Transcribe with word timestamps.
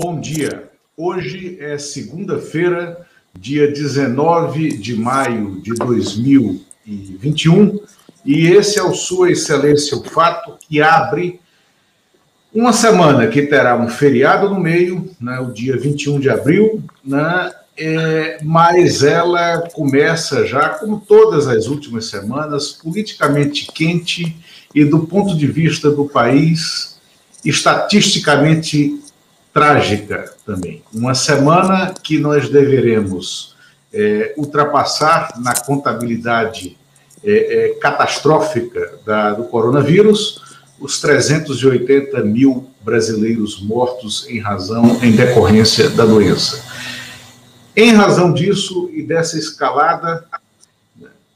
Bom 0.00 0.20
dia. 0.20 0.70
Hoje 0.96 1.56
é 1.58 1.76
segunda-feira, 1.76 3.04
dia 3.36 3.66
19 3.66 4.78
de 4.78 4.94
maio 4.94 5.60
de 5.60 5.74
2021, 5.74 7.80
e 8.24 8.46
esse 8.46 8.78
é 8.78 8.82
o 8.84 8.94
Sua 8.94 9.32
Excelência 9.32 9.98
o 9.98 10.04
Fato, 10.04 10.56
que 10.60 10.80
abre 10.80 11.40
uma 12.54 12.72
semana 12.72 13.26
que 13.26 13.42
terá 13.42 13.76
um 13.76 13.88
feriado 13.88 14.48
no 14.48 14.60
meio, 14.60 15.10
né, 15.20 15.40
o 15.40 15.50
dia 15.50 15.76
21 15.76 16.20
de 16.20 16.30
abril, 16.30 16.80
né, 17.04 17.50
é, 17.76 18.38
mas 18.44 19.02
ela 19.02 19.68
começa 19.72 20.46
já, 20.46 20.68
como 20.68 21.00
todas 21.00 21.48
as 21.48 21.66
últimas 21.66 22.06
semanas, 22.06 22.70
politicamente 22.70 23.66
quente 23.72 24.36
e, 24.72 24.84
do 24.84 25.00
ponto 25.00 25.36
de 25.36 25.48
vista 25.48 25.90
do 25.90 26.04
país, 26.04 27.00
estatisticamente 27.44 29.07
trágica 29.52 30.32
também. 30.44 30.82
Uma 30.92 31.14
semana 31.14 31.94
que 32.02 32.18
nós 32.18 32.48
deveremos 32.48 33.56
é, 33.92 34.34
ultrapassar 34.36 35.32
na 35.40 35.54
contabilidade 35.54 36.76
é, 37.24 37.30
é, 37.30 37.68
catastrófica 37.80 38.98
da, 39.04 39.32
do 39.32 39.44
coronavírus 39.44 40.42
os 40.80 41.00
380 41.00 42.22
mil 42.22 42.70
brasileiros 42.80 43.60
mortos 43.60 44.26
em 44.28 44.38
razão, 44.38 45.02
em 45.02 45.12
decorrência 45.12 45.90
da 45.90 46.04
doença. 46.04 46.62
Em 47.74 47.92
razão 47.92 48.32
disso 48.32 48.88
e 48.92 49.02
dessa 49.02 49.38
escalada, 49.38 50.24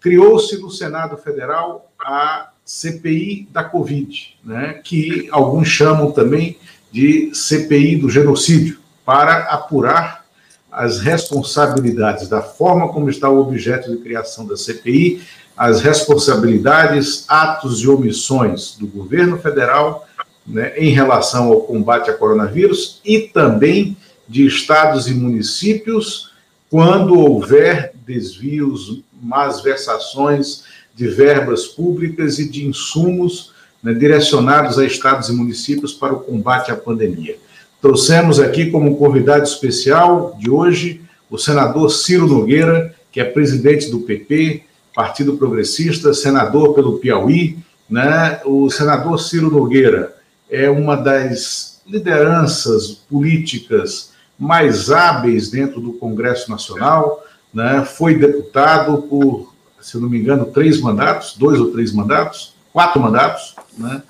criou-se 0.01 0.57
no 0.59 0.71
Senado 0.71 1.16
Federal 1.16 1.91
a 2.01 2.51
CPI 2.65 3.49
da 3.51 3.65
Covid, 3.65 4.37
né, 4.45 4.80
que 4.85 5.29
alguns 5.30 5.69
chamam 5.69 6.13
também 6.13 6.59
de 6.93 7.35
CPI 7.35 7.96
do 7.96 8.10
genocídio, 8.10 8.79
para 9.04 9.38
apurar 9.45 10.24
as 10.71 11.01
responsabilidades 11.01 12.29
da 12.29 12.40
forma 12.40 12.88
como 12.88 13.10
está 13.10 13.29
o 13.29 13.40
objeto 13.40 13.90
de 13.90 14.02
criação 14.02 14.46
da 14.46 14.57
CPI, 14.57 15.23
as 15.57 15.80
responsabilidades, 15.80 17.24
atos 17.29 17.80
e 17.80 17.88
omissões 17.88 18.76
do 18.79 18.87
governo 18.87 19.38
federal 19.38 20.07
né, 20.46 20.76
em 20.79 20.90
relação 20.90 21.48
ao 21.48 21.60
combate 21.63 22.10
ao 22.10 22.16
coronavírus 22.16 23.01
e 23.04 23.20
também 23.20 23.96
de 24.29 24.46
estados 24.46 25.09
e 25.09 25.15
municípios 25.15 26.32
quando 26.70 27.18
houver 27.18 27.93
desvios, 28.07 29.02
más 29.23 29.60
versações 29.60 30.65
de 30.95 31.07
verbas 31.07 31.66
públicas 31.66 32.38
e 32.38 32.48
de 32.48 32.66
insumos 32.66 33.51
né, 33.83 33.93
direcionados 33.93 34.79
a 34.79 34.85
estados 34.85 35.29
e 35.29 35.33
municípios 35.33 35.93
para 35.93 36.13
o 36.13 36.21
combate 36.21 36.71
à 36.71 36.77
pandemia. 36.77 37.37
Trouxemos 37.80 38.38
aqui 38.38 38.71
como 38.71 38.97
convidado 38.97 39.43
especial 39.43 40.37
de 40.38 40.49
hoje 40.49 41.01
o 41.29 41.37
senador 41.37 41.91
Ciro 41.91 42.27
Nogueira, 42.27 42.95
que 43.10 43.21
é 43.21 43.25
presidente 43.25 43.91
do 43.91 44.01
PP, 44.01 44.63
Partido 44.95 45.37
Progressista, 45.37 46.13
senador 46.13 46.75
pelo 46.75 46.99
Piauí. 46.99 47.59
Né? 47.88 48.41
O 48.45 48.71
senador 48.71 49.19
Ciro 49.19 49.51
Nogueira 49.51 50.15
é 50.51 50.71
uma 50.71 50.95
das 50.95 51.80
lideranças 51.87 52.88
políticas 52.88 54.13
mais 54.38 54.91
hábeis 54.91 55.51
dentro 55.51 55.80
do 55.80 55.95
Congresso 55.95 56.51
Nacional, 56.51 57.25
né? 57.53 57.85
foi 57.85 58.15
deputado 58.16 59.03
por, 59.03 59.55
se 59.80 59.99
não 59.99 60.09
me 60.09 60.19
engano, 60.19 60.47
três 60.47 60.80
mandatos, 60.80 61.35
dois 61.37 61.59
ou 61.59 61.71
três 61.71 61.93
mandatos, 61.93 62.55
quatro 62.73 63.01
mandatos, 63.01 63.54
né? 63.76 64.03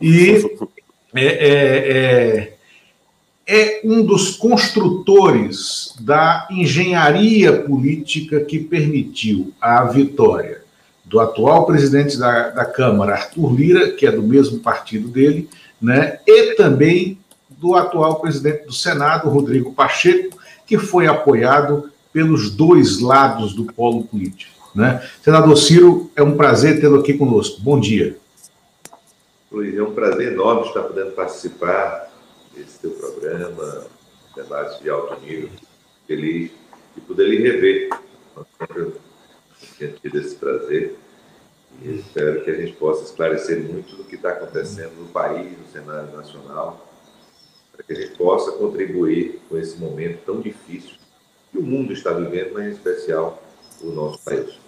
e 0.00 0.44
é, 1.14 1.24
é, 1.24 2.58
é, 3.46 3.60
é 3.60 3.80
um 3.84 4.04
dos 4.04 4.36
construtores 4.36 5.94
da 6.00 6.46
engenharia 6.50 7.62
política 7.62 8.40
que 8.40 8.58
permitiu 8.58 9.52
a 9.60 9.84
vitória 9.84 10.62
do 11.04 11.20
atual 11.20 11.64
presidente 11.64 12.18
da, 12.18 12.50
da 12.50 12.64
Câmara, 12.66 13.14
Arthur 13.14 13.54
Lira, 13.54 13.92
que 13.92 14.06
é 14.06 14.12
do 14.12 14.22
mesmo 14.22 14.60
partido 14.60 15.08
dele, 15.08 15.48
né? 15.80 16.18
e 16.26 16.54
também 16.54 17.18
do 17.48 17.74
atual 17.74 18.20
presidente 18.20 18.66
do 18.66 18.72
Senado, 18.72 19.30
Rodrigo 19.30 19.72
Pacheco, 19.72 20.38
que 20.66 20.76
foi 20.76 21.06
apoiado 21.06 21.90
pelos 22.12 22.50
dois 22.50 23.00
lados 23.00 23.54
do 23.54 23.64
polo 23.64 24.04
político. 24.04 24.57
Né? 24.78 25.04
Senador 25.20 25.56
Ciro, 25.56 26.08
é 26.14 26.22
um 26.22 26.36
prazer 26.36 26.80
tê-lo 26.80 27.00
aqui 27.00 27.18
conosco. 27.18 27.60
Bom 27.60 27.80
dia. 27.80 28.16
Luiz, 29.50 29.76
é 29.76 29.82
um 29.82 29.92
prazer 29.92 30.32
enorme 30.32 30.68
estar 30.68 30.82
podendo 30.82 31.10
participar 31.16 32.08
desse 32.54 32.78
teu 32.78 32.92
programa, 32.92 33.86
debate 34.36 34.80
de 34.80 34.88
alto 34.88 35.20
nível. 35.20 35.50
Feliz 36.06 36.52
de 36.94 37.00
poder 37.00 37.26
lhe 37.26 37.38
rever. 37.38 37.88
Eu 38.76 38.96
tenho 39.80 39.94
tido 39.94 40.16
esse 40.16 40.36
prazer 40.36 40.96
e 41.82 41.96
espero 41.96 42.44
que 42.44 42.50
a 42.52 42.54
gente 42.54 42.74
possa 42.74 43.02
esclarecer 43.02 43.60
muito 43.60 43.96
do 43.96 44.04
que 44.04 44.14
está 44.14 44.30
acontecendo 44.30 44.92
no 44.96 45.08
país, 45.08 45.58
no 45.58 45.66
cenário 45.72 46.16
nacional, 46.16 46.88
para 47.72 47.82
que 47.82 47.94
a 47.94 47.96
gente 47.96 48.16
possa 48.16 48.52
contribuir 48.52 49.40
com 49.48 49.58
esse 49.58 49.76
momento 49.76 50.24
tão 50.24 50.40
difícil 50.40 50.94
que 51.50 51.58
o 51.58 51.62
mundo 51.64 51.92
está 51.92 52.12
vivendo, 52.12 52.52
mas 52.54 52.66
em 52.66 52.70
especial 52.70 53.42
o 53.82 53.90
nosso 53.90 54.24
país. 54.24 54.67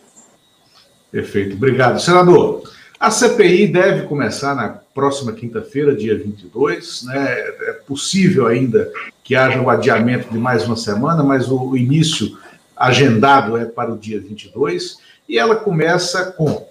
Perfeito, 1.11 1.57
obrigado. 1.57 2.01
Senador, 2.01 2.63
a 2.99 3.11
CPI 3.11 3.67
deve 3.67 4.07
começar 4.07 4.55
na 4.55 4.69
próxima 4.69 5.33
quinta-feira, 5.33 5.95
dia 5.97 6.17
22. 6.17 7.05
Né? 7.05 7.33
É 7.69 7.73
possível 7.87 8.47
ainda 8.47 8.93
que 9.25 9.35
haja 9.35 9.61
um 9.61 9.71
adiamento 9.71 10.31
de 10.31 10.39
mais 10.39 10.67
uma 10.67 10.77
semana, 10.77 11.23
mas 11.23 11.51
o, 11.51 11.77
início 11.77 12.39
agendado 12.77 13.57
é 13.57 13.65
para 13.65 13.93
o 13.93 13.99
dia 13.99 14.21
22. 14.21 14.99
E 15.29 15.39
ela 15.39 15.57
começa 15.57 16.27
com 16.33 16.69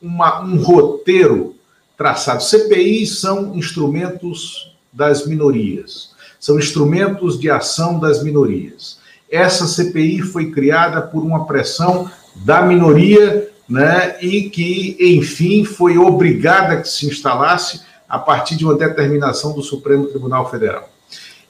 uma, 0.00 0.42
um 0.42 0.62
roteiro 0.62 1.56
traçado. 1.96 2.42
CPIs 2.42 3.20
são 3.20 3.56
instrumentos 3.56 4.76
das 4.92 5.26
minorias, 5.26 6.10
são 6.38 6.58
instrumentos 6.58 7.38
de 7.38 7.50
ação 7.50 7.98
das 7.98 8.22
minorias. 8.22 8.98
Essa 9.30 9.66
CPI 9.66 10.22
foi 10.22 10.50
criada 10.50 11.00
por 11.00 11.22
uma 11.22 11.46
pressão 11.46 12.10
da 12.34 12.62
minoria, 12.62 13.50
né, 13.68 14.16
e 14.20 14.50
que, 14.50 14.96
enfim, 15.00 15.64
foi 15.64 15.96
obrigada 15.96 16.74
a 16.74 16.80
que 16.80 16.88
se 16.88 17.06
instalasse 17.06 17.82
a 18.08 18.18
partir 18.18 18.56
de 18.56 18.64
uma 18.64 18.74
determinação 18.74 19.52
do 19.52 19.62
Supremo 19.62 20.06
Tribunal 20.06 20.50
Federal. 20.50 20.88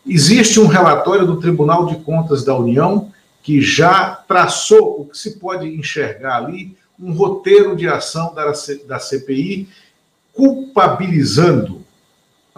Existe 0.06 0.60
um 0.60 0.66
relatório 0.66 1.26
do 1.26 1.40
Tribunal 1.40 1.86
de 1.86 1.96
Contas 1.96 2.44
da 2.44 2.54
União 2.54 3.10
que 3.42 3.60
já 3.60 4.22
traçou 4.28 5.00
o 5.00 5.06
que 5.06 5.16
se 5.16 5.38
pode 5.38 5.66
enxergar 5.66 6.36
ali, 6.36 6.76
um 6.98 7.12
roteiro 7.12 7.74
de 7.74 7.88
ação 7.88 8.34
da, 8.34 8.52
da 8.86 8.98
CPI, 8.98 9.68
culpabilizando 10.34 11.80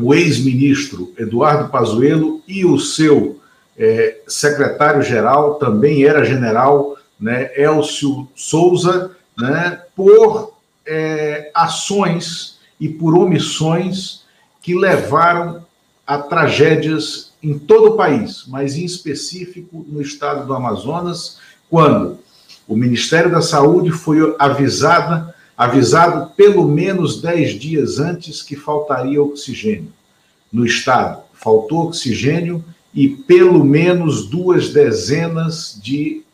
o 0.01 0.13
ex-ministro 0.13 1.13
Eduardo 1.17 1.71
Pazuello 1.71 2.43
e 2.49 2.65
o 2.65 2.79
seu 2.79 3.41
é, 3.79 4.19
secretário-geral, 4.27 5.55
também 5.55 6.05
era 6.05 6.25
general, 6.25 6.97
né, 7.23 7.51
Elcio 7.57 8.29
Souza, 8.35 9.13
né, 9.39 9.81
por 9.95 10.55
é, 10.85 11.51
ações 11.55 12.59
e 12.81 12.89
por 12.89 13.17
omissões 13.17 14.25
que 14.61 14.75
levaram 14.75 15.65
a 16.05 16.19
tragédias 16.19 17.33
em 17.41 17.57
todo 17.57 17.91
o 17.93 17.97
país, 17.97 18.45
mas 18.49 18.77
em 18.77 18.85
específico 18.85 19.87
no 19.89 20.03
estado 20.03 20.47
do 20.47 20.53
Amazonas, 20.53 21.39
quando 21.71 22.19
o 22.67 22.77
Ministério 22.77 23.31
da 23.31 23.41
Saúde 23.41 23.91
foi 23.91 24.35
avisada 24.39 25.33
avisado 25.57 26.31
pelo 26.35 26.67
menos 26.67 27.21
10 27.21 27.61
dias 27.61 27.99
antes 28.01 28.43
que 28.43 28.57
faltaria 28.57 29.23
oxigênio. 29.23 29.93
No 30.53 30.67
estado, 30.67 31.23
faltou 31.35 31.87
oxigênio 31.87 32.65
e 32.93 33.09
pelo 33.09 33.65
menos 33.65 34.29
duas 34.29 34.71
dezenas 34.71 35.79
de 35.81 36.25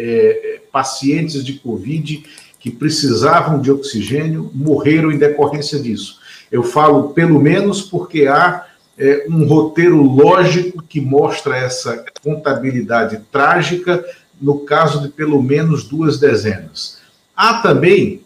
é, 0.00 0.60
pacientes 0.72 1.44
de 1.44 1.54
Covid 1.54 2.24
que 2.58 2.70
precisavam 2.70 3.60
de 3.60 3.70
oxigênio 3.70 4.50
morreram 4.54 5.10
em 5.10 5.18
decorrência 5.18 5.78
disso. 5.78 6.18
Eu 6.50 6.62
falo 6.62 7.10
pelo 7.10 7.40
menos 7.40 7.82
porque 7.82 8.26
há 8.26 8.66
é, 8.98 9.26
um 9.28 9.46
roteiro 9.46 10.02
lógico 10.02 10.82
que 10.82 11.00
mostra 11.00 11.56
essa 11.56 12.04
contabilidade 12.22 13.20
trágica 13.30 14.04
no 14.40 14.60
caso 14.60 15.02
de 15.02 15.08
pelo 15.08 15.42
menos 15.42 15.84
duas 15.84 16.18
dezenas. 16.18 16.98
Há 17.36 17.54
também 17.62 18.22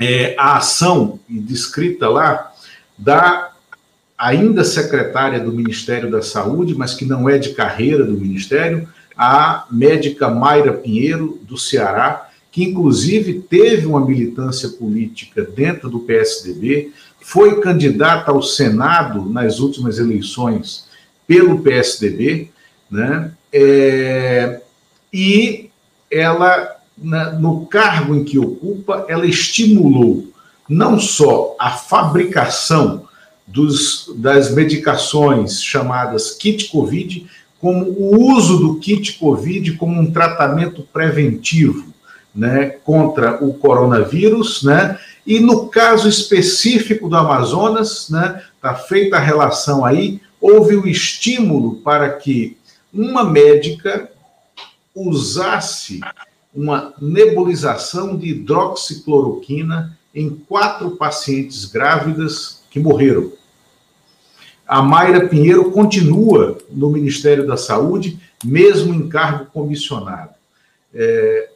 é, 0.00 0.34
a 0.38 0.56
ação 0.56 1.20
descrita 1.28 2.08
lá 2.08 2.52
da 2.96 3.52
ainda 4.16 4.62
secretária 4.62 5.40
do 5.40 5.52
Ministério 5.52 6.10
da 6.10 6.22
Saúde, 6.22 6.74
mas 6.76 6.94
que 6.94 7.04
não 7.04 7.28
é 7.28 7.38
de 7.38 7.54
carreira 7.54 8.04
do 8.04 8.12
Ministério, 8.12 8.88
a 9.16 9.66
médica 9.70 10.28
Mayra 10.28 10.72
Pinheiro, 10.72 11.38
do 11.42 11.56
Ceará, 11.56 12.28
que 12.50 12.62
inclusive 12.62 13.40
teve 13.48 13.86
uma 13.86 14.04
militância 14.04 14.68
política 14.68 15.42
dentro 15.42 15.88
do 15.88 16.00
PSDB, 16.00 16.92
foi 17.20 17.60
candidata 17.60 18.30
ao 18.30 18.42
Senado 18.42 19.24
nas 19.24 19.58
últimas 19.58 19.98
eleições 19.98 20.86
pelo 21.26 21.60
PSDB, 21.60 22.50
né? 22.90 23.32
É, 23.52 24.60
e 25.12 25.70
ela, 26.10 26.76
na, 26.96 27.32
no 27.32 27.66
cargo 27.66 28.14
em 28.14 28.24
que 28.24 28.38
ocupa, 28.38 29.06
ela 29.08 29.26
estimulou 29.26 30.32
não 30.68 30.98
só 30.98 31.56
a 31.58 31.70
fabricação 31.70 33.06
dos, 33.46 34.10
das 34.16 34.50
medicações 34.50 35.62
chamadas 35.62 36.30
kit 36.32 36.70
COVID, 36.70 37.26
como 37.62 37.86
o 37.86 38.34
uso 38.34 38.58
do 38.58 38.80
kit 38.80 39.12
COVID 39.20 39.76
como 39.76 40.00
um 40.00 40.10
tratamento 40.10 40.82
preventivo 40.92 41.94
né, 42.34 42.70
contra 42.82 43.42
o 43.42 43.54
coronavírus, 43.54 44.64
né, 44.64 44.98
e 45.24 45.38
no 45.38 45.68
caso 45.68 46.08
específico 46.08 47.08
do 47.08 47.16
Amazonas, 47.16 48.10
né, 48.10 48.42
está 48.56 48.74
feita 48.74 49.16
a 49.16 49.20
relação 49.20 49.84
aí, 49.84 50.20
houve 50.40 50.74
o 50.74 50.88
estímulo 50.88 51.76
para 51.76 52.10
que 52.10 52.56
uma 52.92 53.22
médica 53.22 54.10
usasse 54.92 56.00
uma 56.52 56.92
nebulização 57.00 58.16
de 58.16 58.30
hidroxicloroquina 58.30 59.96
em 60.12 60.30
quatro 60.30 60.96
pacientes 60.96 61.64
grávidas 61.64 62.64
que 62.68 62.80
morreram. 62.80 63.32
A 64.72 64.80
Mayra 64.80 65.28
Pinheiro 65.28 65.70
continua 65.70 66.56
no 66.70 66.88
Ministério 66.88 67.46
da 67.46 67.58
Saúde, 67.58 68.18
mesmo 68.42 68.94
em 68.94 69.06
cargo 69.06 69.44
comissionado. 69.52 70.30
É, 70.94 71.50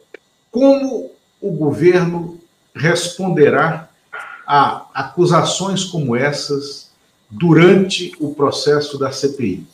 como 0.51 1.09
o 1.41 1.51
governo 1.51 2.39
responderá 2.75 3.89
a 4.45 4.85
acusações 4.93 5.83
como 5.83 6.15
essas 6.15 6.91
durante 7.27 8.13
o 8.19 8.35
processo 8.35 8.99
da 8.99 9.11
CPI? 9.11 9.65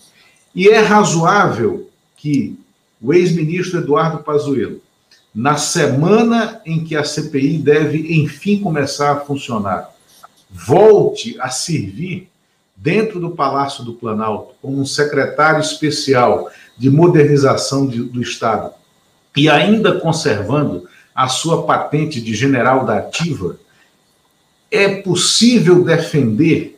E 0.56 0.70
é 0.70 0.80
razoável 0.80 1.90
que 2.16 2.58
o 3.02 3.14
ex-ministro 3.14 3.82
Eduardo 3.82 4.24
Pazuello, 4.24 4.80
na 5.36 5.58
semana 5.58 6.62
em 6.66 6.82
que 6.82 6.96
a 6.96 7.04
CPI 7.04 7.58
deve 7.58 8.24
enfim 8.24 8.62
começar 8.62 9.12
a 9.12 9.20
funcionar, 9.20 9.94
volte 10.50 11.36
a 11.42 11.50
servir 11.50 12.32
dentro 12.84 13.18
do 13.18 13.32
Palácio 13.32 13.82
do 13.82 13.94
Planalto 13.94 14.56
como 14.62 14.82
um 14.82 14.86
secretário 14.86 15.62
especial 15.62 16.52
de 16.78 16.90
modernização 16.90 17.88
de, 17.88 18.04
do 18.04 18.22
Estado 18.22 18.74
e 19.38 19.50
ainda 19.50 20.02
conservando 20.02 20.88
a 21.16 21.30
sua 21.30 21.64
patente 21.64 22.20
de 22.20 22.36
general 22.36 22.86
da 22.86 22.98
ativa, 22.98 23.58
é 24.70 25.02
possível 25.02 25.82
defender 25.82 26.78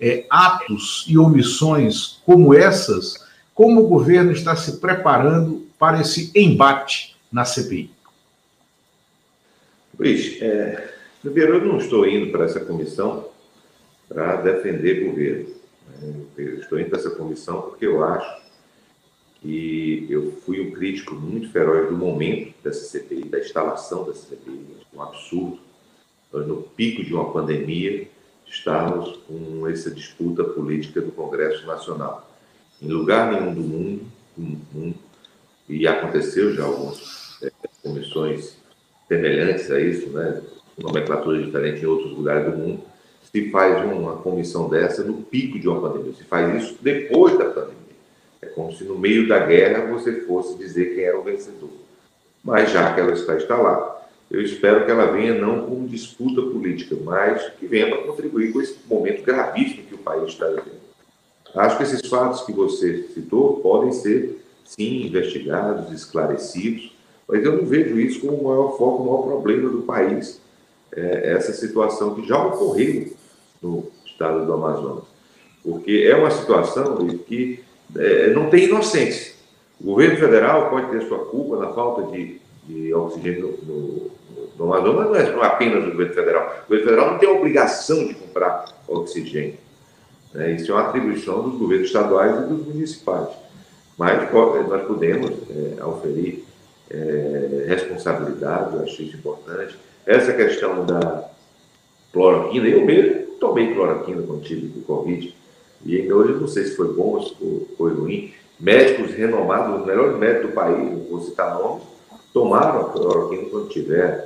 é, 0.00 0.26
atos 0.28 1.04
e 1.06 1.16
omissões 1.16 2.18
como 2.26 2.52
essas, 2.52 3.24
como 3.54 3.82
o 3.82 3.88
governo 3.88 4.32
está 4.32 4.56
se 4.56 4.78
preparando 4.78 5.68
para 5.78 6.00
esse 6.00 6.32
embate 6.34 7.14
na 7.30 7.44
CPI? 7.44 7.90
Luiz, 9.96 10.42
é, 10.42 10.94
primeiro, 11.22 11.58
eu 11.58 11.64
não 11.64 11.78
estou 11.78 12.08
indo 12.08 12.32
para 12.32 12.44
essa 12.44 12.58
comissão 12.58 13.32
para 14.08 14.36
defender 14.36 15.04
governo. 15.04 15.54
Né? 16.00 16.14
Eu 16.36 16.60
estou 16.60 16.78
indo 16.78 16.90
para 16.90 16.98
essa 16.98 17.10
comissão 17.10 17.62
porque 17.62 17.86
eu 17.86 18.04
acho 18.04 18.44
que 19.40 20.06
eu 20.08 20.32
fui 20.44 20.60
um 20.60 20.72
crítico 20.72 21.14
muito 21.14 21.50
feroz 21.50 21.88
do 21.88 21.96
momento 21.96 22.54
dessa 22.62 22.84
CPI, 22.84 23.28
da 23.28 23.38
instalação 23.38 24.04
dessa 24.04 24.28
CPI, 24.28 24.64
um 24.94 25.02
absurdo. 25.02 25.58
Nós, 26.32 26.46
no 26.46 26.62
pico 26.62 27.04
de 27.04 27.12
uma 27.12 27.30
pandemia, 27.32 28.08
estamos 28.46 29.18
com 29.28 29.68
essa 29.68 29.90
disputa 29.90 30.44
política 30.44 31.00
do 31.00 31.12
Congresso 31.12 31.66
Nacional. 31.66 32.30
Em 32.80 32.88
lugar 32.88 33.32
nenhum 33.32 33.54
do 33.54 33.60
mundo, 33.60 34.06
do 34.36 34.78
mundo 34.78 34.98
e 35.68 35.86
aconteceu 35.86 36.54
já 36.54 36.64
algumas 36.64 37.38
é, 37.42 37.50
comissões 37.82 38.56
semelhantes 39.08 39.70
a 39.70 39.80
isso, 39.80 40.10
né, 40.10 40.42
nomenclatura 40.78 41.42
diferente 41.42 41.82
em 41.82 41.86
outros 41.86 42.12
lugares 42.12 42.50
do 42.50 42.58
mundo, 42.58 42.82
se 43.34 43.50
faz 43.50 43.84
uma 43.84 44.14
comissão 44.18 44.68
dessa 44.68 45.02
no 45.02 45.14
pico 45.14 45.58
de 45.58 45.68
uma 45.68 45.80
pandemia, 45.80 46.12
se 46.12 46.22
faz 46.22 46.62
isso 46.62 46.78
depois 46.80 47.36
da 47.36 47.46
pandemia. 47.46 47.74
É 48.40 48.46
como 48.46 48.72
se 48.72 48.84
no 48.84 48.96
meio 48.96 49.26
da 49.26 49.40
guerra 49.40 49.92
você 49.92 50.20
fosse 50.20 50.56
dizer 50.56 50.94
quem 50.94 51.02
era 51.02 51.18
o 51.18 51.22
vencedor. 51.24 51.70
Mas 52.44 52.70
já 52.70 52.94
que 52.94 53.00
ela 53.00 53.12
está 53.12 53.34
instalada, 53.34 53.92
eu 54.30 54.40
espero 54.40 54.84
que 54.84 54.90
ela 54.92 55.06
venha 55.06 55.34
não 55.34 55.66
como 55.66 55.88
disputa 55.88 56.42
política, 56.42 56.96
mas 57.02 57.48
que 57.58 57.66
venha 57.66 57.88
para 57.88 58.06
contribuir 58.06 58.52
com 58.52 58.62
esse 58.62 58.76
momento 58.88 59.24
gravíssimo 59.24 59.82
que 59.82 59.96
o 59.96 59.98
país 59.98 60.28
está 60.28 60.46
vivendo. 60.46 60.84
Acho 61.56 61.76
que 61.76 61.82
esses 61.82 62.08
fatos 62.08 62.42
que 62.42 62.52
você 62.52 63.08
citou 63.14 63.56
podem 63.56 63.90
ser, 63.90 64.44
sim, 64.64 65.06
investigados, 65.06 65.92
esclarecidos, 65.92 66.96
mas 67.26 67.44
eu 67.44 67.56
não 67.56 67.66
vejo 67.66 67.98
isso 67.98 68.20
como 68.20 68.36
o 68.36 68.44
maior 68.44 68.78
foco, 68.78 69.02
o 69.02 69.06
maior 69.06 69.22
problema 69.22 69.68
do 69.70 69.82
país, 69.82 70.40
é, 70.92 71.32
essa 71.32 71.52
situação 71.52 72.14
que 72.14 72.28
já 72.28 72.40
ocorreu 72.40 73.23
no 73.64 73.90
estado 74.04 74.44
do 74.44 74.52
Amazonas. 74.52 75.04
Porque 75.62 76.06
é 76.08 76.14
uma 76.14 76.30
situação 76.30 76.94
que 77.26 77.64
é, 77.96 78.30
não 78.30 78.50
tem 78.50 78.64
inocência. 78.64 79.32
O 79.80 79.84
governo 79.84 80.18
federal 80.18 80.68
pode 80.68 80.90
ter 80.90 81.02
sua 81.08 81.24
culpa 81.24 81.56
na 81.56 81.72
falta 81.72 82.02
de, 82.12 82.40
de 82.64 82.94
oxigênio 82.94 83.58
no, 83.62 83.74
no, 83.74 84.10
no 84.58 84.74
Amazonas, 84.74 85.10
mas 85.10 85.34
não 85.34 85.42
é 85.42 85.46
apenas 85.46 85.84
o 85.84 85.90
governo 85.90 86.14
federal. 86.14 86.42
O 86.42 86.68
governo 86.68 86.84
federal 86.84 87.10
não 87.12 87.18
tem 87.18 87.28
a 87.28 87.32
obrigação 87.32 88.06
de 88.06 88.14
comprar 88.14 88.66
oxigênio. 88.86 89.56
Né? 90.34 90.52
Isso 90.52 90.70
é 90.70 90.74
uma 90.74 90.88
atribuição 90.88 91.42
dos 91.42 91.58
governos 91.58 91.86
estaduais 91.86 92.36
e 92.36 92.48
dos 92.48 92.66
municipais. 92.66 93.28
Mas 93.96 94.30
nós 94.32 94.86
podemos 94.86 95.30
é, 95.50 95.84
oferir 95.84 96.44
é, 96.90 97.64
responsabilidade, 97.68 98.76
eu 98.76 98.82
achei 98.82 99.06
isso 99.06 99.16
importante. 99.16 99.78
Essa 100.04 100.32
questão 100.32 100.84
da 100.84 101.30
cloroquina, 102.12 102.68
eu 102.68 102.84
mesmo 102.84 103.23
tomei 103.44 103.74
cloroquina 103.74 104.22
quando 104.22 104.42
tive 104.42 104.78
o 104.78 104.82
Covid, 104.82 105.34
e 105.84 106.00
ainda 106.00 106.16
hoje 106.16 106.32
não 106.32 106.48
sei 106.48 106.64
se 106.64 106.76
foi 106.76 106.94
bom 106.94 107.16
ou 107.16 107.22
se 107.22 107.34
foi 107.76 107.92
ruim. 107.92 108.32
Médicos 108.58 109.12
renomados, 109.12 109.80
os 109.80 109.86
melhores 109.86 110.16
médicos 110.16 110.50
do 110.50 110.54
país, 110.54 110.78
não 110.78 111.04
vou 111.10 111.20
citar 111.20 111.58
nomes, 111.58 111.82
tomaram 112.32 112.80
a 112.80 112.84
cloroquina 112.90 113.50
quando 113.50 113.68
tiveram. 113.68 114.24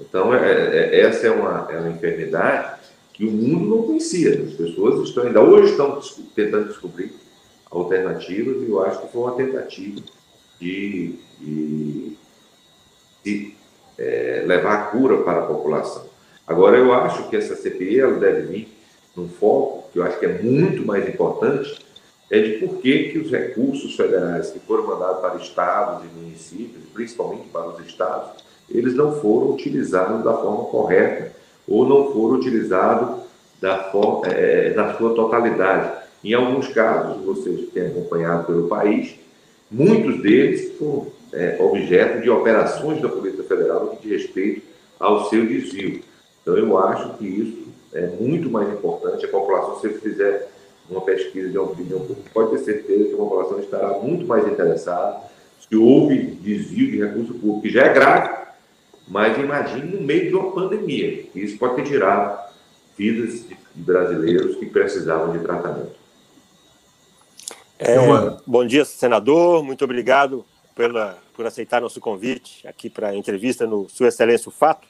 Então, 0.00 0.34
é, 0.34 0.76
é, 0.76 1.00
essa 1.00 1.26
é 1.26 1.30
uma, 1.30 1.68
é 1.70 1.78
uma 1.78 1.90
enfermidade 1.90 2.80
que 3.12 3.26
o 3.26 3.30
mundo 3.30 3.76
não 3.76 3.82
conhecia. 3.82 4.42
As 4.42 4.54
pessoas 4.54 5.06
estão 5.06 5.24
ainda 5.24 5.42
hoje 5.42 5.72
estão 5.72 6.00
tentando 6.34 6.68
descobrir 6.68 7.12
alternativas 7.70 8.62
e 8.62 8.70
eu 8.70 8.82
acho 8.82 9.02
que 9.02 9.12
foi 9.12 9.22
uma 9.22 9.32
tentativa 9.32 10.00
de, 10.60 11.14
de, 11.40 12.16
de 13.24 13.54
é, 13.98 14.44
levar 14.46 14.74
a 14.74 14.82
cura 14.86 15.18
para 15.18 15.40
a 15.40 15.46
população. 15.46 16.06
Agora, 16.46 16.76
eu 16.78 16.92
acho 16.92 17.28
que 17.28 17.36
essa 17.36 17.56
CPI 17.56 18.00
ela 18.00 18.18
deve 18.18 18.42
vir 18.42 18.68
num 19.16 19.28
foco 19.28 19.90
que 19.92 19.98
eu 19.98 20.04
acho 20.04 20.18
que 20.18 20.26
é 20.26 20.42
muito 20.42 20.86
mais 20.86 21.08
importante, 21.08 21.76
é 22.30 22.40
de 22.40 22.58
por 22.58 22.76
que, 22.78 23.10
que 23.10 23.18
os 23.18 23.30
recursos 23.30 23.96
federais 23.96 24.50
que 24.50 24.58
foram 24.60 24.86
mandados 24.86 25.20
para 25.20 25.36
estados 25.36 26.04
e 26.04 26.18
municípios, 26.18 26.84
principalmente 26.92 27.48
para 27.48 27.68
os 27.68 27.86
estados, 27.86 28.44
eles 28.68 28.94
não 28.94 29.20
foram 29.20 29.52
utilizados 29.52 30.24
da 30.24 30.34
forma 30.34 30.64
correta 30.64 31.32
ou 31.66 31.88
não 31.88 32.12
foram 32.12 32.36
utilizados 32.36 33.22
da, 33.60 33.84
forma, 33.84 34.26
é, 34.28 34.70
da 34.70 34.94
sua 34.94 35.14
totalidade. 35.14 36.04
Em 36.22 36.34
alguns 36.34 36.68
casos, 36.68 37.24
vocês 37.24 37.68
têm 37.70 37.86
acompanhado 37.86 38.44
pelo 38.44 38.68
país, 38.68 39.14
muitos 39.70 40.20
deles 40.20 40.76
foram 40.76 41.06
é, 41.32 41.56
objeto 41.60 42.22
de 42.22 42.30
operações 42.30 43.00
da 43.00 43.08
Polícia 43.08 43.44
Federal 43.44 43.84
no 43.84 43.96
que 43.96 44.08
diz 44.08 44.22
respeito 44.22 44.62
ao 44.98 45.28
seu 45.28 45.46
desvio. 45.46 46.02
Então, 46.46 46.56
eu 46.56 46.78
acho 46.78 47.14
que 47.14 47.26
isso 47.26 47.66
é 47.92 48.06
muito 48.06 48.48
mais 48.48 48.68
importante. 48.72 49.24
A 49.24 49.28
população, 49.28 49.80
se 49.80 49.88
fizer 49.98 50.48
uma 50.88 51.00
pesquisa 51.00 51.48
de 51.48 51.58
opinião 51.58 51.98
pública, 51.98 52.30
pode 52.32 52.50
ter 52.50 52.58
certeza 52.58 53.08
que 53.08 53.14
a 53.14 53.16
população 53.16 53.58
estará 53.58 53.98
muito 53.98 54.24
mais 54.24 54.46
interessada 54.46 55.22
se 55.58 55.74
houve 55.74 56.16
desvio 56.16 56.88
de 56.88 57.02
recurso 57.02 57.34
público, 57.34 57.62
que 57.62 57.70
já 57.70 57.86
é 57.86 57.92
grave, 57.92 58.46
mas 59.08 59.36
imagine 59.36 59.96
no 59.96 60.02
meio 60.02 60.28
de 60.28 60.34
uma 60.36 60.52
pandemia. 60.52 61.26
Isso 61.34 61.58
pode 61.58 61.74
ter 61.74 61.82
tirado 61.82 62.38
vidas 62.96 63.48
de 63.48 63.56
brasileiros 63.74 64.54
que 64.54 64.66
precisavam 64.66 65.32
de 65.32 65.40
tratamento. 65.40 65.96
É, 67.76 67.96
bom 68.46 68.64
dia, 68.64 68.84
senador. 68.84 69.64
Muito 69.64 69.84
obrigado 69.84 70.44
pela, 70.76 71.18
por 71.34 71.44
aceitar 71.44 71.80
nosso 71.80 72.00
convite 72.00 72.66
aqui 72.68 72.88
para 72.88 73.08
a 73.08 73.16
entrevista 73.16 73.66
no 73.66 73.88
Sua 73.88 74.06
Excelência 74.06 74.48
o 74.48 74.52
Fato. 74.52 74.86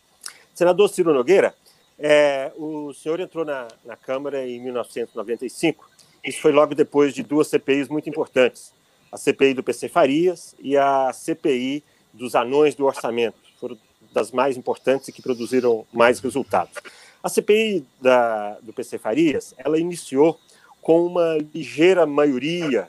Senador 0.57 0.89
Ciro 0.89 1.13
Nogueira, 1.13 1.55
é, 1.99 2.51
o 2.57 2.93
senhor 2.95 3.21
entrou 3.21 3.45
na, 3.45 3.69
na 3.85 3.95
Câmara 3.95 4.47
em 4.49 4.59
1995. 4.59 5.87
Isso 6.25 6.41
foi 6.41 6.51
logo 6.51 6.75
depois 6.75 7.15
de 7.15 7.23
duas 7.23 7.49
CPIs 7.49 7.89
muito 7.89 8.09
importantes: 8.09 8.73
a 9.13 9.19
CPI 9.19 9.53
do 9.53 9.63
PC 9.63 9.89
Farias 9.91 10.57
e 10.59 10.75
a 10.75 11.13
CPI 11.13 11.85
dos 12.11 12.35
anões 12.35 12.75
do 12.75 12.87
orçamento. 12.87 13.37
Foram 13.61 13.79
das 14.15 14.33
mais 14.33 14.57
importantes 14.57 15.09
e 15.09 15.13
que 15.13 15.21
produziram 15.21 15.87
mais 15.93 16.21
resultados. 16.21 16.79
A 17.23 17.29
CPI 17.29 17.85
da, 18.01 18.57
do 18.63 18.73
PC 18.73 18.97
Farias, 18.97 19.55
ela 19.59 19.79
iniciou 19.79 20.41
com 20.81 21.05
uma 21.05 21.37
ligeira 21.55 22.07
maioria, 22.07 22.89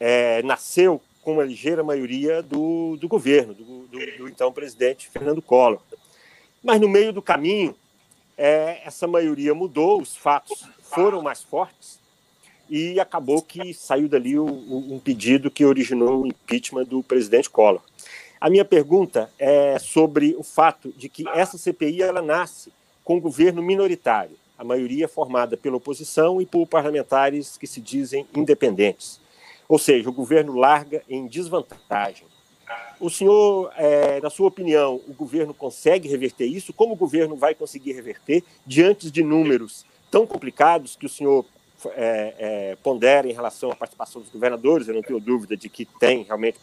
é, 0.00 0.42
nasceu 0.42 1.00
com 1.22 1.34
uma 1.34 1.44
ligeira 1.44 1.84
maioria 1.84 2.42
do, 2.42 2.96
do 2.96 3.06
governo, 3.06 3.54
do, 3.54 3.64
do, 3.86 4.16
do, 4.18 4.28
então 4.28 4.52
presidente 4.52 5.08
Fernando 5.08 5.40
Collor. 5.40 5.80
Mas 6.64 6.80
no 6.80 6.88
meio 6.88 7.12
do 7.12 7.20
caminho, 7.20 7.76
é, 8.38 8.80
essa 8.86 9.06
maioria 9.06 9.54
mudou, 9.54 10.00
os 10.00 10.16
fatos 10.16 10.66
foram 10.80 11.20
mais 11.20 11.42
fortes 11.42 12.00
e 12.70 12.98
acabou 12.98 13.42
que 13.42 13.74
saiu 13.74 14.08
dali 14.08 14.38
o, 14.38 14.46
o, 14.46 14.94
um 14.94 14.98
pedido 14.98 15.50
que 15.50 15.62
originou 15.62 16.22
o 16.22 16.26
impeachment 16.26 16.84
do 16.84 17.02
presidente 17.02 17.50
Collor. 17.50 17.82
A 18.40 18.48
minha 18.48 18.64
pergunta 18.64 19.30
é 19.38 19.78
sobre 19.78 20.34
o 20.38 20.42
fato 20.42 20.90
de 20.92 21.06
que 21.06 21.28
essa 21.28 21.58
CPI 21.58 22.00
ela 22.00 22.22
nasce 22.22 22.72
com 23.04 23.16
um 23.16 23.20
governo 23.20 23.62
minoritário, 23.62 24.38
a 24.56 24.64
maioria 24.64 25.06
formada 25.06 25.58
pela 25.58 25.76
oposição 25.76 26.40
e 26.40 26.46
por 26.46 26.66
parlamentares 26.66 27.58
que 27.58 27.66
se 27.66 27.78
dizem 27.78 28.26
independentes. 28.34 29.20
Ou 29.68 29.78
seja, 29.78 30.08
o 30.08 30.12
governo 30.12 30.54
larga 30.54 31.02
em 31.10 31.26
desvantagem. 31.26 32.26
O 33.00 33.10
senhor, 33.10 33.72
é, 33.76 34.20
na 34.20 34.30
sua 34.30 34.48
opinião, 34.48 35.00
o 35.08 35.12
governo 35.12 35.52
consegue 35.52 36.08
reverter 36.08 36.46
isso? 36.46 36.72
Como 36.72 36.94
o 36.94 36.96
governo 36.96 37.36
vai 37.36 37.54
conseguir 37.54 37.92
reverter 37.92 38.42
diante 38.66 39.10
de 39.10 39.22
números 39.22 39.84
tão 40.10 40.26
complicados 40.26 40.96
que 40.96 41.06
o 41.06 41.08
senhor 41.08 41.44
é, 41.86 42.34
é, 42.38 42.76
pondera 42.82 43.28
em 43.28 43.32
relação 43.32 43.70
à 43.70 43.76
participação 43.76 44.22
dos 44.22 44.30
governadores? 44.30 44.88
Eu 44.88 44.94
não 44.94 45.02
tenho 45.02 45.20
dúvida 45.20 45.56
de 45.56 45.68
que 45.68 45.84
tem 45.84 46.22
realmente, 46.22 46.58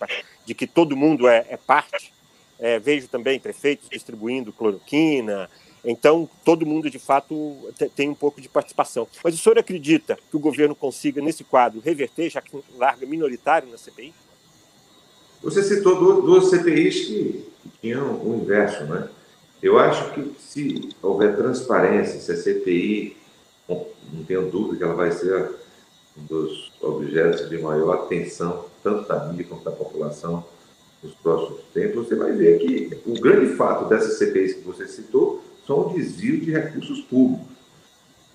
de 0.45 0.53
que 0.53 0.65
todo 0.65 0.95
mundo 0.95 1.27
é, 1.27 1.45
é 1.49 1.57
parte. 1.57 2.13
É, 2.59 2.77
vejo 2.77 3.07
também 3.07 3.39
prefeitos 3.39 3.89
distribuindo 3.89 4.53
cloroquina, 4.53 5.49
então, 5.83 6.29
todo 6.45 6.65
mundo, 6.65 6.89
de 6.89 6.99
fato, 6.99 7.73
tem 7.95 8.09
um 8.09 8.15
pouco 8.15 8.39
de 8.39 8.47
participação. 8.47 9.07
Mas 9.23 9.33
o 9.33 9.37
senhor 9.37 9.57
acredita 9.57 10.17
que 10.29 10.37
o 10.37 10.39
governo 10.39 10.75
consiga, 10.75 11.21
nesse 11.21 11.43
quadro, 11.43 11.79
reverter, 11.79 12.29
já 12.29 12.41
que 12.41 12.55
larga 12.77 13.05
minoritário 13.05 13.69
na 13.69 13.77
CPI? 13.77 14.13
Você 15.43 15.63
citou 15.63 16.21
duas 16.21 16.49
CPIs 16.49 17.05
que 17.05 17.45
tinham 17.81 18.21
o 18.23 18.35
inverso, 18.41 18.83
né? 18.85 19.09
Eu 19.61 19.77
acho 19.77 20.13
que 20.13 20.35
se 20.39 20.89
houver 21.01 21.35
transparência, 21.35 22.19
se 22.19 22.31
a 22.31 22.35
CPI, 22.35 23.17
não 23.67 24.23
tenho 24.25 24.49
dúvida 24.49 24.77
que 24.77 24.83
ela 24.83 24.93
vai 24.93 25.11
ser 25.11 25.51
um 26.17 26.25
dos 26.25 26.71
objetos 26.81 27.49
de 27.49 27.57
maior 27.59 27.93
atenção, 27.93 28.65
tanto 28.83 29.07
da 29.07 29.25
mídia 29.25 29.45
quanto 29.47 29.63
da 29.63 29.71
população, 29.71 30.45
nos 31.03 31.13
próximos 31.15 31.61
tempos, 31.73 32.07
você 32.07 32.15
vai 32.15 32.31
ver 32.31 32.59
que 32.59 33.01
o 33.05 33.19
grande 33.19 33.55
fato 33.55 33.85
dessas 33.89 34.19
CPIs 34.19 34.55
que 34.55 34.61
você 34.61 34.87
citou 34.87 35.43
são 35.65 35.87
o 35.87 35.93
desvio 35.93 36.39
de 36.39 36.51
recursos 36.51 37.01
públicos. 37.01 37.47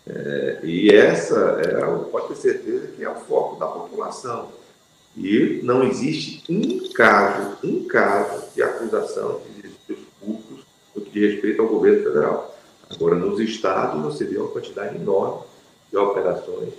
É, 0.08 0.60
e 0.62 0.90
essa 0.90 1.60
é, 1.64 2.10
pode 2.10 2.28
ter 2.28 2.36
certeza 2.36 2.88
que 2.88 3.04
é 3.04 3.10
o 3.10 3.16
foco 3.16 3.56
da 3.58 3.66
população. 3.66 4.50
E 5.16 5.60
não 5.62 5.82
existe 5.82 6.44
um 6.52 6.92
caso, 6.92 7.56
um 7.64 7.84
caso 7.84 8.44
de 8.54 8.62
acusação 8.62 9.40
de 9.46 9.62
desvios 9.62 10.06
públicos 10.20 10.66
no 10.94 11.02
que 11.02 11.10
diz 11.10 11.32
respeito 11.32 11.62
ao 11.62 11.68
governo 11.68 12.04
federal. 12.04 12.54
Agora, 12.90 13.14
nos 13.14 13.40
estados, 13.40 14.02
você 14.02 14.24
vê 14.24 14.36
uma 14.36 14.48
quantidade 14.48 14.96
enorme 14.96 15.42
de 15.90 15.96
operações 15.96 16.74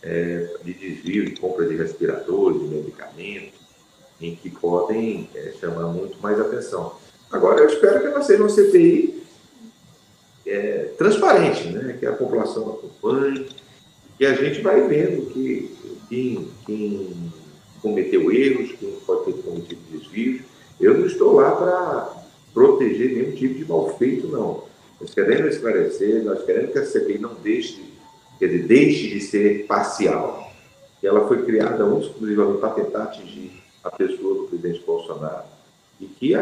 é, 0.00 0.48
de 0.64 0.72
desvio 0.74 1.24
de 1.24 1.40
compra 1.40 1.66
de 1.66 1.76
respiradores, 1.76 2.60
de 2.60 2.68
medicamentos, 2.68 3.60
em 4.20 4.36
que 4.36 4.50
podem 4.50 5.28
é, 5.34 5.52
chamar 5.60 5.88
muito 5.88 6.20
mais 6.20 6.38
atenção. 6.40 6.94
Agora, 7.30 7.60
eu 7.60 7.66
espero 7.66 8.00
que 8.00 8.06
ela 8.06 8.22
seja 8.22 8.42
uma 8.42 8.48
CPI 8.48 9.22
é, 10.46 10.92
transparente, 10.96 11.68
né? 11.68 11.96
que 11.98 12.06
a 12.06 12.12
população 12.12 12.70
acompanhe, 12.70 13.48
que 14.16 14.24
a 14.24 14.34
gente 14.34 14.60
vai 14.60 14.86
vendo 14.86 15.26
que 15.32 15.74
quem, 16.08 16.48
quem 16.66 17.32
cometeu 17.82 18.32
erros, 18.32 18.72
quem 18.78 18.92
pode 19.04 19.24
ter 19.24 19.42
cometido 19.42 19.80
desvios. 19.90 20.42
Eu 20.80 20.98
não 20.98 21.06
estou 21.06 21.34
lá 21.34 21.50
para 21.52 22.22
proteger 22.54 23.12
nenhum 23.12 23.32
tipo 23.32 23.54
de 23.54 23.64
mal 23.64 23.96
feito, 23.98 24.28
não. 24.28 24.64
Nós 25.00 25.12
queremos 25.12 25.56
esclarecer, 25.56 26.22
nós 26.22 26.44
queremos 26.44 26.72
que 26.72 26.78
a 26.78 26.86
CPI 26.86 27.18
não 27.18 27.34
deixe, 27.34 27.82
quer 28.38 28.46
dizer, 28.46 28.66
deixe 28.66 29.08
de 29.08 29.20
ser 29.20 29.66
parcial. 29.66 30.50
Ela 31.02 31.26
foi 31.26 31.42
criada 31.44 31.84
exclusivamente 31.98 32.60
para 32.60 32.70
tentar 32.70 33.02
atingir 33.04 33.50
a 33.82 33.90
pessoa 33.90 34.34
do 34.34 34.44
presidente 34.44 34.84
Bolsonaro. 34.86 35.44
E 36.00 36.06
que 36.06 36.32
eu, 36.32 36.40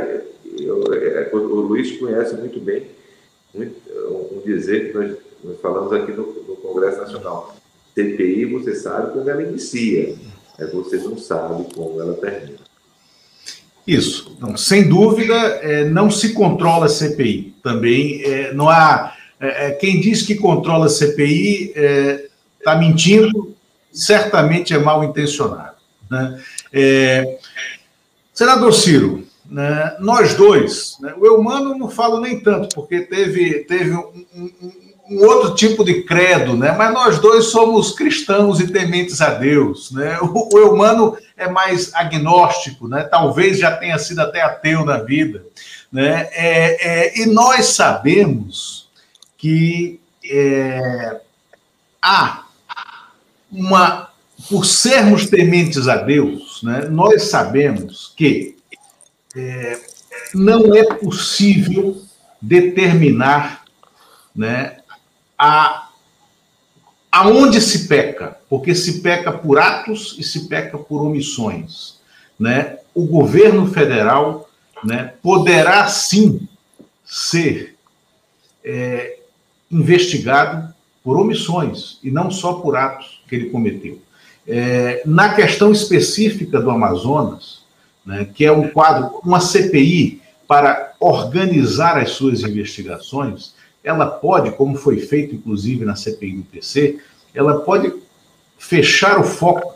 eu, 0.59 0.95
é, 0.95 1.31
o 1.33 1.39
Luiz 1.39 1.99
conhece 1.99 2.35
muito 2.37 2.61
bem 2.61 2.87
um 3.55 4.43
dizer 4.45 4.93
que 4.93 4.99
nós, 4.99 5.17
nós 5.43 5.61
falamos 5.61 5.93
aqui 5.93 6.13
no, 6.13 6.27
no, 6.27 6.57
Congresso 6.57 6.99
Nacional. 6.99 7.55
CPI, 7.95 8.45
você 8.47 8.75
sabe 8.75 9.13
quando 9.13 9.29
ela 9.29 9.43
inicia, 9.43 10.15
é 10.61 10.67
você 10.67 10.97
não 10.99 11.17
sabe 11.17 11.65
como 11.75 12.01
ela 12.01 12.15
termina. 12.15 12.59
Isso, 13.87 14.37
não, 14.39 14.57
sem 14.57 14.89
dúvida, 14.89 15.35
é, 15.35 15.85
não 15.85 16.11
se 16.11 16.33
controla 16.33 16.87
a 16.87 16.89
CPI. 16.89 17.57
Também 17.63 18.23
é, 18.23 18.53
não 18.53 18.69
há. 18.69 19.17
É, 19.41 19.67
é, 19.67 19.71
quem 19.73 20.01
diz 20.01 20.23
que 20.23 20.35
controla 20.35 20.87
a 20.87 20.91
CPI 20.91 21.73
está 22.59 22.75
é, 22.75 22.79
mentindo, 22.79 23.57
certamente 23.91 24.75
é 24.75 24.79
mal 24.79 25.03
intencionado. 25.03 25.77
Né? 26.11 26.43
É, 26.73 27.39
senador 28.33 28.73
Ciro, 28.75 29.27
né? 29.51 29.97
Nós 29.99 30.35
dois, 30.35 30.97
né? 31.01 31.13
o 31.19 31.27
Eumano 31.27 31.77
não 31.77 31.91
falo 31.91 32.21
nem 32.21 32.41
tanto, 32.41 32.73
porque 32.75 33.01
teve, 33.01 33.65
teve 33.65 33.91
um, 33.91 34.25
um, 34.35 34.90
um, 35.11 35.25
outro 35.25 35.55
tipo 35.55 35.85
de 35.85 36.03
credo, 36.03 36.57
né? 36.57 36.73
mas 36.73 36.93
nós 36.93 37.19
dois 37.19 37.47
somos 37.47 37.93
cristãos 37.93 38.61
e 38.61 38.69
tementes 38.69 39.21
a 39.21 39.31
Deus. 39.31 39.91
Né? 39.91 40.19
O, 40.23 40.55
o 40.55 40.59
Eumano 40.59 41.17
é 41.37 41.49
mais 41.49 41.93
agnóstico, 41.95 42.87
né? 42.87 43.03
talvez 43.03 43.59
já 43.59 43.77
tenha 43.77 43.99
sido 43.99 44.21
até 44.21 44.41
ateu 44.41 44.85
na 44.85 44.99
vida. 44.99 45.45
Né? 45.91 46.29
É, 46.33 46.89
é, 46.89 47.19
e 47.21 47.27
nós 47.27 47.67
sabemos 47.67 48.89
que 49.37 50.01
é, 50.25 51.21
há 52.01 52.45
uma. 53.51 54.09
Por 54.49 54.65
sermos 54.65 55.27
tementes 55.27 55.87
a 55.87 55.97
Deus, 55.97 56.63
né? 56.63 56.89
nós 56.91 57.25
sabemos 57.25 58.15
que 58.17 58.57
é, 59.37 59.79
não 60.35 60.75
é 60.75 60.83
possível 60.95 62.03
determinar 62.41 63.65
né, 64.35 64.80
a, 65.41 65.89
aonde 67.11 67.63
se 67.63 67.89
peca, 67.89 68.37
porque 68.47 68.75
se 68.75 69.01
peca 69.01 69.33
por 69.33 69.59
atos 69.59 70.17
e 70.19 70.23
se 70.23 70.47
peca 70.49 70.77
por 70.77 71.01
omissões. 71.03 71.99
Né? 72.39 72.79
O 72.95 73.07
governo 73.07 73.67
federal 73.67 74.51
né, 74.85 75.15
poderá 75.23 75.89
sim 75.89 76.47
ser 77.07 77.75
é, 78.63 79.19
investigado 79.71 80.75
por 81.03 81.17
omissões 81.17 81.99
e 82.05 82.11
não 82.11 82.31
só 82.31 82.55
por 82.55 82.77
atos 82.77 83.23
que 83.27 83.35
ele 83.35 83.49
cometeu. 83.49 83.99
É, 84.47 85.03
na 85.07 85.35
questão 85.35 85.73
específica 85.73 86.61
do 86.61 86.71
Amazonas, 86.71 87.63
né, 88.05 88.29
que 88.35 88.45
é 88.45 88.53
um 88.53 88.69
quadro, 88.69 89.21
uma 89.25 89.41
CPI 89.41 90.21
para 90.47 90.93
organizar 91.01 91.97
as 91.97 92.11
suas 92.11 92.41
investigações, 92.41 93.55
ela 93.83 94.07
pode, 94.07 94.51
como 94.53 94.77
foi 94.77 94.99
feito 94.99 95.35
inclusive 95.35 95.85
na 95.85 95.97
CPI 95.97 96.33
do 96.33 96.43
PC, 96.45 96.99
ela 97.35 97.61
pode 97.61 97.93
fechar 98.59 99.19
o 99.19 99.25
foco, 99.25 99.75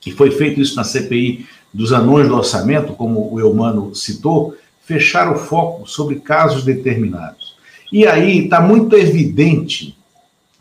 que 0.00 0.10
foi 0.10 0.30
feito 0.30 0.60
isso 0.60 0.76
na 0.76 0.84
CPI 0.84 1.46
dos 1.72 1.92
anões 1.92 2.28
do 2.28 2.36
orçamento, 2.36 2.92
como 2.92 3.32
o 3.32 3.40
Eumano 3.40 3.94
citou, 3.94 4.56
fechar 4.84 5.32
o 5.32 5.38
foco 5.38 5.86
sobre 5.86 6.20
casos 6.20 6.64
determinados. 6.64 7.56
E 7.90 8.06
aí 8.06 8.44
está 8.44 8.60
muito 8.60 8.96
evidente 8.96 9.96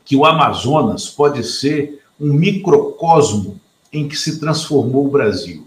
que 0.05 0.15
o 0.15 0.25
Amazonas 0.25 1.07
pode 1.09 1.43
ser 1.43 2.01
um 2.19 2.33
microcosmo 2.33 3.59
em 3.91 4.07
que 4.07 4.15
se 4.15 4.39
transformou 4.39 5.07
o 5.07 5.11
Brasil 5.11 5.65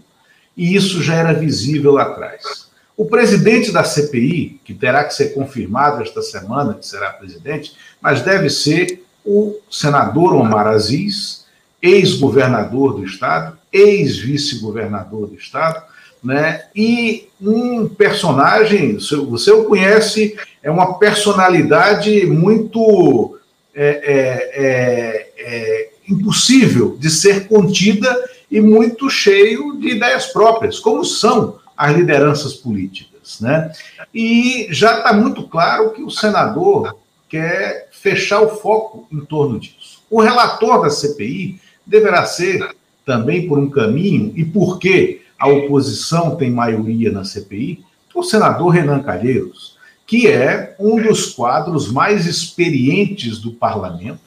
e 0.55 0.75
isso 0.75 1.01
já 1.01 1.15
era 1.15 1.33
visível 1.33 1.93
lá 1.93 2.03
atrás. 2.03 2.64
O 2.97 3.05
presidente 3.05 3.71
da 3.71 3.83
CPI, 3.83 4.61
que 4.63 4.73
terá 4.73 5.03
que 5.03 5.13
ser 5.13 5.33
confirmado 5.33 6.01
esta 6.01 6.21
semana, 6.21 6.75
que 6.75 6.87
será 6.87 7.09
presidente, 7.09 7.73
mas 8.01 8.21
deve 8.21 8.49
ser 8.49 9.03
o 9.25 9.57
senador 9.69 10.33
Omar 10.33 10.67
Aziz, 10.67 11.45
ex-governador 11.81 12.93
do 12.93 13.05
Estado, 13.05 13.57
ex-vice-governador 13.71 15.27
do 15.27 15.35
Estado, 15.35 15.83
né? 16.23 16.65
e 16.73 17.27
um 17.41 17.87
personagem, 17.87 18.97
você 19.29 19.51
o 19.51 19.65
conhece, 19.65 20.37
é 20.63 20.71
uma 20.71 20.97
personalidade 20.97 22.25
muito 22.25 23.37
é, 23.75 23.87
é, 23.87 24.51
é, 24.55 25.29
é 25.37 25.89
impossível 26.07 26.95
de 26.97 27.09
ser 27.09 27.47
contida 27.47 28.17
e 28.49 28.61
muito 28.61 29.09
cheio 29.09 29.77
de 29.77 29.89
ideias 29.89 30.27
próprias, 30.27 30.79
como 30.79 31.03
são 31.03 31.59
as 31.77 31.95
lideranças 31.95 32.53
políticas. 32.53 33.39
Né? 33.39 33.71
E 34.13 34.67
já 34.69 34.97
está 34.97 35.13
muito 35.13 35.47
claro 35.47 35.91
que 35.91 36.03
o 36.03 36.09
senador 36.09 36.97
quer 37.27 37.89
fechar 37.91 38.41
o 38.41 38.57
foco 38.57 39.07
em 39.11 39.19
torno 39.21 39.59
disso. 39.59 40.03
O 40.09 40.21
relator 40.21 40.81
da 40.83 40.89
CPI 40.89 41.59
deverá 41.85 42.25
ser 42.25 42.75
também 43.05 43.47
por 43.47 43.59
um 43.59 43.69
caminho, 43.69 44.33
e 44.35 44.43
por 44.43 44.79
que 44.79 45.21
a 45.37 45.47
oposição 45.47 46.35
tem 46.35 46.49
maioria 46.49 47.11
na 47.11 47.23
CPI, 47.23 47.83
o 48.13 48.23
senador 48.23 48.69
Renan 48.69 49.03
Calheiros, 49.03 49.77
que 50.07 50.27
é 50.27 50.75
um 50.79 51.01
dos 51.01 51.33
quadros 51.33 51.91
mais 51.91 52.25
experientes 52.25 53.39
do 53.39 53.51
parlamento, 53.51 54.21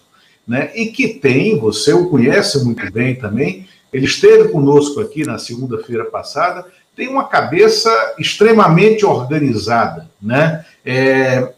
né, 0.47 0.71
e 0.75 0.87
que 0.87 1.09
tem, 1.09 1.59
você 1.59 1.93
o 1.93 2.09
conhece 2.09 2.65
muito 2.65 2.91
bem 2.93 3.15
também, 3.15 3.67
ele 3.93 4.05
esteve 4.05 4.49
conosco 4.49 5.01
aqui 5.01 5.25
na 5.25 5.39
segunda-feira 5.39 6.05
passada, 6.05 6.67
tem 6.99 7.07
uma 7.07 7.29
cabeça 7.29 7.89
extremamente 8.19 9.07
organizada, 9.07 10.11
né, 10.21 10.67
é, 10.85 11.49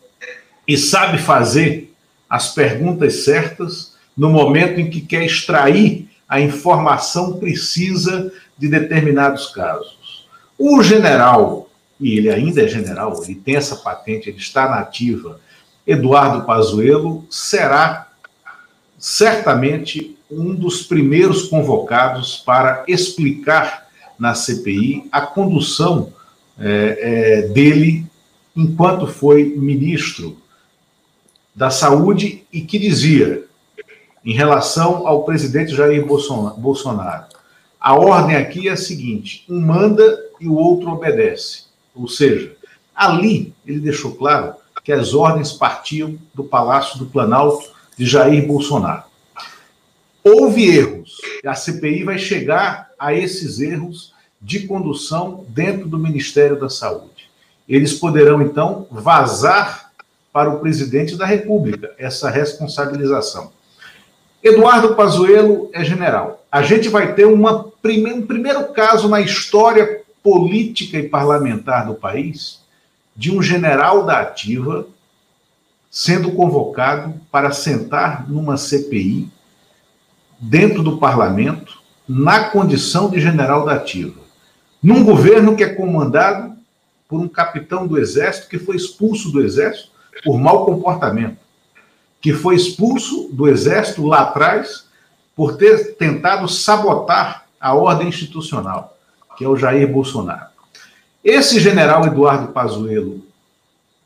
e 0.68 0.76
sabe 0.76 1.16
fazer 1.16 1.94
as 2.28 2.54
perguntas 2.54 3.24
certas 3.24 3.94
no 4.14 4.28
momento 4.28 4.78
em 4.78 4.90
que 4.90 5.00
quer 5.00 5.24
extrair 5.24 6.10
a 6.28 6.38
informação 6.38 7.38
precisa 7.38 8.30
de 8.58 8.68
determinados 8.68 9.46
casos. 9.46 10.28
O 10.58 10.82
general, 10.82 11.70
e 11.98 12.18
ele 12.18 12.28
ainda 12.28 12.62
é 12.62 12.68
general, 12.68 13.18
ele 13.24 13.34
tem 13.34 13.56
essa 13.56 13.76
patente, 13.76 14.28
ele 14.28 14.36
está 14.36 14.68
na 14.68 14.80
ativa, 14.80 15.40
Eduardo 15.86 16.44
Pazuello 16.44 17.24
será 17.30 18.08
certamente 18.98 20.18
um 20.30 20.54
dos 20.54 20.82
primeiros 20.82 21.44
convocados 21.44 22.36
para 22.36 22.84
explicar 22.86 23.89
na 24.20 24.34
CPI 24.34 25.08
a 25.10 25.22
condução 25.22 26.12
é, 26.58 26.98
é, 27.00 27.48
dele 27.48 28.06
enquanto 28.54 29.06
foi 29.06 29.44
ministro 29.56 30.36
da 31.54 31.70
Saúde 31.70 32.44
e 32.52 32.60
que 32.60 32.78
dizia, 32.78 33.44
em 34.24 34.34
relação 34.34 35.06
ao 35.06 35.24
presidente 35.24 35.74
Jair 35.74 36.06
Bolsonaro, 36.06 37.24
a 37.80 37.94
ordem 37.94 38.36
aqui 38.36 38.68
é 38.68 38.72
a 38.72 38.76
seguinte: 38.76 39.44
um 39.48 39.58
manda 39.58 40.18
e 40.38 40.46
o 40.46 40.54
outro 40.54 40.90
obedece. 40.90 41.64
Ou 41.94 42.06
seja, 42.06 42.54
ali 42.94 43.54
ele 43.66 43.80
deixou 43.80 44.14
claro 44.14 44.54
que 44.84 44.92
as 44.92 45.14
ordens 45.14 45.52
partiam 45.52 46.18
do 46.34 46.44
Palácio 46.44 46.98
do 46.98 47.06
Planalto 47.06 47.70
de 47.96 48.04
Jair 48.04 48.46
Bolsonaro. 48.46 49.04
Houve 50.22 50.76
erros, 50.76 50.99
e 50.99 50.99
a 51.44 51.54
CPI 51.54 52.04
vai 52.04 52.18
chegar 52.18 52.90
a 52.98 53.12
esses 53.14 53.60
erros 53.60 54.12
de 54.40 54.66
condução 54.66 55.44
dentro 55.48 55.88
do 55.88 55.98
Ministério 55.98 56.58
da 56.58 56.68
Saúde. 56.68 57.30
Eles 57.68 57.94
poderão, 57.94 58.42
então, 58.42 58.86
vazar 58.90 59.92
para 60.32 60.50
o 60.50 60.60
presidente 60.60 61.16
da 61.16 61.26
República 61.26 61.92
essa 61.98 62.30
responsabilização. 62.30 63.52
Eduardo 64.42 64.94
Pazuello 64.94 65.68
é 65.72 65.84
general. 65.84 66.44
A 66.50 66.62
gente 66.62 66.88
vai 66.88 67.14
ter 67.14 67.26
prime 67.82 68.12
um 68.12 68.26
primeiro 68.26 68.72
caso 68.72 69.08
na 69.08 69.20
história 69.20 70.00
política 70.22 70.98
e 70.98 71.08
parlamentar 71.08 71.86
do 71.86 71.94
país 71.94 72.60
de 73.14 73.30
um 73.30 73.42
general 73.42 74.06
da 74.06 74.20
ativa 74.20 74.86
sendo 75.90 76.32
convocado 76.32 77.14
para 77.30 77.50
sentar 77.50 78.28
numa 78.30 78.56
CPI 78.56 79.28
dentro 80.40 80.82
do 80.82 80.98
parlamento 80.98 81.78
na 82.08 82.44
condição 82.44 83.10
de 83.10 83.20
general 83.20 83.64
da 83.64 83.74
ativa. 83.74 84.20
Num 84.82 85.04
governo 85.04 85.54
que 85.54 85.62
é 85.62 85.74
comandado 85.74 86.54
por 87.06 87.20
um 87.20 87.28
capitão 87.28 87.86
do 87.86 87.98
exército 87.98 88.48
que 88.48 88.58
foi 88.58 88.76
expulso 88.76 89.30
do 89.30 89.42
exército 89.42 89.90
por 90.24 90.38
mau 90.38 90.64
comportamento 90.64 91.38
que 92.20 92.32
foi 92.32 92.54
expulso 92.54 93.30
do 93.32 93.48
exército 93.48 94.06
lá 94.06 94.22
atrás 94.22 94.86
por 95.34 95.56
ter 95.56 95.96
tentado 95.96 96.46
sabotar 96.48 97.46
a 97.58 97.74
ordem 97.74 98.08
institucional, 98.08 98.96
que 99.36 99.44
é 99.44 99.48
o 99.48 99.56
Jair 99.56 99.90
Bolsonaro. 99.90 100.50
Esse 101.24 101.58
general 101.58 102.06
Eduardo 102.06 102.52
Pazuello 102.52 103.24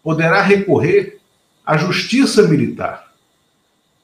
poderá 0.02 0.42
recorrer 0.42 1.20
à 1.66 1.76
justiça 1.76 2.46
militar, 2.46 3.12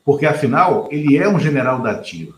porque 0.05 0.27
afinal 0.27 0.89
ele 0.91 1.17
é 1.17 1.29
um 1.29 1.39
general 1.39 1.81
da 1.83 1.93
ativa 1.93 2.35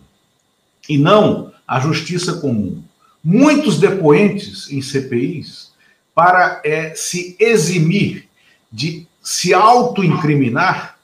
e 0.88 0.98
não 0.98 1.52
à 1.66 1.80
justiça 1.80 2.34
comum. 2.34 2.82
Muitos 3.22 3.78
depoentes 3.78 4.70
em 4.70 4.82
CPIs 4.82 5.72
para 6.14 6.60
é, 6.64 6.94
se 6.94 7.36
eximir 7.38 8.28
de 8.70 9.06
se 9.22 9.54
autoincriminar 9.54 10.98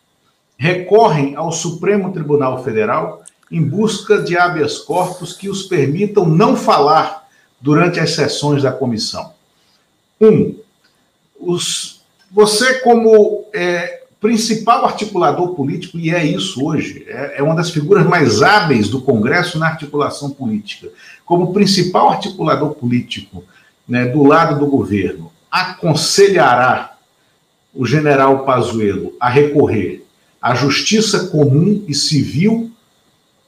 recorrem 0.59 1.37
ao 1.37 1.53
Supremo 1.53 2.13
Tribunal 2.13 2.65
Federal 2.65 3.23
em 3.51 3.63
busca 3.63 4.21
de 4.21 4.37
habeas 4.37 4.79
corpus 4.79 5.33
que 5.33 5.49
os 5.49 5.63
permitam 5.63 6.27
não 6.27 6.57
falar 6.57 7.29
durante 7.61 7.99
as 8.01 8.11
sessões 8.11 8.63
da 8.63 8.73
comissão. 8.73 9.33
Um, 10.21 10.59
os, 11.39 12.03
você, 12.31 12.81
como 12.81 13.47
é, 13.55 14.03
principal 14.21 14.85
articulador 14.85 15.55
político, 15.55 15.99
e 15.99 16.11
é 16.11 16.25
isso 16.25 16.65
hoje, 16.65 17.05
é, 17.07 17.35
é 17.39 17.43
uma 17.43 17.55
das 17.55 17.71
figuras 17.71 18.07
mais 18.07 18.43
hábeis 18.43 18.89
do 18.89 19.01
Congresso 19.01 19.59
na 19.59 19.67
articulação 19.67 20.31
política, 20.31 20.89
como 21.25 21.53
principal 21.53 22.11
articulador 22.11 22.75
político 22.75 23.45
né, 23.87 24.07
do 24.07 24.25
lado 24.25 24.59
do 24.59 24.67
governo, 24.67 25.31
aconselhará 25.51 26.97
o 27.73 27.87
general 27.87 28.45
Pazuello 28.45 29.13
a 29.21 29.29
recorrer 29.29 30.05
a 30.41 30.55
justiça 30.55 31.29
comum 31.29 31.85
e 31.87 31.95
civil, 31.95 32.71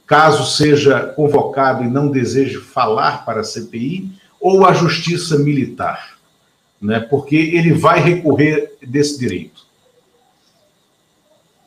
caso 0.06 0.44
seja 0.56 1.00
convocado 1.00 1.84
e 1.84 1.88
não 1.88 2.08
deseje 2.08 2.58
falar 2.58 3.24
para 3.24 3.40
a 3.40 3.44
CPI, 3.44 4.10
ou 4.40 4.66
a 4.66 4.72
justiça 4.72 5.38
militar, 5.38 6.16
né? 6.80 6.98
porque 6.98 7.36
ele 7.36 7.72
vai 7.72 8.00
recorrer 8.00 8.72
desse 8.82 9.18
direito. 9.18 9.69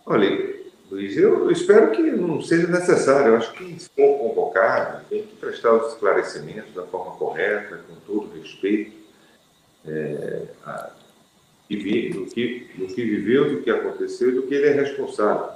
Olha, 0.05 0.55
Luiz, 0.91 1.17
eu 1.17 1.49
espero 1.49 1.91
que 1.91 2.01
não 2.01 2.41
seja 2.41 2.67
necessário. 2.67 3.29
Eu 3.29 3.37
acho 3.37 3.53
que, 3.53 3.79
se 3.79 3.89
for 3.89 4.17
convocado, 4.19 5.05
tem 5.09 5.23
que 5.23 5.35
prestar 5.35 5.73
os 5.73 5.93
esclarecimentos 5.93 6.73
da 6.73 6.83
forma 6.83 7.15
correta, 7.15 7.79
com 7.87 7.95
todo 8.05 8.37
respeito. 8.37 9.03
É, 9.85 10.43
a 10.65 10.91
do 11.69 12.25
que, 12.25 12.67
do 12.75 12.87
que 12.87 13.03
viveu, 13.03 13.49
do 13.49 13.61
que 13.61 13.69
aconteceu 13.69 14.29
e 14.29 14.35
do 14.35 14.43
que 14.43 14.53
ele 14.53 14.67
é 14.67 14.71
responsável. 14.71 15.49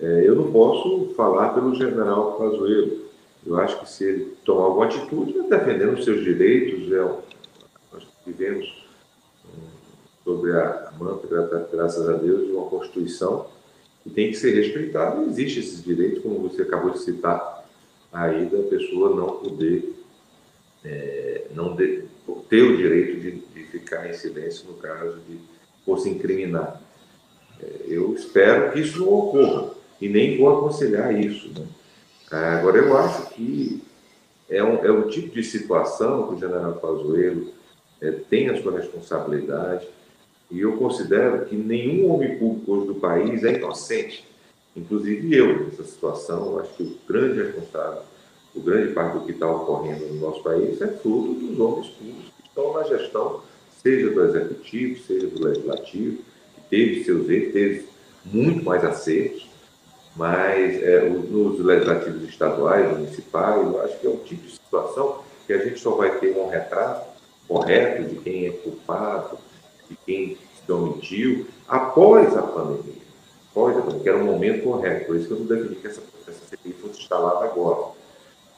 É, 0.00 0.24
eu 0.26 0.34
não 0.34 0.50
posso 0.50 1.14
falar 1.14 1.50
pelo 1.50 1.74
general 1.74 2.32
Pazuello. 2.32 3.04
Eu 3.46 3.56
acho 3.58 3.78
que 3.80 3.88
se 3.88 4.04
ele 4.04 4.36
tomar 4.44 4.64
alguma 4.64 4.86
atitude, 4.86 5.48
defendendo 5.48 5.94
os 5.94 6.04
seus 6.04 6.24
direitos, 6.24 6.90
é, 6.90 6.96
nós 7.92 8.06
vivemos 8.26 8.84
sobre 10.24 10.52
a 10.52 10.92
mantra, 10.98 11.68
graças 11.70 12.08
a 12.08 12.14
Deus, 12.14 12.46
de 12.46 12.52
uma 12.52 12.66
Constituição 12.66 13.46
que 14.04 14.10
tem 14.10 14.30
que 14.30 14.36
ser 14.36 14.54
respeitada. 14.54 15.22
E 15.22 15.28
existe 15.28 15.58
esses 15.58 15.82
direitos, 15.82 16.22
como 16.22 16.48
você 16.48 16.62
acabou 16.62 16.90
de 16.90 17.00
citar, 17.00 17.66
aí 18.12 18.46
da 18.46 18.62
pessoa 18.68 19.16
não 19.16 19.38
poder, 19.38 19.92
é, 20.84 21.46
não 21.52 21.74
de, 21.74 22.04
ter 22.48 22.62
o 22.62 22.76
direito 22.76 23.20
de 23.20 23.64
ficar 23.64 24.08
em 24.08 24.12
silêncio 24.12 24.66
no 24.68 24.74
caso 24.74 25.18
de 25.28 25.38
fosse 25.84 26.08
incriminar. 26.08 26.80
É, 27.60 27.66
eu 27.88 28.14
espero 28.14 28.72
que 28.72 28.80
isso 28.80 29.00
não 29.00 29.12
ocorra 29.12 29.70
e 30.00 30.08
nem 30.08 30.38
vou 30.38 30.58
aconselhar 30.58 31.18
isso. 31.18 31.48
Né? 31.48 31.66
Agora, 32.30 32.78
eu 32.78 32.96
acho 32.96 33.30
que 33.34 33.82
é 34.48 34.62
um, 34.62 34.84
é 34.84 34.92
um 34.92 35.08
tipo 35.08 35.34
de 35.34 35.42
situação 35.42 36.28
que 36.28 36.34
o 36.34 36.38
general 36.38 36.74
Pazuello 36.74 37.52
é, 38.00 38.10
tem 38.12 38.48
a 38.48 38.60
sua 38.60 38.78
responsabilidade 38.78 39.86
e 40.50 40.60
eu 40.60 40.76
considero 40.76 41.46
que 41.46 41.56
nenhum 41.56 42.12
homem 42.12 42.38
público 42.38 42.72
hoje 42.72 42.86
do 42.86 42.94
país 42.96 43.42
é 43.44 43.54
inocente, 43.54 44.24
inclusive 44.76 45.34
eu 45.34 45.64
nessa 45.64 45.84
situação. 45.84 46.52
Eu 46.52 46.60
acho 46.60 46.74
que 46.74 46.82
o 46.82 46.96
grande 47.08 47.42
responsável, 47.42 48.02
o 48.54 48.60
grande 48.60 48.92
parte 48.92 49.18
do 49.18 49.24
que 49.24 49.32
está 49.32 49.50
ocorrendo 49.50 50.06
no 50.06 50.20
nosso 50.20 50.42
país 50.42 50.80
é 50.80 50.88
fruto 50.88 51.34
dos 51.34 51.58
homens 51.58 51.88
públicos 51.88 52.32
que 52.36 52.48
estão 52.48 52.72
na 52.72 52.84
gestão 52.84 53.40
seja 53.82 54.10
do 54.10 54.24
executivo, 54.24 55.02
seja 55.02 55.26
do 55.26 55.44
legislativo, 55.44 56.18
que 56.54 56.60
teve 56.70 57.04
seus 57.04 57.28
erros, 57.28 57.52
teve 57.52 57.88
muito 58.24 58.64
mais 58.64 58.82
acertos, 58.84 59.46
mas 60.16 60.82
é, 60.82 61.08
nos 61.08 61.58
legislativos 61.58 62.28
estaduais, 62.28 62.90
municipais, 62.96 63.60
eu 63.60 63.82
acho 63.82 63.98
que 63.98 64.06
é 64.06 64.10
um 64.10 64.18
tipo 64.18 64.46
de 64.46 64.52
situação 64.52 65.22
que 65.46 65.52
a 65.52 65.58
gente 65.58 65.78
só 65.78 65.90
vai 65.90 66.18
ter 66.18 66.34
um 66.36 66.48
retrato 66.48 67.06
correto 67.46 68.04
de 68.04 68.16
quem 68.16 68.46
é 68.46 68.50
culpado, 68.50 69.36
de 69.94 69.98
quem 70.06 70.38
se 70.64 70.72
omitiu, 70.72 71.46
após 71.68 72.36
a 72.36 72.42
pandemia. 72.42 73.02
Após 73.50 73.76
a 73.76 73.80
pandemia, 73.80 74.02
que 74.02 74.08
era 74.08 74.18
um 74.18 74.24
momento 74.24 74.64
correto. 74.64 75.06
Por 75.06 75.16
isso 75.16 75.26
que 75.26 75.32
eu 75.32 75.38
não 75.38 75.46
defini 75.46 75.76
que 75.76 75.86
essa, 75.86 76.02
essa 76.26 76.44
CPI 76.46 76.72
fosse 76.74 77.00
instalada 77.00 77.44
agora. 77.44 77.92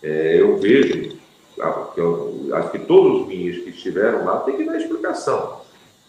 É, 0.03 0.41
eu 0.41 0.57
vejo 0.59 1.17
eu, 1.97 2.51
acho 2.53 2.71
que 2.71 2.79
todos 2.81 3.23
os 3.23 3.29
minhas 3.29 3.57
que 3.57 3.71
estiveram 3.71 4.25
lá 4.25 4.41
têm 4.41 4.57
que 4.57 4.65
dar 4.65 4.77
explicação. 4.77 5.61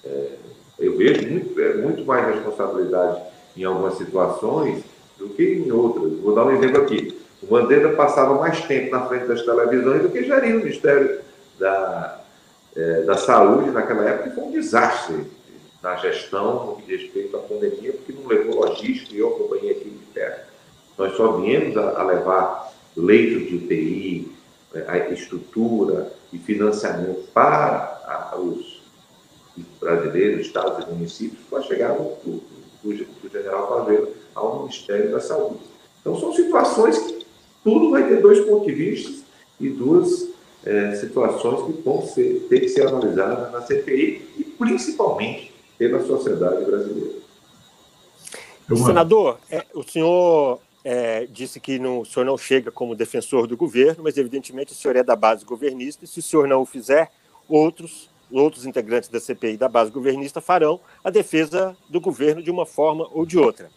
É, 0.03 0.31
eu 0.79 0.97
vejo 0.97 1.27
muito, 1.27 1.59
é, 1.59 1.73
muito 1.75 2.05
mais 2.05 2.35
responsabilidade 2.35 3.21
em 3.55 3.63
algumas 3.63 3.95
situações 3.95 4.83
do 5.17 5.29
que 5.29 5.43
em 5.43 5.71
outras. 5.71 6.19
Vou 6.19 6.35
dar 6.35 6.45
um 6.45 6.51
exemplo 6.51 6.81
aqui. 6.81 7.17
O 7.41 7.51
Mandetta 7.51 7.89
passava 7.89 8.35
mais 8.35 8.61
tempo 8.65 8.91
na 8.91 9.05
frente 9.07 9.27
das 9.27 9.43
televisões 9.43 10.01
do 10.01 10.09
que 10.09 10.23
geria 10.23 10.55
o 10.55 10.59
Ministério 10.59 11.21
da, 11.57 12.21
é, 12.77 13.01
da 13.01 13.17
Saúde 13.17 13.71
naquela 13.71 14.07
época, 14.07 14.35
foi 14.35 14.43
um 14.43 14.51
desastre 14.51 15.25
na 15.81 15.95
gestão 15.95 16.67
no 16.67 16.75
que 16.75 16.83
diz 16.83 17.01
respeito 17.01 17.35
à 17.35 17.39
pandemia, 17.39 17.91
porque 17.91 18.13
não 18.13 18.27
levou 18.27 18.63
logística 18.63 19.15
e 19.15 19.17
eu 19.17 19.29
acompanhei 19.29 19.71
aqui 19.71 19.89
de 19.89 20.05
perto. 20.13 20.47
Nós 20.95 21.17
só 21.17 21.37
viemos 21.37 21.75
a, 21.75 21.99
a 21.99 22.03
levar 22.03 22.71
leitos 22.95 23.47
de 23.47 23.55
UTI, 23.55 24.31
é, 24.75 24.85
a 24.87 25.09
estrutura 25.09 26.13
e 26.31 26.37
financiamento 26.37 27.27
para 27.33 28.29
a, 28.31 28.37
os 28.37 28.83
brasileiros, 29.79 30.45
estados 30.45 30.85
e 30.85 30.91
municípios, 30.91 31.41
com 31.49 31.57
a 31.57 31.63
chegada 31.63 31.97
do, 31.97 32.43
do, 32.83 33.05
do 33.23 33.29
general 33.31 33.67
Pazuello 33.67 34.09
ao 34.35 34.59
Ministério 34.59 35.11
da 35.11 35.19
Saúde. 35.19 35.61
Então, 35.99 36.19
são 36.19 36.31
situações 36.31 36.99
que 36.99 37.25
tudo 37.63 37.89
vai 37.89 38.07
ter 38.07 38.21
dois 38.21 38.39
pontos 38.41 38.67
de 38.67 38.73
vista 38.73 39.25
e 39.59 39.67
duas 39.69 40.36
é, 40.65 40.95
situações 40.95 41.65
que 41.65 41.81
vão 41.81 42.05
ser, 42.05 42.45
ter 42.49 42.59
que 42.61 42.69
ser 42.69 42.87
analisadas 42.87 43.51
na 43.51 43.61
CPI 43.61 44.29
e 44.37 44.43
principalmente 44.43 45.53
pela 45.77 46.05
sociedade 46.05 46.65
brasileira. 46.65 47.17
Senador, 48.75 49.39
é, 49.49 49.65
o 49.73 49.83
senhor 49.83 50.59
é, 50.83 51.25
disse 51.25 51.59
que 51.59 51.79
não, 51.79 52.01
o 52.01 52.05
senhor 52.05 52.25
não 52.25 52.37
chega 52.37 52.69
como 52.69 52.95
defensor 52.95 53.47
do 53.47 53.55
governo, 53.55 54.03
mas 54.03 54.17
evidentemente 54.17 54.73
o 54.73 54.75
senhor 54.75 54.95
é 54.97 55.03
da 55.03 55.15
base 55.15 55.45
governista 55.45 56.03
e 56.03 56.07
se 56.07 56.19
o 56.19 56.23
senhor 56.23 56.47
não 56.47 56.61
o 56.61 56.65
fizer, 56.65 57.11
outros 57.47 58.09
outros 58.31 58.65
integrantes 58.65 59.09
da 59.09 59.19
CPI 59.19 59.57
da 59.57 59.69
base 59.69 59.89
governista 59.89 60.41
farão 60.41 60.79
a 61.03 61.09
defesa 61.09 61.75
do 61.89 62.01
governo 62.01 62.43
de 62.43 62.51
uma 62.51 62.65
forma 62.65 63.07
ou 63.11 63.25
de 63.25 63.37
outra. 63.37 63.69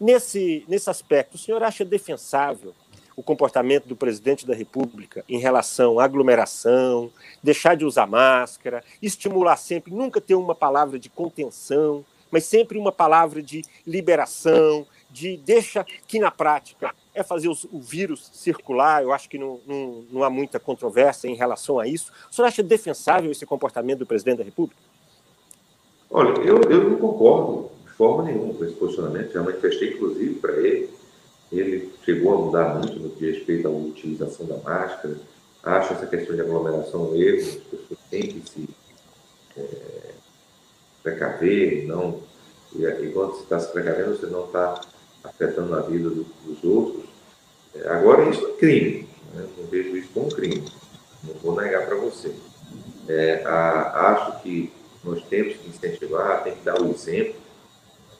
Nesse, 0.00 0.64
nesse 0.66 0.90
aspecto, 0.90 1.36
o 1.36 1.38
senhor 1.38 1.62
acha 1.62 1.84
defensável 1.84 2.74
o 3.16 3.22
comportamento 3.22 3.86
do 3.86 3.96
presidente 3.96 4.46
da 4.46 4.54
República 4.54 5.24
em 5.28 5.38
relação 5.38 5.98
à 5.98 6.04
aglomeração, 6.04 7.10
deixar 7.42 7.76
de 7.76 7.84
usar 7.84 8.06
máscara, 8.06 8.82
estimular 9.00 9.56
sempre, 9.56 9.94
nunca 9.94 10.20
ter 10.20 10.34
uma 10.34 10.54
palavra 10.54 10.98
de 10.98 11.08
contenção, 11.08 12.04
mas 12.30 12.44
sempre 12.44 12.76
uma 12.76 12.90
palavra 12.90 13.40
de 13.40 13.62
liberação, 13.86 14.86
de 15.10 15.36
deixa 15.36 15.86
que 16.08 16.18
na 16.18 16.30
prática 16.30 16.92
é 17.14 17.22
fazer 17.22 17.48
o 17.48 17.80
vírus 17.80 18.28
circular. 18.32 19.02
Eu 19.02 19.12
acho 19.12 19.28
que 19.28 19.38
não, 19.38 19.60
não, 19.64 20.04
não 20.10 20.24
há 20.24 20.28
muita 20.28 20.58
controvérsia 20.58 21.28
em 21.28 21.36
relação 21.36 21.78
a 21.78 21.86
isso. 21.86 22.10
O 22.28 22.34
senhor 22.34 22.48
acha 22.48 22.62
defensável 22.62 23.30
esse 23.30 23.46
comportamento 23.46 24.00
do 24.00 24.06
presidente 24.06 24.38
da 24.38 24.44
República? 24.44 24.82
Olha, 26.10 26.30
eu, 26.40 26.60
eu 26.62 26.90
não 26.90 26.96
concordo 26.96 27.70
de 27.84 27.92
forma 27.92 28.24
nenhuma 28.24 28.54
com 28.54 28.64
esse 28.64 28.74
posicionamento. 28.74 29.32
Já 29.32 29.42
manifestei, 29.42 29.94
inclusive, 29.94 30.34
para 30.34 30.54
ele 30.56 30.90
ele 31.52 31.92
chegou 32.04 32.34
a 32.34 32.38
mudar 32.38 32.74
muito 32.74 32.98
no 32.98 33.10
que 33.10 33.30
respeito 33.30 33.68
à 33.68 33.70
utilização 33.70 34.46
da 34.46 34.56
máscara. 34.58 35.16
Acho 35.62 35.94
essa 35.94 36.06
questão 36.06 36.34
de 36.34 36.42
aglomeração 36.42 37.10
um 37.10 37.16
erro, 37.16 37.38
as 37.38 37.54
pessoas 37.54 37.98
têm 38.10 38.22
que 38.22 38.50
se 38.50 38.68
é, 39.56 40.10
precaver, 41.02 41.86
não, 41.86 42.20
e, 42.74 42.84
e 42.84 43.12
quando 43.12 43.32
você 43.32 43.42
está 43.44 43.60
se 43.60 43.72
precavendo, 43.72 44.16
você 44.16 44.26
não 44.26 44.46
está 44.46 44.80
afetando 45.22 45.74
a 45.74 45.80
vida 45.80 46.10
do, 46.10 46.24
dos 46.44 46.64
outros. 46.64 47.04
É, 47.74 47.88
agora, 47.88 48.28
isso 48.28 48.46
é 48.46 48.52
crime, 48.52 49.08
né? 49.32 49.46
não 49.56 49.66
vejo 49.66 49.96
isso 49.96 50.08
como 50.12 50.28
crime, 50.34 50.64
não 51.22 51.34
vou 51.34 51.60
negar 51.60 51.86
para 51.86 51.96
você. 51.96 52.34
É, 53.08 53.42
a, 53.44 54.12
acho 54.12 54.42
que 54.42 54.72
nós 55.02 55.22
temos 55.24 55.56
que 55.56 55.68
incentivar, 55.68 56.42
tem 56.42 56.54
que 56.54 56.64
dar 56.64 56.80
o 56.80 56.90
exemplo 56.90 57.36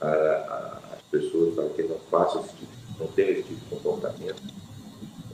às 0.01 1.03
pessoas 1.11 1.55
para 1.55 1.69
que 1.71 1.83
não 1.85 1.99
façam 2.11 2.43
esse 2.43 2.55
tipo 2.57 2.84
não 2.99 3.07
tem 3.09 3.31
esse 3.31 3.43
tipo 3.43 3.61
de 3.61 3.71
comportamento. 3.71 4.43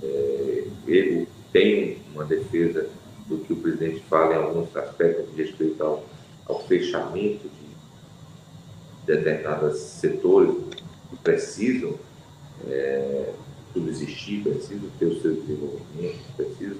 É, 0.03 0.65
ele 0.87 1.29
tem 1.53 1.99
uma 2.15 2.25
defesa 2.25 2.89
do 3.27 3.39
que 3.39 3.53
o 3.53 3.57
presidente 3.57 4.01
fala 4.09 4.35
em 4.35 4.39
alguns 4.39 4.75
aspectos 4.77 5.35
de 5.35 5.43
respeito 5.43 5.83
ao, 5.83 6.05
ao 6.47 6.67
fechamento 6.67 7.49
de 7.49 9.15
determinados 9.15 9.79
setores 9.79 10.57
que 11.11 11.17
precisam 11.23 11.95
é, 12.69 13.33
subsistir, 13.73 14.43
precisam 14.43 14.89
ter 14.99 15.07
o 15.07 15.21
seu 15.21 15.35
desenvolvimento, 15.35 16.19
precisam 16.37 16.77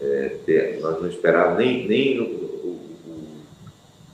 é, 0.00 0.36
ter. 0.44 0.80
Nós 0.80 1.00
não 1.00 1.08
esperávamos 1.08 1.58
nem, 1.58 1.86
nem 1.86 2.20
o, 2.20 2.24
o, 2.24 2.80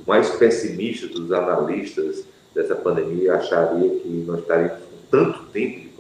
o 0.01 0.07
mais 0.07 0.31
pessimista 0.31 1.09
dos 1.09 1.33
analistas 1.33 2.25
dessa 2.55 2.75
pandemia 2.75 3.35
acharia 3.35 3.89
que 4.01 4.09
nós 4.27 4.41
estaríamos 4.41 4.83
com 4.83 4.97
tanto 5.11 5.45
tempo 5.47 5.81
de? 5.81 5.92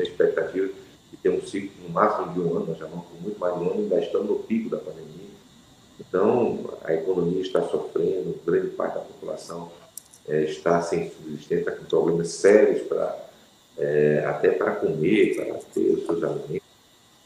A 0.00 0.04
tem 0.04 0.12
expectativa 0.12 0.68
de 1.10 1.16
ter 1.16 1.30
um 1.30 1.42
ciclo 1.42 1.70
no 1.82 1.90
máximo 1.90 2.32
de 2.32 2.40
um 2.40 2.56
ano, 2.56 2.66
nós 2.66 2.78
já 2.78 2.86
vamos 2.86 3.06
com 3.06 3.14
muito 3.22 3.38
mais 3.38 3.54
de 3.54 3.60
um 3.60 3.70
ano, 3.70 3.80
ainda 3.82 4.00
estamos 4.00 4.28
no 4.28 4.36
pico 4.36 4.70
da 4.70 4.78
pandemia. 4.78 5.28
Então, 6.00 6.70
a 6.84 6.94
economia 6.94 7.40
está 7.40 7.62
sofrendo, 7.62 8.38
grande 8.46 8.68
parte 8.68 8.94
da 8.94 9.00
população 9.00 9.70
é, 10.28 10.42
está 10.44 10.80
sem 10.82 11.10
subsistência, 11.10 11.70
está 11.70 11.72
com 11.72 11.84
problemas 11.84 12.28
sérios 12.28 12.82
para 12.82 13.28
é, 13.78 14.24
até 14.26 14.50
para 14.50 14.72
comer, 14.72 15.36
para 15.36 15.54
ter 15.72 15.92
os 15.92 16.04
seus 16.04 16.22
alimentos. 16.22 16.68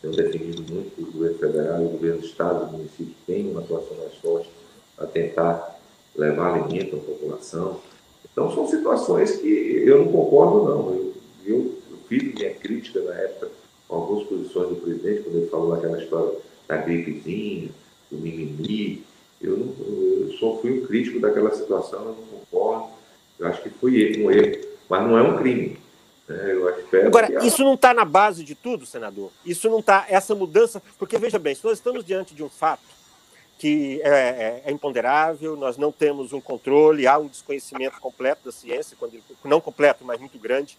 Tenho 0.01 0.15
definido 0.15 0.63
muito 0.73 0.95
que 0.95 1.03
o 1.03 1.13
governo 1.13 1.39
federal 1.39 1.83
o 1.83 1.89
governo 1.89 2.21
do 2.21 2.27
estado 2.27 2.69
e 2.69 2.77
município 2.77 3.15
têm 3.27 3.51
uma 3.51 3.61
atuação 3.61 3.97
mais 3.97 4.15
forte 4.17 4.51
para 4.97 5.07
tentar 5.07 5.81
levar 6.15 6.55
alimento 6.55 6.97
à 6.97 6.99
população. 7.01 7.81
Então, 8.31 8.53
são 8.55 8.69
situações 8.69 9.37
que 9.37 9.49
eu 9.87 10.05
não 10.05 10.13
concordo, 10.13 10.65
não. 10.65 10.95
Eu, 10.95 11.15
eu, 11.47 11.82
fiz 12.13 12.35
minha 12.35 12.55
crítica 12.55 13.01
na 13.01 13.15
época 13.15 13.51
com 13.89 13.97
algumas 13.97 14.27
posições 14.27 14.69
do 14.69 14.77
presidente, 14.77 15.23
quando 15.23 15.37
ele 15.37 15.47
falou 15.49 15.75
daquela 15.75 16.03
história 16.03 16.39
da 16.69 16.77
gripezinha, 16.77 17.71
do 18.11 18.19
mimimi. 18.19 19.05
Eu, 19.41 19.57
não, 19.57 19.75
eu 19.87 20.33
só 20.39 20.59
fui 20.59 20.79
um 20.79 20.87
crítico 20.87 21.21
daquela 21.21 21.55
situação, 21.55 22.01
eu 22.01 22.07
não 22.07 22.39
concordo. 22.39 22.91
Eu 23.39 23.47
acho 23.49 23.63
que 23.63 23.71
foi 23.71 24.19
um 24.19 24.31
erro, 24.31 24.65
mas 24.89 25.03
não 25.03 25.19
é 25.19 25.23
um 25.23 25.37
crime. 25.39 25.79
Né? 26.29 27.07
Agora, 27.07 27.45
isso 27.45 27.65
não 27.65 27.75
está 27.75 27.93
na 27.93 28.05
base 28.05 28.45
de 28.45 28.55
tudo, 28.55 28.87
senador? 28.87 29.31
Isso 29.45 29.69
não 29.69 29.81
está, 29.81 30.07
essa 30.09 30.35
mudança, 30.35 30.81
porque 30.99 31.19
veja 31.19 31.39
bem, 31.39 31.55
se 31.55 31.65
nós 31.65 31.79
estamos 31.79 32.05
diante 32.05 32.35
de 32.35 32.43
um 32.43 32.49
fato 32.49 32.81
que 33.59 34.01
é, 34.03 34.09
é, 34.09 34.63
é, 34.67 34.73
imponderável, 34.73 35.57
nós 35.57 35.77
não 35.77 35.93
temos 35.93 36.33
um 36.33 36.41
controle, 36.41 37.07
há 37.07 37.19
um 37.19 37.27
desconhecimento 37.27 38.01
completo 38.01 38.43
da 38.45 38.53
ciência, 38.53 38.97
quando, 38.99 39.19
não 39.45 39.61
completo, 39.61 40.05
mas 40.05 40.19
muito 40.19 40.39
grande. 40.39 40.77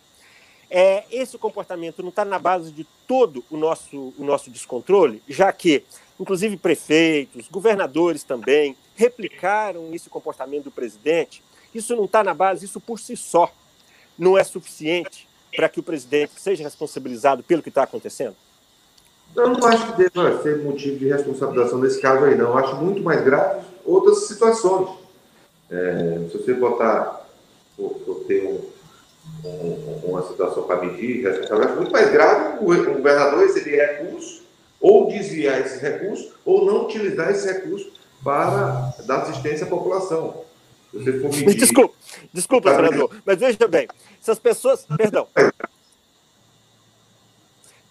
É, 0.76 1.04
esse 1.12 1.38
comportamento 1.38 2.02
não 2.02 2.10
está 2.10 2.26
na 2.26 2.40
base 2.40 2.72
de 2.72 2.84
todo 3.08 3.46
o 3.52 3.56
nosso, 3.56 4.12
o 4.18 4.24
nosso 4.24 4.50
descontrole, 4.50 5.22
já 5.30 5.54
que, 5.54 5.84
inclusive, 6.20 6.58
prefeitos, 6.58 7.48
governadores 7.48 8.24
também 8.24 8.76
replicaram 8.96 9.94
esse 9.94 10.10
comportamento 10.10 10.64
do 10.64 10.72
presidente. 10.72 11.44
Isso 11.76 11.96
não 11.96 12.06
está 12.06 12.24
na 12.24 12.34
base, 12.34 12.66
isso 12.66 12.80
por 12.80 13.00
si 13.00 13.16
só 13.16 13.54
não 14.18 14.36
é 14.36 14.44
suficiente 14.44 15.28
para 15.56 15.70
que 15.70 15.80
o 15.80 15.84
presidente 15.84 16.32
seja 16.38 16.64
responsabilizado 16.64 17.44
pelo 17.44 17.62
que 17.62 17.70
está 17.70 17.84
acontecendo? 17.84 18.36
Eu 19.36 19.50
não 19.50 19.68
acho 19.68 19.94
que 19.94 20.10
deva 20.10 20.42
ser 20.42 20.64
motivo 20.64 20.98
de 20.98 21.08
responsabilização 21.08 21.78
nesse 21.78 22.02
caso 22.02 22.26
aí, 22.26 22.34
não. 22.36 22.46
Eu 22.46 22.58
acho 22.58 22.76
muito 22.78 23.04
mais 23.04 23.24
grave 23.24 23.64
outras 23.86 24.28
situações. 24.28 24.90
É, 25.70 26.28
se 26.32 26.38
você 26.40 26.56
botar, 26.56 27.28
for 27.76 28.24
ter 28.28 28.44
um, 28.48 28.73
uma 30.04 30.26
situação 30.28 30.64
para 30.64 30.84
medir 30.84 31.24
responsabilidade, 31.24 31.76
muito 31.78 31.92
mais 31.92 32.12
grave 32.12 32.58
o, 32.60 32.66
governador 32.66 33.40
receber 33.40 33.78
recursos, 33.78 34.42
ou 34.80 35.08
desviar 35.08 35.62
esses 35.62 35.82
recursos, 35.82 36.34
ou 36.46 36.66
não 36.66 36.86
utilizar 36.86 37.32
esses 37.32 37.46
recursos 37.46 37.92
para 38.24 38.94
dar 39.06 39.22
assistência 39.22 39.66
à 39.66 39.70
população. 39.70 40.44
Se 40.92 40.98
você 40.98 41.20
for 41.20 41.30
medir... 41.30 41.56
Desculpa, 41.56 41.96
desculpa, 42.32 42.76
senador, 42.76 43.22
mas 43.26 43.40
veja 43.40 43.68
bem, 43.68 43.88
se 44.22 44.32
as 44.32 44.40
pessoas. 44.40 44.86
Perdão. 44.98 45.28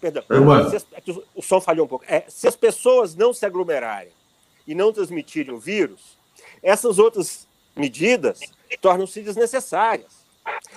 Perdão. 0.00 0.24
As, 0.52 0.74
é 0.74 1.02
o 1.34 1.42
som 1.42 1.60
falhou 1.60 1.86
um 1.86 1.88
pouco. 1.88 2.04
É, 2.08 2.24
se 2.28 2.48
as 2.48 2.56
pessoas 2.56 3.14
não 3.14 3.32
se 3.32 3.46
aglomerarem 3.46 4.12
e 4.66 4.74
não 4.74 4.92
transmitirem 4.92 5.54
o 5.54 5.58
vírus, 5.58 6.18
essas 6.62 6.98
outras 6.98 7.46
medidas 7.76 8.40
tornam-se 8.80 9.22
desnecessárias. 9.22 10.21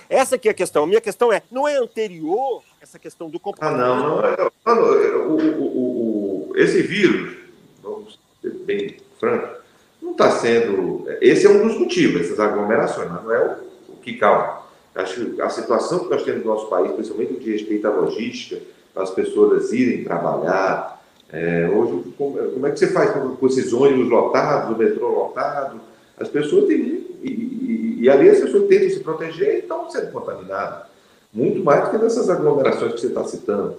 Essa 0.08 0.36
aqui 0.36 0.48
é 0.48 0.50
a 0.50 0.54
questão. 0.54 0.86
Minha 0.86 1.00
questão 1.00 1.32
é, 1.32 1.42
não 1.50 1.66
é 1.66 1.76
anterior 1.76 2.62
essa 2.80 2.98
questão 2.98 3.28
do 3.28 3.40
comportamento? 3.40 3.80
Ah, 3.82 4.74
não, 4.74 4.74
não. 4.74 4.74
não 4.74 5.28
o, 5.28 5.62
o, 5.62 6.50
o, 6.50 6.56
esse 6.56 6.82
vírus, 6.82 7.36
vamos 7.82 8.18
ser 8.40 8.50
bem 8.50 8.96
franco, 9.18 9.56
não 10.00 10.12
está 10.12 10.30
sendo... 10.30 11.06
Esse 11.20 11.46
é 11.46 11.50
um 11.50 11.66
dos 11.66 11.78
motivos, 11.78 12.20
essas 12.20 12.38
aglomerações, 12.38 13.10
mas 13.10 13.24
não 13.24 13.32
é 13.32 13.58
o, 13.88 13.92
o 13.94 13.96
que 13.96 14.16
calma. 14.16 14.66
Acho 14.94 15.26
que 15.26 15.42
a 15.42 15.50
situação 15.50 16.00
que 16.00 16.10
nós 16.10 16.22
temos 16.22 16.44
no 16.44 16.54
nosso 16.54 16.68
país, 16.68 16.90
principalmente 16.92 17.32
no 17.34 17.38
que 17.38 17.50
respeito 17.50 17.86
à 17.86 17.90
logística, 17.90 18.62
as 18.96 19.10
pessoas 19.10 19.72
irem 19.72 20.02
trabalhar. 20.02 21.02
É, 21.30 21.68
hoje, 21.68 22.14
como, 22.16 22.38
como, 22.38 22.66
é 22.66 22.70
que 22.70 22.78
você 22.78 22.86
faz 22.88 23.10
com, 23.10 23.36
com, 23.36 23.46
esses 23.46 23.72
ônibus 23.72 24.08
lotados, 24.08 24.74
o 24.74 24.78
metrô 24.78 25.08
lotado? 25.08 25.80
As 26.18 26.28
pessoas 26.28 26.66
têm. 26.66 27.05
E, 27.26 28.08
ali 28.08 28.28
as 28.28 28.40
pessoas 28.40 28.68
tentam 28.68 28.90
se 28.90 29.00
proteger 29.00 29.54
e 29.54 29.58
estão 29.58 29.90
sendo 29.90 30.12
contaminadas. 30.12 30.86
muito 31.32 31.64
mais 31.64 31.84
do 31.84 31.90
que 31.90 31.98
nessas 31.98 32.30
aglomerações 32.30 32.94
que 32.94 33.00
você 33.00 33.08
está 33.08 33.24
citando. 33.24 33.78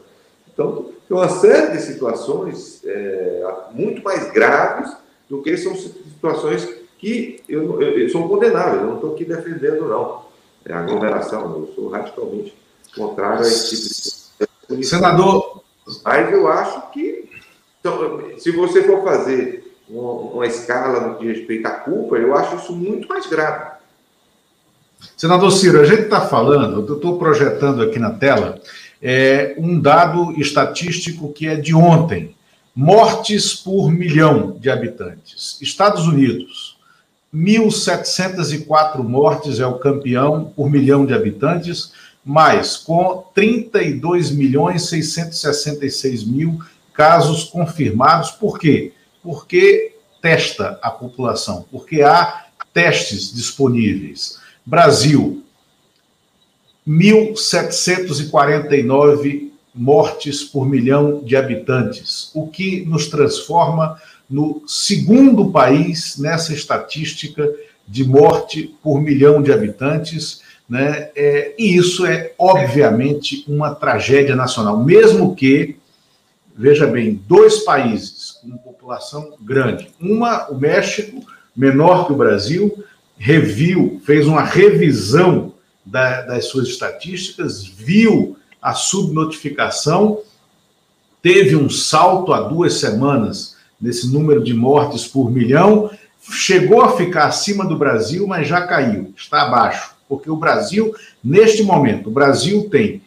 Então, 0.54 0.92
tem 1.08 1.16
uma 1.16 1.30
série 1.30 1.72
de 1.72 1.82
situações 1.82 2.82
é, 2.86 3.46
muito 3.72 4.04
mais 4.04 4.32
graves 4.32 4.92
do 5.30 5.42
que 5.42 5.56
são 5.58 5.76
situações 5.76 6.68
que 6.98 7.42
eu, 7.48 7.82
eu, 7.82 8.00
eu 8.00 8.10
sou 8.10 8.28
condenável, 8.28 8.82
eu 8.82 8.88
não 8.88 8.96
estou 8.96 9.14
aqui 9.14 9.24
defendendo, 9.24 9.88
não. 9.88 10.26
É 10.66 10.74
aglomeração, 10.74 11.44
eu 11.60 11.74
sou 11.76 11.88
radicalmente 11.90 12.54
contrário 12.96 13.46
a 13.46 13.48
esse 13.48 14.36
tipo 14.38 14.76
de. 14.76 14.86
Senador. 14.86 15.64
Mas 16.04 16.34
eu 16.34 16.48
acho 16.48 16.92
que, 16.92 17.30
então, 17.80 18.20
se 18.38 18.52
você 18.52 18.84
for 18.84 19.04
fazer 19.04 19.66
uma, 19.89 20.45
escala 20.45 21.08
no 21.08 21.15
que 21.17 21.26
respeita 21.26 21.69
à 21.69 21.71
culpa, 21.71 22.17
eu 22.17 22.36
acho 22.36 22.58
isso 22.58 22.76
muito 22.76 23.08
mais 23.08 23.26
grave. 23.28 23.78
Senador 25.15 25.52
Ciro, 25.52 25.80
a 25.80 25.86
gente 25.86 26.04
está 26.04 26.21
falando, 26.21 26.86
eu 26.88 26.95
estou 26.95 27.17
projetando 27.17 27.82
aqui 27.82 28.00
na 28.00 28.12
tela, 28.12 28.60
é, 29.02 29.56
um 29.58 29.80
dado 29.80 30.39
estatístico 30.39 31.32
que 31.32 31.47
é 31.47 31.56
de 31.56 31.73
ontem: 31.73 32.36
mortes 32.76 33.54
por 33.54 33.91
milhão 33.91 34.58
de 34.60 34.69
habitantes. 34.69 35.58
Estados 35.62 36.08
Unidos, 36.08 36.78
1.704 37.34 39.04
mortes 39.04 39.60
é 39.60 39.67
o 39.67 39.78
campeão 39.78 40.52
por 40.56 40.69
milhão 40.69 41.06
de 41.06 41.13
habitantes, 41.13 41.91
mas 42.26 42.76
com 42.76 43.23
32 43.34 44.32
milhões 44.32 44.89
666 44.89 46.26
mil 46.26 46.60
casos 46.93 47.43
confirmados. 47.45 48.32
Por 48.32 48.58
quê? 48.58 48.93
Porque 49.28 49.92
testa 50.22 50.80
a 50.82 50.90
população, 50.90 51.66
porque 51.70 52.02
há 52.02 52.46
testes 52.74 53.34
disponíveis. 53.34 54.40
Brasil, 54.66 55.44
1.749 56.88 59.50
mortes 59.76 60.46
por 60.46 60.66
milhão 60.66 61.22
de 61.26 61.36
habitantes, 61.36 62.32
o 62.34 62.48
que 62.48 62.86
nos 62.86 63.08
transforma 63.08 64.02
no 64.30 64.63
segundo 64.66 65.52
país 65.52 66.18
nessa 66.18 66.54
estatística 66.54 67.54
de 67.86 68.06
morte 68.06 68.74
por 68.82 69.02
milhão 69.02 69.44
de 69.44 69.52
habitantes, 69.52 70.40
né? 70.70 71.10
É, 71.18 71.54
e 71.60 71.76
isso 71.76 72.06
é 72.06 72.32
obviamente 72.38 73.44
uma 73.46 73.76
tragédia 73.76 74.38
nacional, 74.38 74.82
mesmo 74.82 75.36
que, 75.36 75.76
veja 76.56 76.88
bem, 76.88 77.22
dois 77.28 77.66
países 77.66 78.16
população 78.88 79.34
grande, 79.41 79.89
uma, 80.00 80.50
o 80.50 80.58
México, 80.58 81.21
menor 81.54 82.08
que 82.08 82.13
o 82.13 82.15
Brasil, 82.15 82.86
reviu, 83.17 84.02
fez 84.06 84.26
uma 84.26 84.41
revisão 84.41 85.52
da, 85.86 86.21
das 86.21 86.45
suas 86.45 86.69
estatísticas, 86.69 87.65
viu 87.65 88.38
a 88.62 88.73
subnotificação, 88.73 90.21
teve 91.21 91.58
um 91.58 91.69
salto 91.69 92.32
há 92.32 92.43
duas 92.43 92.76
semanas 92.76 93.58
nesse 93.80 94.10
número 94.10 94.41
de 94.41 94.54
mortes 94.54 95.06
por 95.06 95.30
milhão, 95.30 95.91
chegou 96.32 96.82
a 96.82 96.95
ficar 96.95 97.26
acima 97.26 97.65
do 97.65 97.78
Brasil, 97.78 98.26
mas 98.26 98.47
já 98.47 98.65
caiu, 98.65 99.13
está 99.17 99.41
abaixo, 99.41 99.97
porque 100.08 100.32
o 100.32 100.38
Brasil, 100.38 100.95
neste 101.21 101.62
momento, 101.62 102.08
o 102.08 102.13
Brasil 102.13 102.69
tem 102.69 103.02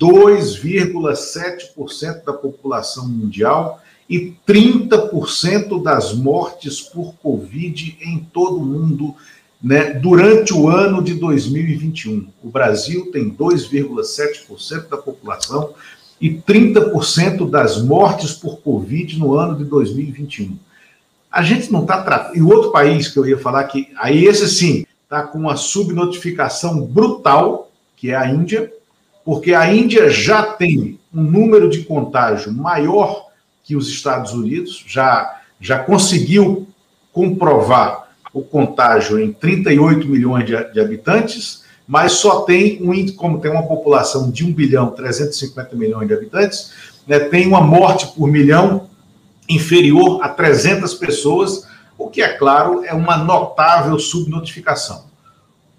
2,7% 0.00 2.24
da 2.24 2.32
população 2.32 3.06
mundial 3.06 3.82
e 4.08 4.34
30% 4.46 5.82
das 5.82 6.14
mortes 6.14 6.80
por 6.80 7.14
Covid 7.14 7.98
em 8.00 8.18
todo 8.18 8.58
o 8.58 8.64
mundo 8.64 9.14
né, 9.62 9.94
durante 9.94 10.54
o 10.54 10.68
ano 10.68 11.02
de 11.02 11.14
2021. 11.14 12.28
O 12.42 12.48
Brasil 12.48 13.10
tem 13.10 13.30
2,7% 13.30 14.88
da 14.88 14.96
população 14.96 15.74
e 16.20 16.30
30% 16.30 17.50
das 17.50 17.82
mortes 17.82 18.32
por 18.32 18.60
Covid 18.60 19.18
no 19.18 19.34
ano 19.34 19.56
de 19.56 19.64
2021. 19.64 20.56
A 21.30 21.42
gente 21.42 21.70
não 21.72 21.82
está 21.82 22.02
tratando. 22.02 22.36
E 22.36 22.42
outro 22.42 22.70
país 22.70 23.08
que 23.08 23.18
eu 23.18 23.26
ia 23.26 23.38
falar 23.38 23.64
que, 23.64 23.88
aí 23.98 24.24
esse 24.24 24.48
sim, 24.48 24.86
está 25.02 25.22
com 25.22 25.38
uma 25.38 25.56
subnotificação 25.56 26.80
brutal, 26.80 27.70
que 27.96 28.10
é 28.10 28.16
a 28.16 28.28
Índia, 28.28 28.72
porque 29.24 29.52
a 29.52 29.72
Índia 29.72 30.08
já 30.08 30.42
tem 30.42 30.98
um 31.12 31.22
número 31.22 31.68
de 31.68 31.84
contágio 31.84 32.52
maior 32.52 33.25
que 33.66 33.74
os 33.74 33.88
Estados 33.88 34.32
Unidos, 34.32 34.84
já, 34.86 35.40
já 35.60 35.80
conseguiu 35.80 36.68
comprovar 37.12 38.10
o 38.32 38.40
contágio 38.40 39.18
em 39.18 39.32
38 39.32 40.06
milhões 40.06 40.46
de, 40.46 40.72
de 40.72 40.80
habitantes, 40.80 41.64
mas 41.86 42.12
só 42.12 42.42
tem 42.42 42.80
um 42.80 43.12
como 43.14 43.40
tem 43.40 43.50
uma 43.50 43.66
população 43.66 44.30
de 44.30 44.44
1 44.44 44.52
bilhão 44.52 44.90
350 44.90 45.74
milhões 45.74 46.06
de 46.06 46.14
habitantes, 46.14 46.72
né, 47.06 47.18
tem 47.18 47.46
uma 47.46 47.60
morte 47.60 48.06
por 48.08 48.28
milhão 48.28 48.88
inferior 49.48 50.22
a 50.22 50.28
300 50.28 50.94
pessoas, 50.94 51.66
o 51.98 52.08
que, 52.08 52.22
é 52.22 52.28
claro, 52.28 52.84
é 52.84 52.94
uma 52.94 53.16
notável 53.16 53.98
subnotificação. 53.98 55.06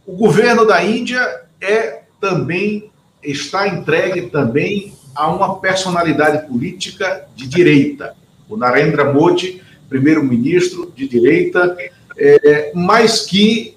O 0.06 0.14
governo 0.14 0.66
da 0.66 0.84
Índia 0.84 1.22
é 1.62 2.02
também 2.20 2.90
está 3.24 3.68
entregue 3.68 4.24
também 4.30 4.97
a 5.18 5.28
uma 5.30 5.60
personalidade 5.60 6.48
política 6.48 7.28
de 7.36 7.48
direita. 7.48 8.16
O 8.48 8.56
Narendra 8.56 9.12
Modi, 9.12 9.62
primeiro-ministro 9.90 10.94
de 10.96 11.08
direita, 11.08 11.76
é, 12.16 12.72
mas 12.76 13.26
que 13.26 13.76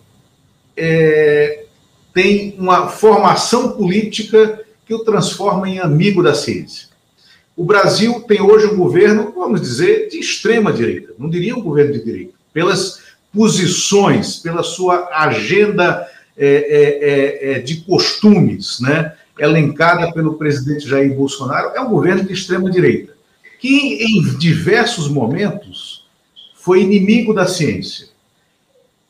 é, 0.76 1.64
tem 2.12 2.54
uma 2.58 2.88
formação 2.88 3.72
política 3.72 4.60
que 4.84 4.94
o 4.94 5.04
transforma 5.04 5.68
em 5.68 5.78
amigo 5.78 6.22
da 6.22 6.34
ciência. 6.34 6.88
O 7.56 7.64
Brasil 7.64 8.20
tem 8.22 8.40
hoje 8.40 8.66
um 8.66 8.76
governo, 8.76 9.32
vamos 9.34 9.60
dizer, 9.60 10.08
de 10.08 10.18
extrema 10.18 10.72
direita, 10.72 11.14
não 11.18 11.28
diria 11.28 11.56
um 11.56 11.62
governo 11.62 11.92
de 11.92 12.04
direita, 12.04 12.34
pelas 12.52 13.00
posições, 13.32 14.36
pela 14.36 14.62
sua 14.62 15.08
agenda 15.12 16.06
é, 16.36 16.46
é, 16.46 17.52
é, 17.52 17.52
é 17.52 17.58
de 17.60 17.82
costumes, 17.82 18.80
né, 18.80 19.14
elencada 19.40 20.12
pelo 20.12 20.34
presidente 20.34 20.86
Jair 20.86 21.16
Bolsonaro, 21.16 21.72
é 21.74 21.80
um 21.80 21.88
governo 21.88 22.24
de 22.24 22.32
extrema 22.32 22.70
direita, 22.70 23.14
que 23.58 24.04
em 24.04 24.22
diversos 24.38 25.08
momentos 25.08 26.06
foi 26.54 26.82
inimigo 26.82 27.32
da 27.32 27.46
ciência, 27.46 28.08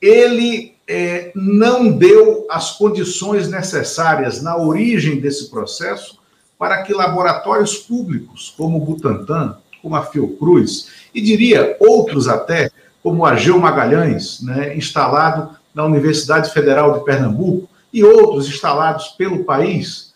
ele 0.00 0.74
é, 0.88 1.30
não 1.34 1.90
deu 1.90 2.46
as 2.50 2.72
condições 2.72 3.48
necessárias 3.48 4.42
na 4.42 4.56
origem 4.56 5.20
desse 5.20 5.50
processo 5.50 6.18
para 6.58 6.82
que 6.82 6.92
laboratórios 6.92 7.76
públicos, 7.76 8.52
como 8.56 8.78
o 8.78 8.84
Butantan, 8.84 9.56
como 9.82 9.96
a 9.96 10.04
Fiocruz, 10.04 10.88
e 11.14 11.20
diria 11.20 11.76
outros 11.80 12.28
até, 12.28 12.70
como 13.02 13.24
a 13.24 13.34
Geo 13.34 13.58
Magalhães, 13.58 14.42
né, 14.42 14.76
instalado 14.76 15.56
na 15.74 15.84
Universidade 15.84 16.52
Federal 16.52 16.98
de 16.98 17.04
Pernambuco, 17.04 17.68
e 17.92 18.04
outros 18.04 18.48
instalados 18.48 19.08
pelo 19.08 19.44
país, 19.44 20.09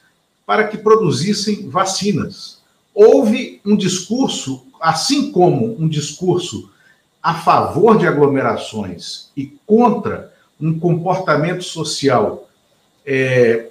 para 0.47 0.69
que 0.69 0.79
produzissem 0.79 1.69
vacinas. 1.69 2.59
Houve 2.95 3.61
um 3.65 3.77
discurso, 3.77 4.67
assim 4.81 5.33
como 5.33 5.77
um 5.81 5.89
discurso 5.89 6.71
a 7.23 7.35
favor 7.35 7.97
de 7.97 8.07
aglomerações 8.07 9.31
e 9.37 9.47
contra 9.67 10.33
um 10.61 10.79
comportamento 10.79 11.65
social 11.65 12.49
é, 13.05 13.69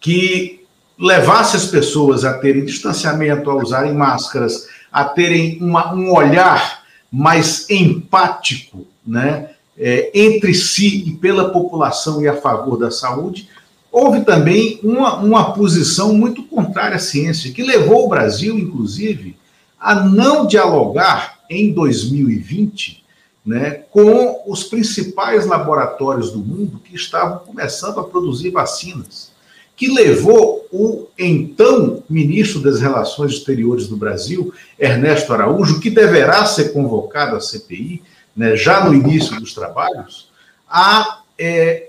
que 0.00 0.66
levasse 0.98 1.56
as 1.56 1.66
pessoas 1.66 2.24
a 2.24 2.38
terem 2.38 2.64
distanciamento, 2.64 3.50
a 3.50 3.56
usarem 3.56 3.94
máscaras, 3.94 4.68
a 4.90 5.04
terem 5.04 5.58
uma, 5.60 5.94
um 5.94 6.12
olhar 6.12 6.82
mais 7.10 7.68
empático 7.70 8.86
né, 9.06 9.50
é, 9.78 10.10
entre 10.14 10.54
si 10.54 11.04
e 11.08 11.12
pela 11.12 11.50
população 11.50 12.20
e 12.22 12.28
a 12.28 12.36
favor 12.36 12.76
da 12.76 12.90
saúde, 12.90 13.48
houve 13.92 14.24
também 14.24 14.80
uma, 14.82 15.16
uma 15.16 15.52
posição 15.52 16.14
muito 16.14 16.42
contrária 16.44 16.96
à 16.96 16.98
ciência, 16.98 17.52
que 17.52 17.62
levou 17.62 18.06
o 18.06 18.08
Brasil, 18.08 18.58
inclusive, 18.58 19.36
a 19.78 19.94
não 19.94 20.46
dialogar 20.46 21.40
em 21.50 21.70
2020 21.72 23.02
né, 23.44 23.82
com 23.90 24.42
os 24.46 24.64
principais 24.64 25.46
laboratórios 25.46 26.30
do 26.30 26.38
mundo 26.38 26.80
que 26.82 26.94
estavam 26.94 27.40
começando 27.40 27.98
a 27.98 28.04
produzir 28.04 28.50
vacinas, 28.50 29.32
que 29.76 29.88
levou 29.88 30.66
o 30.70 31.08
então 31.18 32.02
ministro 32.08 32.60
das 32.60 32.80
Relações 32.80 33.32
Exteriores 33.32 33.88
do 33.88 33.96
Brasil, 33.96 34.54
Ernesto 34.78 35.32
Araújo, 35.32 35.80
que 35.80 35.90
deverá 35.90 36.46
ser 36.46 36.72
convocado 36.72 37.36
à 37.36 37.40
CPI, 37.40 38.02
né, 38.34 38.56
já 38.56 38.84
no 38.84 38.94
início 38.94 39.38
dos 39.38 39.52
trabalhos, 39.52 40.30
a 40.68 41.22
é, 41.38 41.88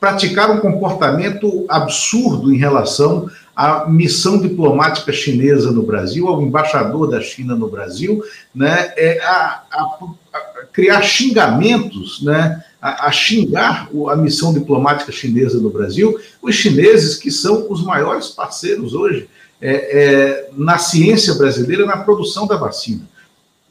praticar 0.00 0.50
um 0.50 0.60
comportamento 0.60 1.64
absurdo 1.68 2.52
em 2.52 2.56
relação 2.56 3.28
à 3.54 3.88
missão 3.88 4.40
diplomática 4.40 5.12
chinesa 5.12 5.72
no 5.72 5.82
Brasil, 5.82 6.28
ao 6.28 6.40
embaixador 6.40 7.10
da 7.10 7.20
China 7.20 7.56
no 7.56 7.68
Brasil, 7.68 8.22
né, 8.54 8.92
é 8.96 9.20
a, 9.20 9.62
a, 9.72 9.98
a 10.32 10.40
criar 10.72 11.02
xingamentos 11.02 12.22
né, 12.22 12.62
a, 12.80 13.08
a 13.08 13.12
xingar 13.12 13.88
a 14.08 14.16
missão 14.16 14.52
diplomática 14.52 15.10
chinesa 15.10 15.58
no 15.58 15.70
Brasil, 15.70 16.16
os 16.40 16.54
chineses 16.54 17.16
que 17.16 17.30
são 17.30 17.66
os 17.68 17.84
maiores 17.84 18.28
parceiros 18.28 18.94
hoje 18.94 19.28
é, 19.60 19.70
é, 19.70 20.50
na 20.56 20.78
ciência 20.78 21.34
brasileira, 21.34 21.84
na 21.84 21.96
produção 21.96 22.46
da 22.46 22.56
vacina. 22.56 23.02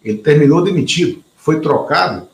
Ele 0.04 0.18
terminou 0.18 0.62
demitido, 0.62 1.24
foi 1.38 1.62
trocado 1.62 2.28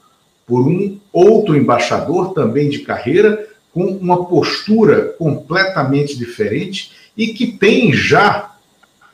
por 0.48 0.68
um 0.68 0.98
outro 1.12 1.56
embaixador, 1.56 2.34
também 2.34 2.70
de 2.70 2.80
carreira, 2.80 3.48
com 3.74 3.86
uma 3.86 4.26
postura 4.26 5.14
completamente 5.18 6.18
diferente 6.18 6.92
e 7.18 7.28
que 7.28 7.48
tem 7.48 7.92
já, 7.94 8.52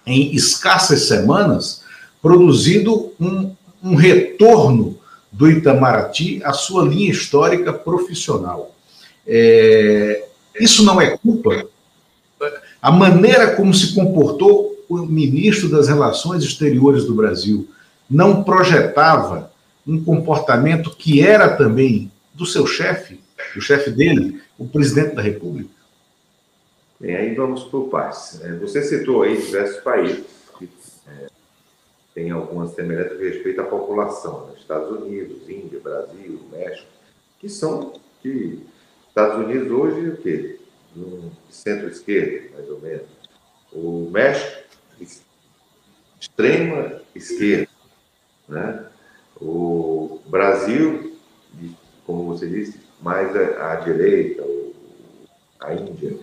em 0.06 0.34
escassas 0.34 1.08
semanas, 1.08 1.84
produzido 2.22 3.14
um, 3.20 3.56
um 3.82 3.96
retorno 3.96 4.98
do 5.32 5.50
Itamaraty 5.50 6.42
à 6.44 6.52
sua 6.52 6.84
linha 6.84 7.12
histórica 7.12 7.72
profissional. 7.72 8.76
É, 9.26 10.26
isso 10.60 10.84
não 10.84 11.00
é 11.00 11.18
culpa. 11.18 11.66
A 12.82 12.92
maneira 12.92 13.56
como 13.56 13.74
se 13.74 13.94
comportou 13.94 14.70
o 14.90 14.98
ministro 15.06 15.70
das 15.70 15.88
Relações 15.88 16.44
Exteriores 16.44 17.06
do 17.06 17.14
Brasil 17.14 17.70
não 18.10 18.44
projetava 18.44 19.52
um 19.86 20.04
comportamento 20.04 20.96
que 20.96 21.22
era 21.22 21.50
também 21.56 22.12
do 22.34 22.46
seu 22.46 22.66
chefe, 22.66 23.20
o 23.56 23.62
chefe 23.62 23.92
dele, 23.92 24.42
o 24.60 24.68
presidente 24.68 25.16
da 25.16 25.22
República? 25.22 25.70
Bem, 27.00 27.16
aí 27.16 27.34
vamos 27.34 27.64
por 27.64 27.90
partes. 27.90 28.42
É, 28.42 28.52
você 28.54 28.84
citou 28.84 29.24
aí 29.24 29.42
diversos 29.42 29.82
países 29.82 30.26
que 30.58 30.70
é, 31.08 31.28
têm 32.14 32.30
algumas 32.30 32.72
semelhanças 32.72 33.18
a 33.20 33.24
respeito 33.24 33.62
à 33.62 33.64
população. 33.64 34.48
Né? 34.48 34.56
Estados 34.60 34.92
Unidos, 34.92 35.50
Índia, 35.50 35.80
Brasil, 35.80 36.42
México, 36.52 36.88
que 37.40 37.48
são 37.48 37.94
que 38.22 38.62
Estados 39.08 39.46
Unidos 39.46 39.72
hoje 39.72 40.10
o 40.10 40.18
quê? 40.18 40.60
No 40.94 41.32
centro-esquerda, 41.50 42.50
mais 42.54 42.70
ou 42.70 42.82
menos. 42.82 43.08
O 43.72 44.10
México, 44.12 44.64
extrema 46.20 47.02
esquerda. 47.16 47.70
Né? 48.48 48.86
O 49.40 50.20
Brasil, 50.28 51.18
como 52.06 52.26
você 52.26 52.48
disse, 52.48 52.89
mais 53.02 53.36
à, 53.36 53.76
direita, 53.76 54.44
a 55.62 55.74
Índia. 55.74 56.18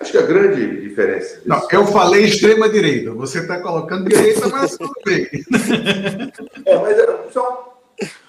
Acho 0.00 0.12
que 0.12 0.18
a 0.18 0.22
grande 0.22 0.80
diferença. 0.80 1.40
Não, 1.46 1.66
eu 1.70 1.86
falei 1.86 2.24
extrema-direita, 2.24 3.12
você 3.12 3.40
está 3.40 3.60
colocando 3.60 4.08
direita, 4.08 4.48
mas 4.48 4.76
tudo 4.76 4.94
bem. 5.04 5.28
É, 6.64 6.78
mas 6.78 6.98
é, 6.98 7.30
só 7.32 7.80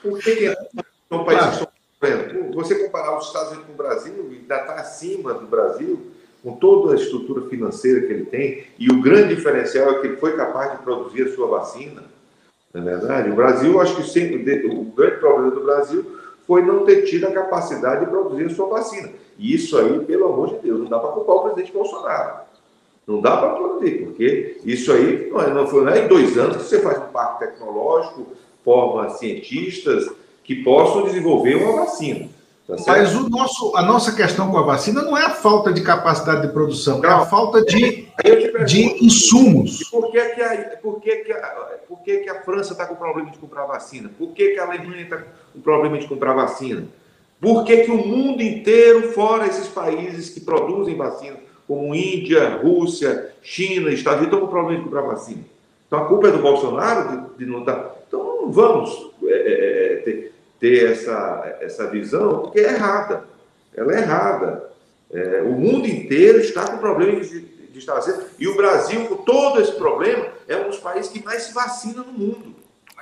por 0.02 0.20
que 0.20 0.54
são 1.10 1.24
países 1.24 1.66
claro. 2.00 2.54
Você 2.54 2.76
comparar 2.76 3.18
os 3.18 3.28
Estados 3.28 3.52
Unidos 3.52 3.68
com 3.68 3.74
o 3.74 3.78
Brasil, 3.78 4.14
ainda 4.30 4.58
está 4.58 4.74
acima 4.76 5.34
do 5.34 5.48
Brasil, 5.48 6.12
com 6.44 6.56
toda 6.58 6.94
a 6.94 6.96
estrutura 6.98 7.48
financeira 7.50 8.02
que 8.02 8.14
ele 8.14 8.26
tem, 8.26 8.66
e 8.78 8.90
o 8.90 9.02
grande 9.02 9.36
diferencial 9.36 9.92
é 9.92 10.02
que 10.02 10.08
ele 10.08 10.18
foi 10.18 10.36
capaz 10.36 10.72
de 10.72 10.78
produzir 10.80 11.24
a 11.24 11.34
sua 11.34 11.48
vacina. 11.48 12.04
Não 12.74 12.82
é 12.82 12.86
verdade? 12.86 13.30
O 13.30 13.36
Brasil, 13.36 13.80
acho 13.80 13.96
que 13.96 14.04
sempre, 14.04 14.68
o 14.68 14.84
grande 14.84 15.18
problema 15.18 15.52
do 15.52 15.64
Brasil 15.64 16.23
foi 16.48 16.62
não 16.62 16.86
ter 16.86 17.04
tido 17.04 17.28
a 17.28 17.32
capacidade 17.32 18.06
de 18.06 18.12
produzir 18.12 18.46
a 18.46 18.50
sua 18.50 18.68
vacina. 18.68 19.10
E 19.38 19.54
isso 19.54 19.78
aí, 19.78 20.00
pelo 20.06 20.26
amor 20.26 20.50
de 20.50 20.60
Deus, 20.60 20.82
não 20.82 20.88
dá 20.88 21.00
para 21.00 21.12
culpar 21.12 21.36
o 21.36 21.42
presidente 21.42 21.72
Bolsonaro. 21.72 22.44
Não 23.08 23.20
dá 23.20 23.38
para 23.38 23.56
produzir, 23.56 24.06
porque 24.06 24.58
isso 24.64 24.92
aí 24.92 25.30
não, 25.30 25.42
é, 25.42 25.54
não 25.54 25.68
foi 25.68 25.84
não 25.84 25.92
é 25.92 26.06
em 26.06 26.08
dois 26.08 26.38
anos 26.38 26.58
que 26.58 26.64
você 26.64 26.82
faz 26.82 26.98
um 27.00 27.12
parque 27.12 27.46
tecnológico, 27.46 28.28
forma 28.64 29.10
cientistas 29.12 30.10
que 30.44 30.64
possam 30.64 31.04
desenvolver 31.04 31.56
uma 31.56 31.84
vacina. 31.84 32.30
Tá 32.68 32.76
Mas 32.88 33.14
o 33.14 33.30
nosso, 33.30 33.76
a 33.76 33.82
nossa 33.82 34.16
questão 34.16 34.50
com 34.50 34.58
a 34.58 34.62
vacina 34.62 35.02
não 35.02 35.18
é 35.18 35.26
a 35.26 35.32
falta 35.32 35.74
de 35.74 35.82
capacidade 35.82 36.48
de 36.48 36.54
produção, 36.54 37.00
não. 37.00 37.10
é 37.10 37.14
a 37.14 37.26
falta 37.26 37.62
de, 37.62 38.08
de 38.66 39.06
insumos. 39.06 39.82
E 39.82 39.92
por 39.92 40.10
que, 40.10 40.30
que, 40.30 40.42
a, 40.42 40.78
por 40.82 41.02
que, 41.02 41.16
que, 41.18 41.32
a, 41.34 41.38
por 41.88 42.02
que, 42.02 42.18
que 42.20 42.30
a 42.30 42.42
França 42.42 42.72
está 42.72 42.86
com 42.86 42.96
problema 42.96 43.30
de 43.30 43.38
comprar 43.38 43.66
vacina? 43.66 44.10
Por 44.18 44.30
que, 44.30 44.52
que 44.52 44.60
a 44.60 44.66
Alemanha 44.66 45.04
está 45.04 45.22
com 45.52 45.60
problema 45.60 45.98
de 45.98 46.08
comprar 46.08 46.34
vacina? 46.34 46.88
Por 47.42 47.66
que, 47.66 47.84
que 47.84 47.92
o 47.92 47.98
mundo 47.98 48.42
inteiro, 48.42 49.12
fora 49.12 49.46
esses 49.46 49.68
países 49.68 50.30
que 50.30 50.40
produzem 50.40 50.96
vacina, 50.96 51.36
como 51.68 51.94
Índia, 51.94 52.62
Rússia, 52.64 53.34
China, 53.42 53.90
Estados 53.90 54.22
Unidos, 54.22 54.36
estão 54.36 54.40
com 54.40 54.48
problema 54.48 54.80
de 54.80 54.86
comprar 54.86 55.02
vacina? 55.02 55.44
Então 55.86 56.00
a 56.00 56.06
culpa 56.06 56.30
é 56.30 56.32
do 56.32 56.40
Bolsonaro 56.40 57.10
de, 57.10 57.40
de 57.40 57.46
não 57.46 57.62
dar. 57.66 57.94
Então 58.08 58.44
não 58.44 58.52
vamos 58.54 59.12
é, 59.26 59.34
é, 59.34 59.94
é 59.94 59.96
ter 59.98 60.33
ter 60.64 60.94
essa, 60.94 61.58
essa 61.60 61.88
visão, 61.88 62.44
porque 62.44 62.62
é 62.62 62.76
errada. 62.76 63.26
Ela 63.76 63.94
é 63.94 63.98
errada. 63.98 64.64
É, 65.12 65.42
o 65.42 65.52
mundo 65.52 65.86
inteiro 65.86 66.40
está 66.40 66.66
com 66.66 66.78
problema 66.78 67.20
de, 67.20 67.42
de 67.42 67.78
estar 67.78 67.96
vacina. 67.96 68.24
E 68.40 68.48
o 68.48 68.56
Brasil, 68.56 69.06
com 69.08 69.18
todo 69.18 69.60
esse 69.60 69.74
problema, 69.74 70.28
é 70.48 70.56
um 70.56 70.70
dos 70.70 70.78
países 70.78 71.12
que 71.12 71.22
mais 71.22 71.44
se 71.44 71.54
vacina 71.54 72.02
no 72.02 72.14
mundo. 72.14 72.56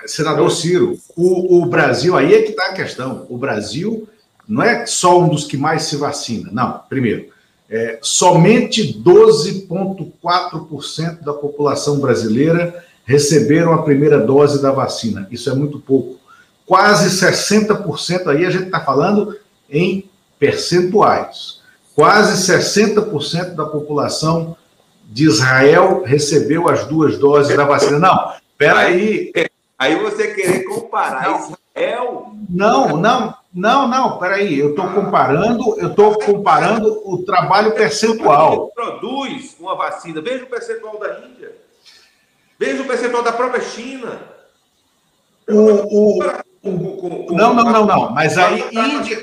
Senador 0.06 0.50
Ciro, 0.50 0.98
o, 1.14 1.62
o 1.62 1.66
Brasil, 1.66 2.16
aí 2.16 2.34
é 2.34 2.42
que 2.42 2.50
está 2.50 2.66
a 2.66 2.74
questão. 2.74 3.28
O 3.30 3.38
Brasil 3.38 4.08
não 4.48 4.64
é 4.64 4.84
só 4.84 5.20
um 5.20 5.28
dos 5.28 5.44
que 5.44 5.56
mais 5.56 5.84
se 5.84 5.94
vacina. 5.94 6.50
Não, 6.50 6.80
primeiro, 6.88 7.28
é, 7.70 8.00
somente 8.02 9.00
12,4% 9.00 11.20
da 11.20 11.32
população 11.32 12.00
brasileira 12.00 12.84
receberam 13.04 13.72
a 13.72 13.84
primeira 13.84 14.18
dose 14.18 14.60
da 14.60 14.72
vacina. 14.72 15.28
Isso 15.30 15.48
é 15.48 15.54
muito 15.54 15.78
pouco 15.78 16.20
quase 16.72 17.10
60% 17.20 18.28
aí 18.28 18.46
a 18.46 18.50
gente 18.50 18.64
está 18.64 18.80
falando 18.80 19.38
em 19.68 20.10
percentuais. 20.38 21.60
Quase 21.94 22.50
60% 22.50 23.54
da 23.54 23.66
população 23.66 24.56
de 25.04 25.26
Israel 25.26 26.02
recebeu 26.02 26.70
as 26.70 26.86
duas 26.86 27.18
doses 27.18 27.54
da 27.54 27.66
vacina. 27.66 27.98
Não, 27.98 28.32
peraí. 28.56 29.30
Aí 29.78 29.96
você 29.96 30.28
querer 30.28 30.64
comparar 30.64 31.28
não, 31.28 31.40
Israel. 31.40 32.32
Não, 32.48 32.96
não, 32.96 33.34
não, 33.52 33.86
não, 33.86 34.18
peraí. 34.18 34.58
Eu 34.58 34.70
estou 34.70 34.88
comparando, 34.94 35.78
eu 35.78 35.90
estou 35.90 36.18
comparando 36.20 37.02
o 37.04 37.22
trabalho 37.22 37.72
percentual. 37.72 38.68
Produz 38.74 39.54
uma 39.60 39.76
vacina. 39.76 40.22
Veja 40.22 40.44
o 40.44 40.48
percentual 40.48 40.98
da 40.98 41.18
Índia. 41.18 41.54
Veja 42.58 42.82
o 42.82 42.86
percentual 42.86 43.22
da 43.22 43.32
própria 43.32 43.60
China. 43.60 44.22
O, 45.46 46.16
o, 46.18 46.22
não, 46.64 47.54
não, 47.54 47.64
não, 47.64 47.86
não. 47.86 48.10
Mas 48.10 48.38
aí. 48.38 48.64
Índia... 48.70 49.20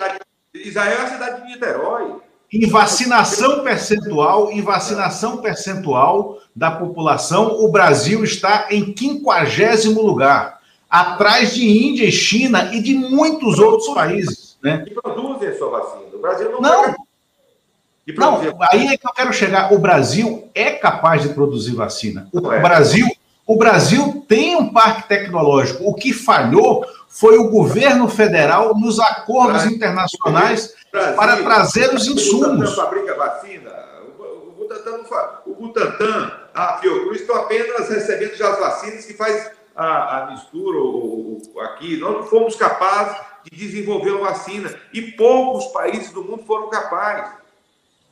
Israel 0.54 1.00
é 1.00 1.04
a 1.04 1.10
cidade 1.10 1.42
de 1.42 1.48
Niterói. 1.48 2.16
Em 2.52 2.68
vacinação 2.68 3.64
percentual, 3.64 4.52
em 4.52 4.62
vacinação 4.62 5.38
percentual 5.38 6.40
da 6.56 6.72
população, 6.72 7.60
o 7.60 7.72
Brasil 7.72 8.24
está 8.24 8.68
em 8.72 8.92
quinquagésimo 8.92 10.02
lugar, 10.02 10.60
atrás 10.90 11.54
de 11.54 11.70
Índia 11.70 12.06
e 12.06 12.12
China 12.12 12.74
e 12.74 12.82
de 12.82 12.96
muitos 12.96 13.60
outros 13.60 13.94
países. 13.94 14.58
Né? 14.64 14.84
Que 14.84 14.96
produzem 14.96 15.50
a 15.50 15.58
sua 15.58 15.70
vacina. 15.70 16.06
O 16.12 16.20
Brasil 16.20 16.52
não. 16.52 16.60
Não, 16.60 18.42
não, 18.42 18.58
aí 18.72 18.88
é 18.88 18.98
que 18.98 19.08
eu 19.08 19.14
quero 19.14 19.32
chegar. 19.32 19.72
O 19.72 19.78
Brasil 19.78 20.50
é 20.56 20.72
capaz 20.72 21.22
de 21.22 21.30
produzir 21.30 21.76
vacina. 21.76 22.28
O 22.34 22.52
é. 22.52 22.60
Brasil, 22.60 23.08
o 23.46 23.56
Brasil 23.56 24.26
tem 24.28 24.56
um 24.56 24.74
parque 24.74 25.08
tecnológico. 25.08 25.88
O 25.88 25.94
que 25.94 26.12
falhou 26.12 26.84
foi 27.10 27.38
o 27.40 27.50
governo 27.50 28.08
federal 28.08 28.78
nos 28.78 29.00
acordos 29.00 29.64
Brasil, 29.64 29.76
internacionais 29.76 30.76
Brasil, 30.92 31.16
para 31.16 31.38
trazer 31.38 31.94
os 31.94 32.08
insumos. 32.08 32.72
O 32.72 32.76
fabrica 32.76 33.16
vacina, 33.16 33.72
o 34.08 34.52
Butantan, 34.52 35.02
o 35.48 35.56
Butantan, 35.56 36.32
a 36.54 36.78
Fiocruz 36.78 37.22
estão 37.22 37.36
apenas 37.36 37.90
recebendo 37.90 38.36
já 38.36 38.50
as 38.50 38.60
vacinas 38.60 39.06
que 39.06 39.14
faz 39.16 39.52
a, 39.76 40.18
a 40.18 40.32
mistura 40.32 40.78
o, 40.78 41.42
o, 41.56 41.60
aqui. 41.62 41.98
Nós 41.98 42.14
não 42.14 42.24
fomos 42.24 42.56
capazes 42.56 43.18
de 43.44 43.58
desenvolver 43.58 44.12
uma 44.12 44.30
vacina 44.30 44.72
e 44.94 45.02
poucos 45.02 45.66
países 45.68 46.12
do 46.12 46.24
mundo 46.24 46.44
foram 46.46 46.70
capazes. 46.70 47.32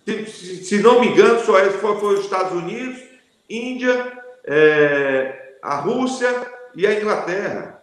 Se, 0.05 0.25
se, 0.25 0.63
se 0.63 0.79
não 0.79 1.01
me 1.01 1.09
engano, 1.09 1.39
só 1.41 1.53
foi, 1.53 1.99
foi 1.99 2.15
os 2.15 2.21
Estados 2.21 2.53
Unidos, 2.53 2.99
Índia, 3.47 4.23
é, 4.43 5.57
a 5.61 5.75
Rússia 5.75 6.47
e 6.73 6.87
a 6.87 6.99
Inglaterra. 6.99 7.76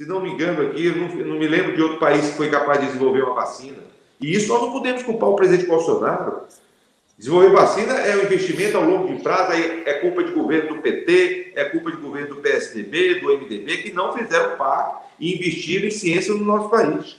Se 0.00 0.06
não 0.06 0.18
me 0.18 0.30
engano 0.30 0.62
aqui, 0.62 0.86
eu 0.86 0.96
não, 0.96 1.08
não, 1.26 1.38
me 1.38 1.46
lembro 1.46 1.76
de 1.76 1.82
outro 1.82 1.98
país 1.98 2.24
que 2.30 2.36
foi 2.38 2.48
capaz 2.48 2.80
de 2.80 2.86
desenvolver 2.86 3.22
uma 3.22 3.34
vacina. 3.34 3.76
E 4.18 4.34
isso 4.34 4.48
nós 4.48 4.62
não 4.62 4.72
podemos 4.72 5.02
culpar 5.02 5.28
o 5.28 5.36
presidente 5.36 5.66
Bolsonaro. 5.68 6.44
Desenvolver 7.18 7.50
vacina 7.50 7.92
é 7.92 8.16
um 8.16 8.22
investimento 8.22 8.78
ao 8.78 8.84
longo 8.84 9.14
de 9.14 9.22
prazo, 9.22 9.52
é 9.52 9.92
culpa 10.00 10.24
de 10.24 10.32
governo 10.32 10.74
do 10.74 10.80
PT, 10.80 11.52
é 11.54 11.64
culpa 11.64 11.90
de 11.90 11.98
governo 11.98 12.34
do 12.34 12.40
PSDB, 12.40 13.20
do 13.20 13.28
MDB, 13.28 13.76
que 13.82 13.92
não 13.92 14.16
fizeram 14.16 14.56
par 14.56 15.06
e 15.20 15.34
investiram 15.34 15.88
em 15.88 15.90
ciência 15.90 16.32
no 16.32 16.46
nosso 16.46 16.70
país. 16.70 17.16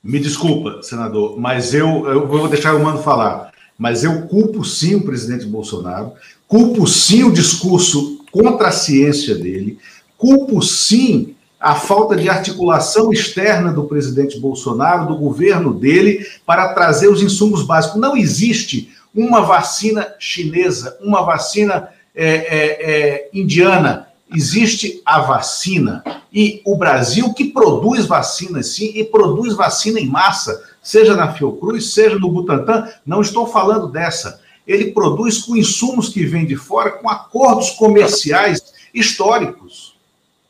Me 0.00 0.20
desculpa, 0.20 0.84
senador, 0.84 1.40
mas 1.40 1.74
eu, 1.74 2.06
eu 2.06 2.24
vou 2.24 2.46
deixar 2.46 2.76
o 2.76 2.84
Mano 2.84 3.02
falar. 3.02 3.52
Mas 3.76 4.04
eu 4.04 4.28
culpo 4.28 4.64
sim 4.64 4.94
o 4.94 5.02
presidente 5.04 5.44
Bolsonaro, 5.44 6.12
culpo 6.46 6.86
sim 6.86 7.24
o 7.24 7.32
discurso 7.32 8.24
contra 8.30 8.68
a 8.68 8.72
ciência 8.72 9.34
dele, 9.34 9.76
culpo 10.16 10.62
sim 10.62 11.34
a 11.60 11.74
falta 11.74 12.16
de 12.16 12.26
articulação 12.26 13.12
externa 13.12 13.70
do 13.70 13.84
presidente 13.84 14.40
Bolsonaro, 14.40 15.06
do 15.06 15.16
governo 15.16 15.74
dele, 15.74 16.26
para 16.46 16.72
trazer 16.72 17.08
os 17.08 17.22
insumos 17.22 17.62
básicos. 17.62 18.00
Não 18.00 18.16
existe 18.16 18.90
uma 19.14 19.42
vacina 19.42 20.14
chinesa, 20.18 20.96
uma 21.02 21.22
vacina 21.22 21.90
é, 22.14 22.26
é, 22.26 22.90
é, 22.90 23.30
indiana. 23.34 24.08
Existe 24.34 25.02
a 25.04 25.20
vacina. 25.20 26.02
E 26.32 26.62
o 26.64 26.76
Brasil, 26.76 27.34
que 27.34 27.52
produz 27.52 28.06
vacinas, 28.06 28.68
sim, 28.68 28.92
e 28.94 29.04
produz 29.04 29.54
vacina 29.54 30.00
em 30.00 30.06
massa, 30.06 30.62
seja 30.82 31.14
na 31.14 31.34
Fiocruz, 31.34 31.92
seja 31.92 32.18
no 32.18 32.30
Butantan, 32.30 32.88
não 33.04 33.20
estou 33.20 33.46
falando 33.46 33.88
dessa. 33.88 34.40
Ele 34.66 34.92
produz 34.92 35.38
com 35.38 35.56
insumos 35.56 36.08
que 36.08 36.24
vêm 36.24 36.46
de 36.46 36.56
fora, 36.56 36.92
com 36.92 37.10
acordos 37.10 37.70
comerciais 37.70 38.62
históricos. 38.94 39.94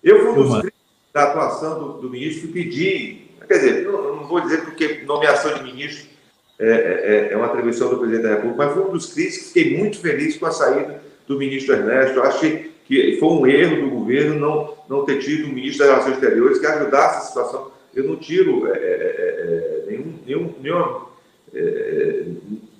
Eu 0.04 0.20
fui 0.20 0.30
um 0.30 0.34
dos 0.34 0.60
críticos 0.60 0.79
da 1.12 1.24
atuação 1.24 1.78
do, 1.78 1.92
do 2.00 2.10
ministro 2.10 2.48
e 2.48 2.52
pedi, 2.52 3.22
quer 3.46 3.54
dizer, 3.54 3.84
não, 3.84 4.16
não, 4.16 4.28
vou 4.28 4.40
dizer 4.40 4.64
porque 4.64 5.02
nomeação 5.04 5.54
de 5.54 5.64
ministro 5.64 6.08
é, 6.58 6.68
é, 6.68 7.32
é, 7.32 7.36
uma 7.36 7.46
atribuição 7.46 7.88
do 7.88 7.98
presidente 7.98 8.22
da 8.22 8.34
República, 8.34 8.64
mas 8.64 8.74
fui 8.74 8.82
um 8.82 8.92
dos 8.92 9.12
críticos, 9.12 9.48
fiquei 9.48 9.76
muito 9.78 9.98
feliz 9.98 10.36
com 10.36 10.46
a 10.46 10.50
saída 10.50 11.02
do 11.26 11.38
ministro 11.38 11.74
Ernesto. 11.74 12.20
Achei 12.20 12.70
que 12.86 13.16
foi 13.18 13.28
um 13.28 13.46
erro 13.46 13.82
do 13.82 13.90
governo 13.90 14.38
não, 14.38 14.74
não 14.88 15.04
ter 15.04 15.18
tido 15.18 15.48
um 15.48 15.52
ministro 15.52 15.86
das 15.86 15.88
Relações 15.88 16.14
Exteriores 16.14 16.58
que 16.58 16.66
ajudasse 16.66 17.18
a 17.18 17.20
situação. 17.20 17.70
Eu 17.94 18.04
não 18.04 18.16
tiro 18.16 18.66
é, 18.68 18.78
é, 18.78 18.82
é, 18.82 19.84
é 19.86 19.90
nenhum, 19.90 20.14
nenhum, 20.26 20.54
nenhum 20.60 21.10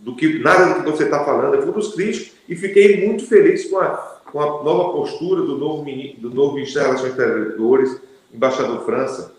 do 0.03 0.17
que, 0.17 0.39
nada 0.39 0.75
do 0.75 0.85
que 0.85 0.91
você 0.91 1.05
está 1.05 1.25
falando. 1.25 1.55
Eu 1.55 1.63
fui 1.63 1.71
um 1.71 1.75
dos 1.75 1.95
críticos 1.95 2.33
e 2.49 2.57
fiquei 2.57 3.07
muito 3.07 3.27
feliz 3.27 3.65
com 3.67 3.79
a, 3.79 3.91
com 4.31 4.41
a 4.41 4.63
nova 4.63 4.93
postura 4.93 5.43
do 5.43 5.57
novo, 5.57 5.85
do 6.19 6.31
novo 6.31 6.55
Ministério 6.55 6.93
das 6.93 7.03
Relações 7.03 7.29
Exteriores, 7.29 8.01
embaixador 8.33 8.85
França, 8.85 9.35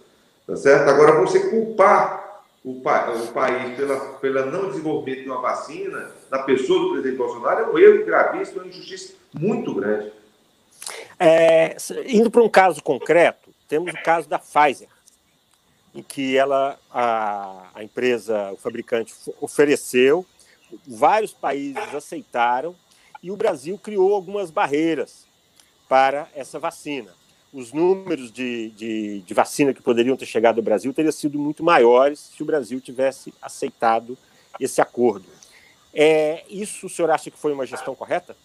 tá 0.45 0.55
certo? 0.55 0.89
Agora, 0.89 1.19
você 1.19 1.49
culpar 1.49 2.21
o, 2.63 2.81
pa, 2.81 3.09
o 3.11 3.27
país 3.27 3.75
pela, 3.75 3.99
pela 4.15 4.45
não 4.45 4.69
desenvolvimento 4.69 5.23
de 5.23 5.29
uma 5.29 5.41
vacina 5.41 6.11
na 6.29 6.39
pessoa 6.39 6.79
do 6.79 6.89
presidente 6.91 7.17
Bolsonaro 7.17 7.59
é 7.61 7.67
um 7.67 7.79
erro 7.79 8.05
gravíssimo, 8.05 8.59
é 8.59 8.63
uma 8.63 8.69
injustiça 8.69 9.13
muito 9.33 9.73
grande. 9.73 10.11
É, 11.19 11.75
indo 12.07 12.29
para 12.29 12.41
um 12.41 12.49
caso 12.49 12.81
concreto, 12.83 13.49
temos 13.67 13.93
o 13.93 14.03
caso 14.03 14.27
da 14.27 14.39
Pfizer, 14.39 14.89
em 15.93 16.01
que 16.01 16.37
ela, 16.37 16.79
a, 16.89 17.69
a 17.75 17.83
empresa, 17.83 18.51
o 18.51 18.57
fabricante 18.57 19.13
ofereceu, 19.39 20.25
vários 20.87 21.33
países 21.33 21.93
aceitaram 21.93 22.75
e 23.21 23.31
o 23.31 23.35
Brasil 23.37 23.77
criou 23.77 24.13
algumas 24.13 24.49
barreiras 24.49 25.25
para 25.87 26.27
essa 26.33 26.57
vacina. 26.57 27.13
Os 27.53 27.73
números 27.73 28.31
de, 28.31 28.69
de, 28.71 29.19
de, 29.21 29.33
vacina 29.33 29.73
que 29.73 29.81
poderiam 29.81 30.15
ter 30.15 30.25
chegado 30.25 30.59
ao 30.59 30.63
Brasil 30.63 30.93
teriam 30.93 31.11
sido 31.11 31.37
muito 31.37 31.63
maiores 31.63 32.31
se 32.33 32.41
o 32.41 32.45
Brasil 32.45 32.79
tivesse 32.79 33.33
aceitado 33.41 34.17
esse 34.57 34.79
acordo. 34.79 35.25
É, 35.93 36.45
isso 36.49 36.85
o 36.85 36.89
senhor 36.89 37.11
acha 37.11 37.29
que 37.29 37.37
foi 37.37 37.51
uma 37.51 37.65
gestão 37.65 37.93
correta? 37.93 38.35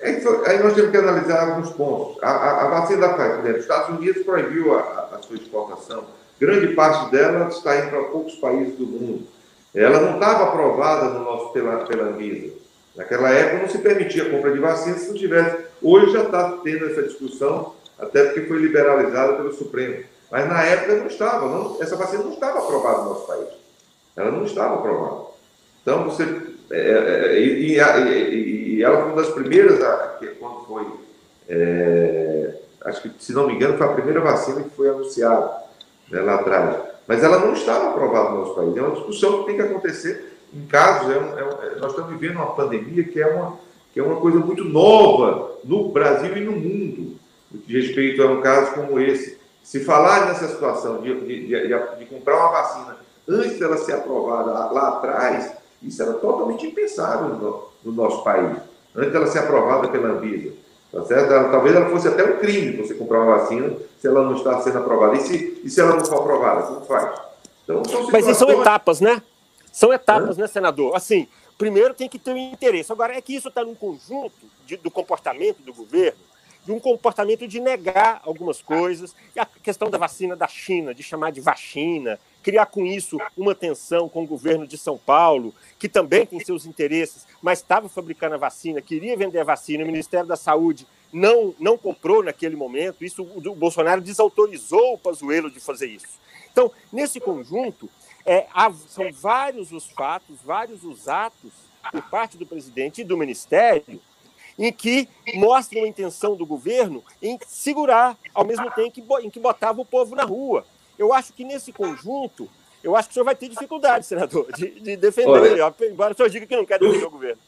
É, 0.00 0.10
aí 0.46 0.62
nós 0.62 0.74
temos 0.74 0.90
que 0.90 0.96
analisar 0.96 1.48
alguns 1.48 1.70
pontos. 1.72 2.22
A, 2.22 2.30
a, 2.30 2.62
a 2.62 2.80
vacina 2.80 3.08
da 3.08 3.14
Pfizer, 3.14 3.54
os 3.54 3.60
Estados 3.60 3.98
Unidos 3.98 4.22
proibiu 4.24 4.76
a, 4.76 5.10
a, 5.12 5.22
sua 5.22 5.36
exportação. 5.36 6.04
Grande 6.40 6.74
parte 6.74 7.10
dela 7.12 7.48
está 7.48 7.78
indo 7.78 7.90
para 7.90 8.04
poucos 8.04 8.34
países 8.36 8.76
do 8.76 8.86
mundo. 8.86 9.28
Ela 9.74 10.00
não 10.00 10.14
estava 10.14 10.44
aprovada 10.44 11.10
no 11.10 11.24
nosso, 11.24 11.52
pela, 11.52 11.84
pela 11.84 12.08
Anvisa. 12.08 12.52
Naquela 12.96 13.30
época 13.30 13.62
não 13.62 13.68
se 13.68 13.78
permitia 13.78 14.24
a 14.24 14.30
compra 14.30 14.52
de 14.52 14.58
vacina 14.58 14.98
se 14.98 15.08
não 15.08 15.14
tivesse. 15.14 15.64
Hoje 15.80 16.12
já 16.12 16.24
está 16.24 16.58
tendo 16.64 16.86
essa 16.86 17.02
discussão, 17.02 17.74
até 18.02 18.24
porque 18.24 18.42
foi 18.42 18.58
liberalizada 18.58 19.34
pelo 19.34 19.54
Supremo. 19.54 20.04
Mas 20.30 20.48
na 20.48 20.62
época 20.64 20.96
não 20.96 21.06
estava, 21.06 21.46
não, 21.46 21.76
essa 21.80 21.96
vacina 21.96 22.24
não 22.24 22.32
estava 22.32 22.58
aprovada 22.58 23.02
no 23.02 23.10
nosso 23.10 23.26
país. 23.26 23.48
Ela 24.16 24.30
não 24.30 24.44
estava 24.44 24.74
aprovada. 24.74 25.26
Então 25.82 26.04
você. 26.04 26.24
É, 26.70 26.78
é, 26.78 27.36
é 27.36 27.40
e, 27.40 27.78
e, 27.78 28.76
e, 28.76 28.82
ela 28.82 29.02
foi 29.02 29.12
uma 29.12 29.22
das 29.22 29.30
primeiras, 29.30 29.82
a, 29.82 30.16
que, 30.18 30.26
quando 30.28 30.64
foi. 30.66 30.86
É, 31.48 32.54
acho 32.84 33.02
que, 33.02 33.12
se 33.18 33.32
não 33.32 33.46
me 33.46 33.54
engano, 33.54 33.76
foi 33.76 33.86
a 33.86 33.92
primeira 33.92 34.20
vacina 34.20 34.62
que 34.62 34.70
foi 34.70 34.88
anunciada 34.88 35.62
né, 36.10 36.20
lá 36.20 36.36
atrás. 36.36 36.76
Mas 37.06 37.22
ela 37.22 37.38
não 37.38 37.52
estava 37.52 37.90
aprovada 37.90 38.30
no 38.30 38.38
nosso 38.38 38.54
país. 38.54 38.76
É 38.76 38.80
uma 38.80 38.94
discussão 38.94 39.40
que 39.40 39.46
tem 39.46 39.56
que 39.56 39.62
acontecer 39.62 40.32
em 40.54 40.66
casos, 40.66 41.10
é 41.10 41.18
um, 41.18 41.38
é 41.38 41.76
nós 41.80 41.92
estamos 41.92 42.10
vivendo 42.10 42.36
uma 42.36 42.54
pandemia 42.54 43.04
que 43.04 43.20
é 43.20 43.26
uma, 43.26 43.58
que 43.92 43.98
é 43.98 44.02
uma 44.02 44.16
coisa 44.16 44.38
muito 44.38 44.64
nova 44.64 45.56
no 45.64 45.88
Brasil 45.88 46.36
e 46.36 46.40
no 46.40 46.52
mundo, 46.52 47.16
de 47.66 47.80
respeito 47.80 48.22
a 48.22 48.26
um 48.26 48.40
caso 48.40 48.74
como 48.74 48.98
esse. 49.00 49.38
Se 49.62 49.84
falar 49.84 50.26
nessa 50.26 50.48
situação 50.48 51.00
de, 51.00 51.14
de, 51.20 51.46
de, 51.46 51.96
de 51.98 52.04
comprar 52.06 52.36
uma 52.36 52.50
vacina 52.50 52.96
antes 53.28 53.58
dela 53.58 53.76
ser 53.78 53.92
aprovada 53.92 54.50
lá 54.50 54.88
atrás, 54.88 55.52
isso 55.82 56.02
era 56.02 56.14
totalmente 56.14 56.66
impensável 56.66 57.28
no, 57.28 57.68
no 57.84 57.92
nosso 57.92 58.22
país, 58.24 58.56
antes 58.94 59.12
dela 59.12 59.26
ser 59.26 59.40
aprovada 59.40 59.88
pela 59.88 60.08
Anvisa. 60.08 60.52
Tá 60.92 61.02
certo? 61.04 61.32
Ela, 61.32 61.48
talvez 61.48 61.74
ela 61.74 61.88
fosse 61.88 62.06
até 62.06 62.22
um 62.22 62.36
crime 62.38 62.76
você 62.76 62.92
comprar 62.92 63.22
uma 63.22 63.38
vacina 63.38 63.74
se 63.98 64.06
ela 64.06 64.24
não 64.24 64.36
está 64.36 64.60
sendo 64.60 64.78
aprovada. 64.78 65.16
E 65.16 65.20
se, 65.20 65.60
e 65.64 65.70
se 65.70 65.80
ela 65.80 65.96
não 65.96 66.04
for 66.04 66.20
aprovada, 66.20 66.62
como 66.64 66.84
faz? 66.84 67.18
Então, 67.64 67.82
Mas 68.12 68.26
isso 68.26 68.40
são 68.40 68.50
etapas, 68.50 69.00
né? 69.00 69.22
São 69.72 69.90
etapas, 69.90 70.36
né, 70.36 70.46
senador? 70.46 70.94
Assim, 70.94 71.26
primeiro 71.56 71.94
tem 71.94 72.10
que 72.10 72.18
ter 72.18 72.32
um 72.32 72.36
interesse. 72.36 72.92
Agora, 72.92 73.16
é 73.16 73.22
que 73.22 73.34
isso 73.34 73.48
está 73.48 73.64
num 73.64 73.74
conjunto 73.74 74.32
de, 74.66 74.76
do 74.76 74.90
comportamento 74.90 75.62
do 75.62 75.72
governo, 75.72 76.18
de 76.64 76.72
um 76.72 76.78
comportamento 76.78 77.46
de 77.46 77.60
negar 77.60 78.20
algumas 78.24 78.62
coisas, 78.62 79.14
e 79.34 79.40
a 79.40 79.46
questão 79.46 79.90
da 79.90 79.98
vacina 79.98 80.36
da 80.36 80.46
China, 80.46 80.94
de 80.94 81.02
chamar 81.02 81.32
de 81.32 81.40
vacina, 81.40 82.18
criar 82.42 82.66
com 82.66 82.86
isso 82.86 83.18
uma 83.36 83.54
tensão 83.54 84.08
com 84.08 84.22
o 84.22 84.26
governo 84.26 84.66
de 84.66 84.78
São 84.78 84.96
Paulo, 84.96 85.54
que 85.78 85.88
também 85.88 86.24
tem 86.24 86.40
seus 86.40 86.64
interesses, 86.64 87.26
mas 87.40 87.58
estava 87.58 87.88
fabricando 87.88 88.36
a 88.36 88.38
vacina, 88.38 88.80
queria 88.80 89.16
vender 89.16 89.40
a 89.40 89.44
vacina, 89.44 89.82
o 89.82 89.86
Ministério 89.86 90.26
da 90.26 90.36
Saúde 90.36 90.86
não, 91.12 91.54
não 91.58 91.76
comprou 91.76 92.22
naquele 92.22 92.56
momento, 92.56 93.04
isso 93.04 93.22
o 93.22 93.54
Bolsonaro 93.54 94.00
desautorizou 94.00 94.94
o 94.94 94.98
Pazuello 94.98 95.50
de 95.50 95.60
fazer 95.60 95.86
isso. 95.86 96.20
Então, 96.50 96.70
nesse 96.92 97.18
conjunto, 97.18 97.88
é, 98.24 98.46
há, 98.54 98.72
são 98.72 99.10
vários 99.12 99.72
os 99.72 99.86
fatos, 99.90 100.38
vários 100.42 100.84
os 100.84 101.08
atos 101.08 101.52
por 101.90 102.02
parte 102.02 102.36
do 102.36 102.46
presidente 102.46 103.00
e 103.00 103.04
do 103.04 103.16
ministério 103.18 104.00
em 104.58 104.72
que 104.72 105.08
mostram 105.34 105.84
a 105.84 105.88
intenção 105.88 106.36
do 106.36 106.46
governo 106.46 107.02
em 107.20 107.38
segurar, 107.46 108.16
ao 108.34 108.44
mesmo 108.44 108.70
tempo 108.70 108.90
que, 108.90 109.04
em 109.22 109.30
que 109.30 109.40
botava 109.40 109.80
o 109.80 109.84
povo 109.84 110.14
na 110.14 110.24
rua. 110.24 110.64
Eu 110.98 111.12
acho 111.12 111.32
que 111.32 111.44
nesse 111.44 111.72
conjunto, 111.72 112.48
eu 112.82 112.94
acho 112.94 113.08
que 113.08 113.12
o 113.12 113.14
senhor 113.14 113.24
vai 113.24 113.34
ter 113.34 113.48
dificuldade, 113.48 114.04
senador, 114.06 114.46
de, 114.52 114.80
de 114.80 114.96
defender, 114.96 115.28
Olha, 115.28 115.74
embora 115.82 116.12
o 116.12 116.16
senhor 116.16 116.28
diga 116.28 116.46
que 116.46 116.56
não 116.56 116.66
quer 116.66 116.78
defender 116.78 117.06
o 117.06 117.10
governo. 117.10 117.40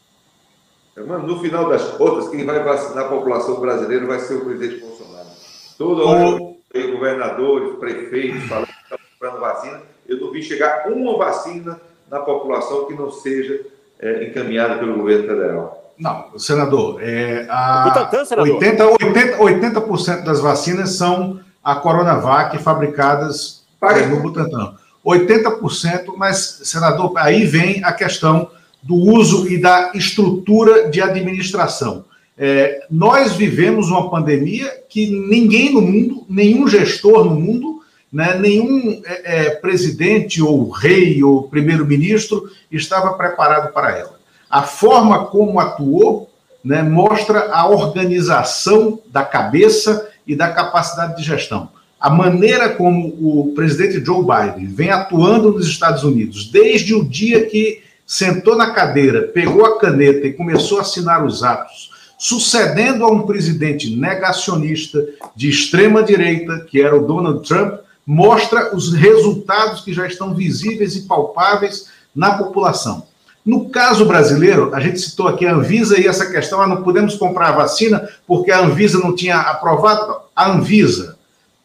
No 0.96 1.40
final 1.40 1.68
das 1.68 1.90
contas, 1.96 2.28
quem 2.28 2.44
vai 2.44 2.62
vacinar 2.62 3.07
a 3.07 3.09
população 3.09 3.61
brasileira 3.61 4.07
vai 4.07 4.20
ser 4.20 4.34
o 4.34 4.44
presidente 4.44 4.80
Bolsonaro. 4.80 5.28
Toda 5.76 6.05
hora 6.05 6.55
tem 6.72 6.92
governadores, 6.92 7.78
prefeitos 7.78 8.44
falando 8.48 8.66
que 8.66 8.82
estão 8.82 8.98
comprando 9.11 9.40
vacina 9.40 9.82
eu 10.07 10.20
não 10.20 10.30
vi 10.30 10.42
chegar 10.42 10.88
uma 10.88 11.16
vacina 11.16 11.80
na 12.11 12.20
população 12.20 12.86
que 12.86 12.94
não 12.94 13.11
seja 13.11 13.64
é, 13.98 14.24
encaminhada 14.24 14.78
pelo 14.78 14.96
governo 14.96 15.26
federal. 15.26 15.84
Não, 15.99 16.38
senador, 16.38 17.01
é, 17.01 17.47
a 17.49 17.84
Butantan, 17.84 18.24
senador. 18.24 18.55
80, 18.55 18.86
80, 19.03 19.38
80% 19.38 20.24
das 20.24 20.40
vacinas 20.40 20.97
são 20.97 21.40
a 21.62 21.76
Coronavac 21.76 22.59
fabricadas 22.59 23.62
Paga. 23.78 24.07
no 24.07 24.20
Butantan. 24.20 24.74
80%, 25.05 26.14
mas, 26.16 26.61
senador, 26.64 27.12
aí 27.16 27.45
vem 27.45 27.84
a 27.84 27.92
questão 27.92 28.51
do 28.82 28.95
uso 28.97 29.49
e 29.49 29.61
da 29.61 29.92
estrutura 29.95 30.88
de 30.90 31.01
administração. 31.01 32.05
É, 32.36 32.86
nós 32.90 33.34
vivemos 33.34 33.88
uma 33.88 34.11
pandemia 34.11 34.70
que 34.88 35.07
ninguém 35.07 35.72
no 35.72 35.80
mundo, 35.80 36.24
nenhum 36.28 36.66
gestor 36.66 37.24
no 37.24 37.34
mundo, 37.34 37.80
né, 38.12 38.38
nenhum 38.38 39.03
é, 39.05 39.47
é, 39.47 39.51
presidente 39.51 40.42
ou 40.42 40.68
rei 40.70 41.22
ou 41.22 41.49
primeiro-ministro 41.49 42.49
estava 42.70 43.14
preparado 43.14 43.72
para 43.72 43.97
ela. 43.97 44.13
A 44.55 44.62
forma 44.62 45.24
como 45.24 45.59
atuou 45.59 46.30
né, 46.64 46.80
mostra 46.80 47.50
a 47.50 47.68
organização 47.68 49.00
da 49.11 49.24
cabeça 49.24 50.09
e 50.24 50.36
da 50.36 50.48
capacidade 50.48 51.16
de 51.16 51.24
gestão. 51.24 51.70
A 51.98 52.09
maneira 52.09 52.68
como 52.68 53.09
o 53.20 53.52
presidente 53.52 54.05
Joe 54.05 54.22
Biden 54.22 54.72
vem 54.72 54.90
atuando 54.90 55.50
nos 55.50 55.66
Estados 55.66 56.05
Unidos, 56.05 56.52
desde 56.52 56.94
o 56.94 57.05
dia 57.05 57.46
que 57.46 57.82
sentou 58.07 58.55
na 58.55 58.70
cadeira, 58.70 59.22
pegou 59.22 59.64
a 59.66 59.76
caneta 59.80 60.24
e 60.24 60.32
começou 60.32 60.78
a 60.78 60.82
assinar 60.82 61.24
os 61.24 61.42
atos, 61.42 61.90
sucedendo 62.16 63.05
a 63.05 63.11
um 63.11 63.22
presidente 63.22 63.96
negacionista 63.96 65.05
de 65.34 65.50
extrema 65.50 66.00
direita, 66.00 66.61
que 66.61 66.80
era 66.80 66.96
o 66.96 67.05
Donald 67.05 67.44
Trump, 67.44 67.80
mostra 68.07 68.72
os 68.72 68.94
resultados 68.94 69.80
que 69.80 69.92
já 69.92 70.07
estão 70.07 70.32
visíveis 70.32 70.94
e 70.94 71.09
palpáveis 71.09 71.88
na 72.14 72.38
população. 72.38 73.12
No 73.45 73.68
caso 73.68 74.07
brasileiro, 74.07 74.74
a 74.74 74.80
gente 74.80 74.99
citou 74.99 75.28
aqui 75.28 75.47
a 75.47 75.55
Anvisa 75.55 76.01
e 76.01 76.07
essa 76.07 76.30
questão, 76.30 76.62
ah, 76.62 76.66
não 76.66 76.82
podemos 76.82 77.14
comprar 77.16 77.49
a 77.49 77.57
vacina 77.57 78.09
porque 78.26 78.51
a 78.51 78.61
Anvisa 78.61 78.99
não 78.99 79.14
tinha 79.14 79.38
aprovado. 79.38 80.16
A 80.34 80.51
Anvisa 80.51 81.18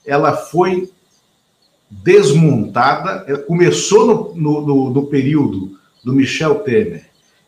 ela 0.06 0.36
foi 0.36 0.92
desmontada, 1.90 3.26
começou 3.48 4.36
no, 4.36 4.62
no, 4.62 4.90
no 4.90 5.06
período 5.08 5.78
do 6.04 6.14
Michel 6.14 6.56
Temer, 6.56 7.06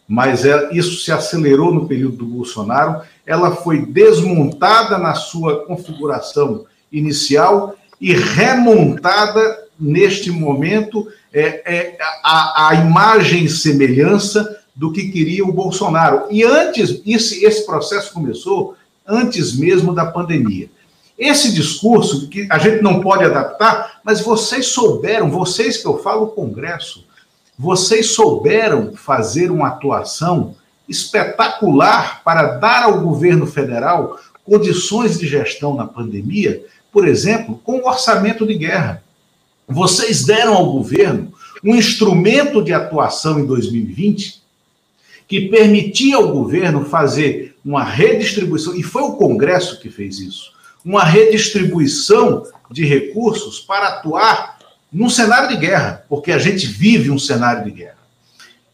mas 0.07 0.45
é, 0.45 0.69
isso 0.73 1.03
se 1.03 1.11
acelerou 1.11 1.73
no 1.73 1.88
período 1.88 2.17
do 2.17 2.25
Bolsonaro, 2.25 3.01
ela 3.25 3.55
foi 3.55 3.86
desmontada 3.86 4.97
na 4.97 5.13
sua 5.13 5.65
configuração 5.65 6.65
inicial 6.91 7.75
e 7.99 8.13
remontada 8.13 9.67
neste 9.82 10.29
momento 10.29 11.07
é, 11.34 11.63
é 11.65 11.97
a, 12.23 12.69
a, 12.69 12.75
imagem 12.75 13.45
e 13.45 13.49
semelhança 13.49 14.59
do 14.75 14.91
que 14.91 15.09
queria 15.09 15.43
o 15.43 15.51
Bolsonaro. 15.51 16.25
E 16.29 16.43
antes, 16.43 17.01
esse, 17.05 17.43
esse 17.43 17.65
processo 17.65 18.13
começou 18.13 18.75
antes 19.07 19.57
mesmo 19.57 19.93
da 19.93 20.05
pandemia. 20.05 20.69
Esse 21.17 21.51
discurso, 21.51 22.29
que 22.29 22.47
a 22.49 22.57
gente 22.57 22.82
não 22.82 23.01
pode 23.01 23.23
adaptar, 23.23 23.99
mas 24.03 24.21
vocês 24.21 24.67
souberam, 24.67 25.29
vocês 25.29 25.77
que 25.77 25.86
eu 25.86 25.97
falo, 25.99 26.23
o 26.23 26.32
Congresso, 26.32 27.05
vocês 27.57 28.11
souberam 28.11 28.93
fazer 28.95 29.51
uma 29.51 29.67
atuação 29.67 30.55
espetacular 30.88 32.23
para 32.23 32.57
dar 32.57 32.84
ao 32.84 33.01
governo 33.01 33.45
federal 33.45 34.19
condições 34.43 35.19
de 35.19 35.27
gestão 35.27 35.75
na 35.75 35.86
pandemia, 35.86 36.65
por 36.91 37.07
exemplo, 37.07 37.59
com 37.63 37.88
orçamento 37.88 38.45
de 38.45 38.55
guerra. 38.55 39.03
Vocês 39.72 40.26
deram 40.26 40.53
ao 40.53 40.72
governo 40.72 41.34
um 41.63 41.76
instrumento 41.76 42.63
de 42.63 42.74
atuação 42.74 43.39
em 43.39 43.45
2020 43.45 44.41
que 45.28 45.47
permitia 45.47 46.17
ao 46.17 46.28
governo 46.28 46.84
fazer 46.86 47.55
uma 47.63 47.84
redistribuição, 47.84 48.76
e 48.76 48.84
foi 48.84 49.01
o 49.03 49.13
Congresso 49.13 49.80
que 49.80 49.89
fez 49.89 50.19
isso, 50.19 50.51
uma 50.84 51.05
redistribuição 51.05 52.43
de 52.69 52.86
recursos 52.86 53.59
para 53.59 53.88
atuar 53.88 54.59
num 54.91 55.09
cenário 55.09 55.47
de 55.47 55.57
guerra, 55.57 56.03
porque 56.09 56.32
a 56.34 56.38
gente 56.38 56.67
vive 56.67 57.09
um 57.09 57.19
cenário 57.19 57.63
de 57.63 57.72
guerra. 57.72 57.97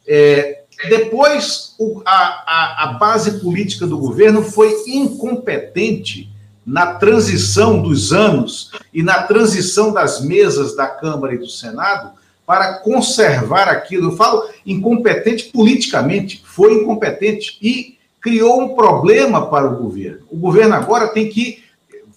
É, 0.07 0.63
depois, 0.89 1.75
o, 1.77 2.01
a, 2.05 2.11
a, 2.11 2.83
a 2.83 2.87
base 2.93 3.39
política 3.39 3.85
do 3.85 3.97
governo 3.97 4.41
foi 4.41 4.83
incompetente 4.87 6.29
na 6.67 6.95
transição 6.95 7.81
dos 7.81 8.11
anos 8.11 8.71
e 8.93 9.01
na 9.01 9.23
transição 9.23 9.93
das 9.93 10.19
mesas 10.19 10.75
da 10.75 10.85
Câmara 10.85 11.33
e 11.33 11.37
do 11.37 11.47
Senado 11.47 12.11
para 12.45 12.79
conservar 12.79 13.69
aquilo. 13.69 14.11
Eu 14.11 14.17
falo 14.17 14.49
incompetente 14.65 15.45
politicamente, 15.45 16.43
foi 16.45 16.73
incompetente 16.73 17.57
e 17.61 17.97
criou 18.19 18.61
um 18.61 18.75
problema 18.75 19.47
para 19.49 19.65
o 19.65 19.77
governo. 19.77 20.19
O 20.29 20.35
governo 20.35 20.75
agora 20.75 21.07
tem 21.07 21.29
que, 21.29 21.63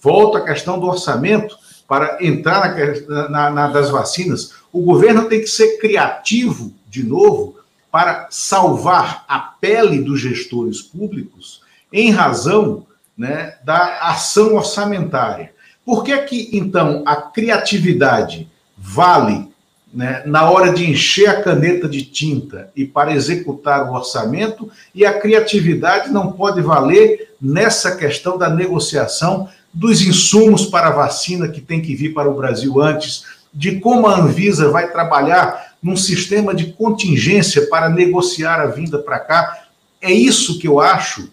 volta 0.01 0.39
à 0.39 0.41
questão 0.41 0.77
do 0.77 0.87
orçamento, 0.87 1.57
para 1.87 2.17
entrar 2.21 2.75
na, 3.07 3.29
na, 3.29 3.49
na 3.49 3.67
das 3.67 3.89
vacinas, 3.89 4.53
o 4.71 4.81
governo 4.81 5.29
tem 5.29 5.39
que 5.39 5.47
ser 5.47 5.77
criativo 5.77 6.73
de 6.89 7.03
novo 7.03 7.55
para 7.89 8.27
salvar 8.29 9.23
a 9.27 9.39
pele 9.39 10.01
dos 10.01 10.19
gestores 10.19 10.81
públicos 10.81 11.61
em 11.91 12.11
razão 12.11 12.85
né, 13.21 13.53
da 13.63 13.99
ação 14.01 14.55
orçamentária. 14.55 15.51
Por 15.85 16.03
que 16.03 16.17
que, 16.23 16.49
então, 16.53 17.03
a 17.05 17.15
criatividade 17.15 18.49
vale 18.75 19.47
né, 19.93 20.23
na 20.25 20.49
hora 20.49 20.73
de 20.73 20.89
encher 20.89 21.29
a 21.29 21.43
caneta 21.43 21.87
de 21.87 22.03
tinta 22.03 22.71
e 22.75 22.83
para 22.83 23.13
executar 23.13 23.87
o 23.87 23.93
orçamento, 23.93 24.71
e 24.95 25.05
a 25.05 25.19
criatividade 25.19 26.09
não 26.09 26.31
pode 26.31 26.61
valer 26.61 27.35
nessa 27.39 27.95
questão 27.95 28.39
da 28.39 28.49
negociação 28.49 29.47
dos 29.71 30.01
insumos 30.01 30.65
para 30.65 30.87
a 30.87 30.95
vacina 30.95 31.47
que 31.47 31.61
tem 31.61 31.79
que 31.79 31.93
vir 31.93 32.15
para 32.15 32.27
o 32.27 32.35
Brasil 32.35 32.81
antes, 32.81 33.25
de 33.53 33.79
como 33.79 34.07
a 34.07 34.19
Anvisa 34.19 34.71
vai 34.71 34.91
trabalhar 34.91 35.75
num 35.83 35.95
sistema 35.95 36.55
de 36.55 36.73
contingência 36.73 37.67
para 37.67 37.87
negociar 37.87 38.59
a 38.59 38.65
vinda 38.65 38.97
para 38.97 39.19
cá. 39.19 39.65
É 40.01 40.11
isso 40.11 40.57
que 40.57 40.67
eu 40.67 40.79
acho 40.79 41.29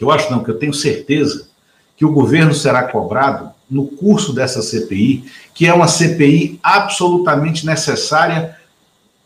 que 0.00 0.04
eu 0.04 0.10
acho 0.10 0.30
não, 0.30 0.42
que 0.42 0.50
eu 0.50 0.58
tenho 0.58 0.72
certeza 0.72 1.46
que 1.94 2.06
o 2.06 2.12
governo 2.12 2.54
será 2.54 2.84
cobrado 2.84 3.50
no 3.70 3.86
curso 3.86 4.32
dessa 4.32 4.62
CPI, 4.62 5.30
que 5.52 5.66
é 5.66 5.74
uma 5.74 5.86
CPI 5.86 6.58
absolutamente 6.62 7.66
necessária 7.66 8.56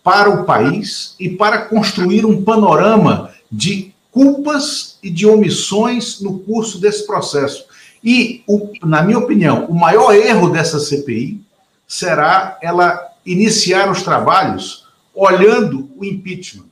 para 0.02 0.28
o 0.28 0.44
país 0.44 1.14
e 1.20 1.28
para 1.30 1.58
construir 1.66 2.26
um 2.26 2.42
panorama 2.42 3.30
de 3.48 3.94
culpas 4.10 4.98
e 5.00 5.10
de 5.10 5.28
omissões 5.28 6.20
no 6.20 6.40
curso 6.40 6.80
desse 6.80 7.06
processo. 7.06 7.66
E, 8.02 8.42
o, 8.44 8.72
na 8.82 9.00
minha 9.00 9.20
opinião, 9.20 9.66
o 9.66 9.74
maior 9.74 10.12
erro 10.12 10.50
dessa 10.50 10.80
CPI 10.80 11.40
será 11.86 12.58
ela 12.60 13.12
iniciar 13.24 13.88
os 13.92 14.02
trabalhos 14.02 14.88
olhando 15.14 15.88
o 15.96 16.04
impeachment. 16.04 16.66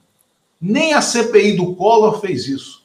Nem 0.61 0.93
a 0.93 1.01
CPI 1.01 1.53
do 1.53 1.77
Collor 1.77 2.21
fez 2.21 2.49
isso. 2.49 2.82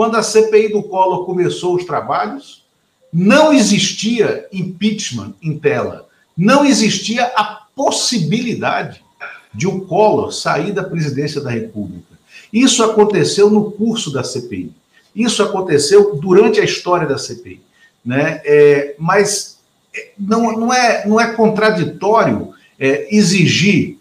Quando 0.00 0.16
a 0.16 0.22
CPI 0.22 0.68
do 0.68 0.82
Collor 0.82 1.26
começou 1.26 1.74
os 1.74 1.84
trabalhos, 1.84 2.64
não 3.12 3.52
existia 3.52 4.48
impeachment 4.50 5.34
em 5.42 5.58
tela. 5.58 6.08
Não 6.34 6.64
existia 6.64 7.26
a 7.36 7.66
possibilidade 7.76 9.04
de 9.52 9.66
o 9.66 9.82
Collor 9.82 10.32
sair 10.32 10.72
da 10.72 10.82
presidência 10.82 11.38
da 11.42 11.50
República. 11.50 12.18
Isso 12.50 12.82
aconteceu 12.82 13.50
no 13.50 13.72
curso 13.72 14.10
da 14.10 14.24
CPI. 14.24 14.72
Isso 15.14 15.42
aconteceu 15.42 16.16
durante 16.16 16.58
a 16.60 16.64
história 16.64 17.06
da 17.06 17.18
CPI. 17.18 17.60
Né? 18.02 18.40
É, 18.42 18.94
mas 18.98 19.58
é, 19.94 20.12
não, 20.18 20.50
não, 20.58 20.72
é, 20.72 21.06
não 21.06 21.20
é 21.20 21.34
contraditório 21.34 22.54
é, 22.78 23.14
exigir 23.14 23.98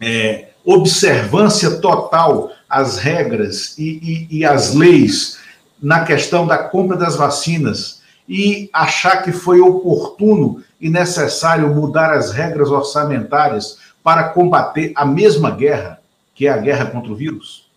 é, 0.00 0.50
observância 0.64 1.80
total 1.80 2.52
às 2.74 2.98
regras 2.98 3.78
e, 3.78 4.28
e, 4.30 4.38
e 4.38 4.44
às 4.44 4.74
leis 4.74 5.38
na 5.80 6.04
questão 6.04 6.46
da 6.46 6.58
compra 6.58 6.96
das 6.96 7.14
vacinas 7.14 8.02
e 8.28 8.68
achar 8.72 9.22
que 9.22 9.30
foi 9.30 9.60
oportuno 9.60 10.62
e 10.80 10.90
necessário 10.90 11.68
mudar 11.72 12.12
as 12.12 12.32
regras 12.32 12.70
orçamentárias 12.70 13.78
para 14.02 14.30
combater 14.30 14.92
a 14.96 15.04
mesma 15.04 15.50
guerra, 15.50 16.00
que 16.34 16.46
é 16.46 16.50
a 16.50 16.56
guerra 16.56 16.86
contra 16.86 17.12
o 17.12 17.14
vírus? 17.14 17.70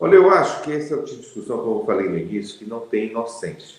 Olha, 0.00 0.16
eu 0.16 0.28
acho 0.30 0.62
que 0.62 0.72
essa 0.72 0.94
é 0.94 1.02
tipo 1.02 1.20
discussão, 1.20 1.58
como 1.58 1.80
eu 1.80 1.86
falei 1.86 2.08
no 2.08 2.18
início, 2.18 2.58
que 2.58 2.64
não 2.64 2.80
tem 2.80 3.10
inocência. 3.10 3.78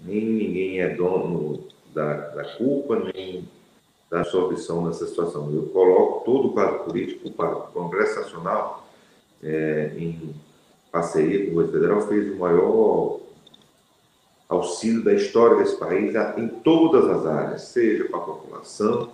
Nem 0.00 0.24
ninguém 0.24 0.80
é 0.80 0.88
dono 0.88 1.64
da, 1.94 2.12
da 2.30 2.44
culpa, 2.56 3.00
nem 3.14 3.48
da 4.10 4.20
absorção 4.20 4.84
nessa 4.84 5.06
situação. 5.06 5.48
Eu 5.54 5.62
coloco 5.66 6.24
todo 6.24 6.48
o 6.48 6.52
quadro 6.52 6.80
político 6.80 7.28
o 7.28 7.72
Congresso 7.72 8.20
Nacional, 8.20 8.81
é, 9.42 9.92
em 9.96 10.34
parceria 10.90 11.46
com 11.46 11.52
o 11.52 11.54
governo 11.54 11.72
federal, 11.72 12.08
fez 12.08 12.32
o 12.32 12.36
maior 12.36 13.20
auxílio 14.48 15.02
da 15.02 15.14
história 15.14 15.56
desse 15.56 15.76
país 15.76 16.14
em 16.36 16.48
todas 16.48 17.08
as 17.08 17.26
áreas, 17.26 17.62
seja 17.62 18.04
para 18.04 18.18
a 18.18 18.22
população, 18.22 19.10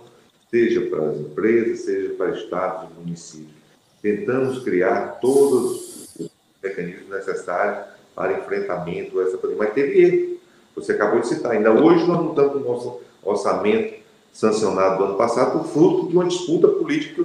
seja 0.49 0.81
para 0.81 1.09
as 1.09 1.17
empresas, 1.17 1.79
seja 1.79 2.13
para 2.15 2.31
estados 2.31 2.89
e 2.89 2.99
municípios. 2.99 3.59
Tentamos 4.01 4.63
criar 4.63 5.19
todos 5.19 6.15
os 6.19 6.29
mecanismos 6.61 7.09
necessários 7.09 7.85
para 8.15 8.37
enfrentamento 8.37 9.19
a 9.19 9.23
essa 9.23 9.37
pandemia. 9.37 9.65
Mas 9.65 9.73
teve 9.73 10.01
erro. 10.01 10.39
Você 10.75 10.93
acabou 10.93 11.19
de 11.19 11.27
citar. 11.27 11.53
Ainda 11.53 11.71
hoje 11.71 12.05
nós 12.05 12.17
não 12.17 12.29
estamos 12.29 12.53
com 12.53 12.59
o 12.59 12.73
nosso 12.73 13.01
orçamento 13.23 13.99
sancionado 14.33 14.97
do 14.97 15.03
ano 15.05 15.17
passado 15.17 15.59
por 15.59 15.67
fruto 15.67 16.07
de 16.07 16.15
uma 16.15 16.25
disputa 16.25 16.67
política, 16.67 17.23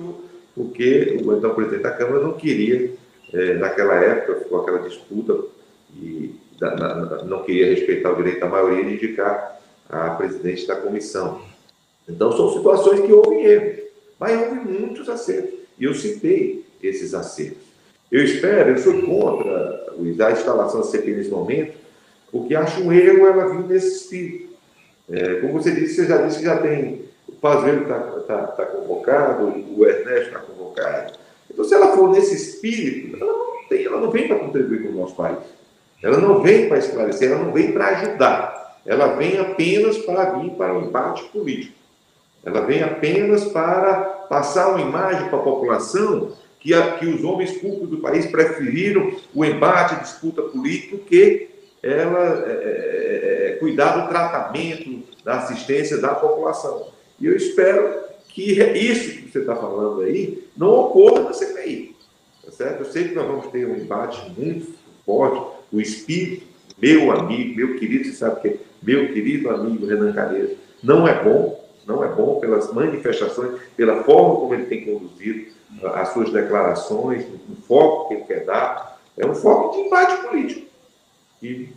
porque 0.55 1.19
o 1.25 1.37
então 1.37 1.55
presidente 1.55 1.83
da 1.83 1.91
Câmara 1.91 2.21
não 2.21 2.33
queria, 2.35 2.93
é, 3.33 3.55
naquela 3.55 3.95
época, 3.97 4.41
ficou 4.41 4.61
aquela 4.61 4.79
disputa 4.81 5.37
e 5.97 6.35
da, 6.59 6.77
na, 6.77 7.25
não 7.25 7.43
queria 7.43 7.67
respeitar 7.67 8.13
o 8.13 8.17
direito 8.17 8.41
da 8.41 8.49
maioria 8.49 8.85
de 8.85 8.95
indicar 8.95 9.61
a 9.89 10.11
presidente 10.11 10.67
da 10.67 10.77
comissão. 10.77 11.43
Então, 12.09 12.33
são 12.33 12.53
situações 12.53 13.01
que 13.01 13.13
houve 13.13 13.37
erro, 13.45 13.83
mas 14.19 14.41
houve 14.41 14.61
muitos 14.61 15.09
acertos. 15.09 15.55
E 15.79 15.85
eu 15.85 15.95
citei 15.95 16.65
esses 16.83 17.15
acertos. 17.15 17.65
Eu 18.11 18.23
espero, 18.23 18.71
eu 18.71 18.79
sou 18.79 19.03
contra 19.03 19.95
a 19.99 20.33
instalação 20.33 20.81
da 20.81 20.87
CPI 20.87 21.15
nesse 21.15 21.31
momento, 21.31 21.77
porque 22.31 22.55
acho 22.55 22.83
um 22.83 22.93
erro 22.93 23.27
ela 23.27 23.49
vir 23.49 23.67
nesse 23.67 23.97
espírito. 23.97 24.55
É, 25.11 25.37
como 25.37 25.55
você 25.55 25.73
disse, 25.73 25.97
você 25.97 26.07
já 26.07 26.19
disse 26.19 26.39
que 26.39 26.45
já 26.45 26.59
tem. 26.59 27.03
Pazuello 27.45 27.82
está 27.82 27.99
tá, 28.26 28.47
tá 28.47 28.64
convocado, 28.64 29.53
o 29.76 29.86
Ernesto 29.86 30.28
está 30.28 30.38
convocado. 30.38 31.12
Então, 31.51 31.62
se 31.62 31.74
ela 31.74 31.95
for 31.95 32.09
nesse 32.09 32.34
espírito, 32.34 33.22
ela 33.22 33.30
não, 33.30 33.68
tem, 33.68 33.84
ela 33.84 34.01
não 34.01 34.11
vem 34.11 34.26
para 34.26 34.38
contribuir 34.38 34.82
com 34.82 34.88
o 34.88 35.01
nosso 35.03 35.14
país. 35.14 35.36
Ela 36.03 36.16
não 36.16 36.40
vem 36.40 36.70
para 36.70 36.78
esclarecer, 36.78 37.30
ela 37.30 37.45
não 37.45 37.53
vem 37.53 37.72
para 37.72 37.88
ajudar. 37.88 38.80
Ela 38.86 39.09
vem 39.16 39.38
apenas 39.38 39.99
para 39.99 40.38
vir 40.38 40.53
para 40.53 40.72
um 40.72 40.86
embate 40.86 41.22
político. 41.24 41.74
Ela 42.42 42.62
vem 42.62 42.82
apenas 42.82 43.45
para 43.45 43.95
passar 44.26 44.70
uma 44.70 44.80
imagem 44.80 45.28
para 45.28 45.38
a 45.38 45.42
população 45.42 46.32
que, 46.59 46.72
a, 46.72 46.92
que 46.92 47.05
os 47.05 47.22
homens 47.24 47.53
públicos 47.59 47.90
do 47.90 47.99
país 47.99 48.24
preferiram 48.24 49.16
o 49.34 49.45
embate, 49.45 50.01
disputa 50.01 50.40
política, 50.40 50.97
que 50.97 51.51
ela 51.82 52.42
é, 52.47 52.53
é, 52.53 53.51
é, 53.51 53.57
cuidar 53.57 53.99
do 53.99 54.09
tratamento, 54.09 55.03
da 55.22 55.40
assistência 55.40 55.99
da 55.99 56.14
população. 56.14 56.93
E 57.25 57.27
eu 57.27 57.35
espero 57.35 58.01
que 58.29 58.53
isso 58.53 59.22
que 59.22 59.33
você 59.33 59.39
está 59.39 59.57
falando 59.57 60.03
aí 60.03 60.47
não 60.55 60.68
ocorra 60.68 61.22
na 61.22 61.33
CPI. 61.33 61.97
Tá 62.45 62.53
certo? 62.53 62.81
Eu 62.81 62.85
sei 62.85 63.09
que 63.09 63.14
nós 63.14 63.27
vamos 63.27 63.47
ter 63.47 63.66
um 63.66 63.79
embate 63.79 64.31
muito 64.39 64.75
forte, 65.07 65.43
o 65.72 65.81
espírito, 65.81 66.45
meu 66.77 67.11
amigo, 67.11 67.57
meu 67.57 67.79
querido, 67.79 68.05
você 68.05 68.12
sabe 68.12 68.43
que 68.43 68.49
é 68.49 68.57
meu 68.83 69.11
querido 69.14 69.49
amigo 69.49 69.87
Renan 69.87 70.12
Calheiros, 70.12 70.59
não 70.83 71.09
é 71.09 71.25
bom, 71.25 71.64
não 71.87 72.05
é 72.05 72.09
bom 72.09 72.39
pelas 72.41 72.70
manifestações, 72.75 73.59
pela 73.75 74.05
forma 74.05 74.37
como 74.41 74.53
ele 74.53 74.66
tem 74.66 74.85
conduzido 74.85 75.47
as 75.95 76.12
suas 76.12 76.31
declarações, 76.31 77.25
o 77.25 77.57
foco 77.66 78.09
que 78.09 78.14
ele 78.14 78.25
quer 78.25 78.45
dar, 78.45 79.01
é 79.16 79.25
um 79.25 79.35
foco 79.35 79.77
de 79.77 79.87
embate 79.87 80.29
político. 80.29 80.66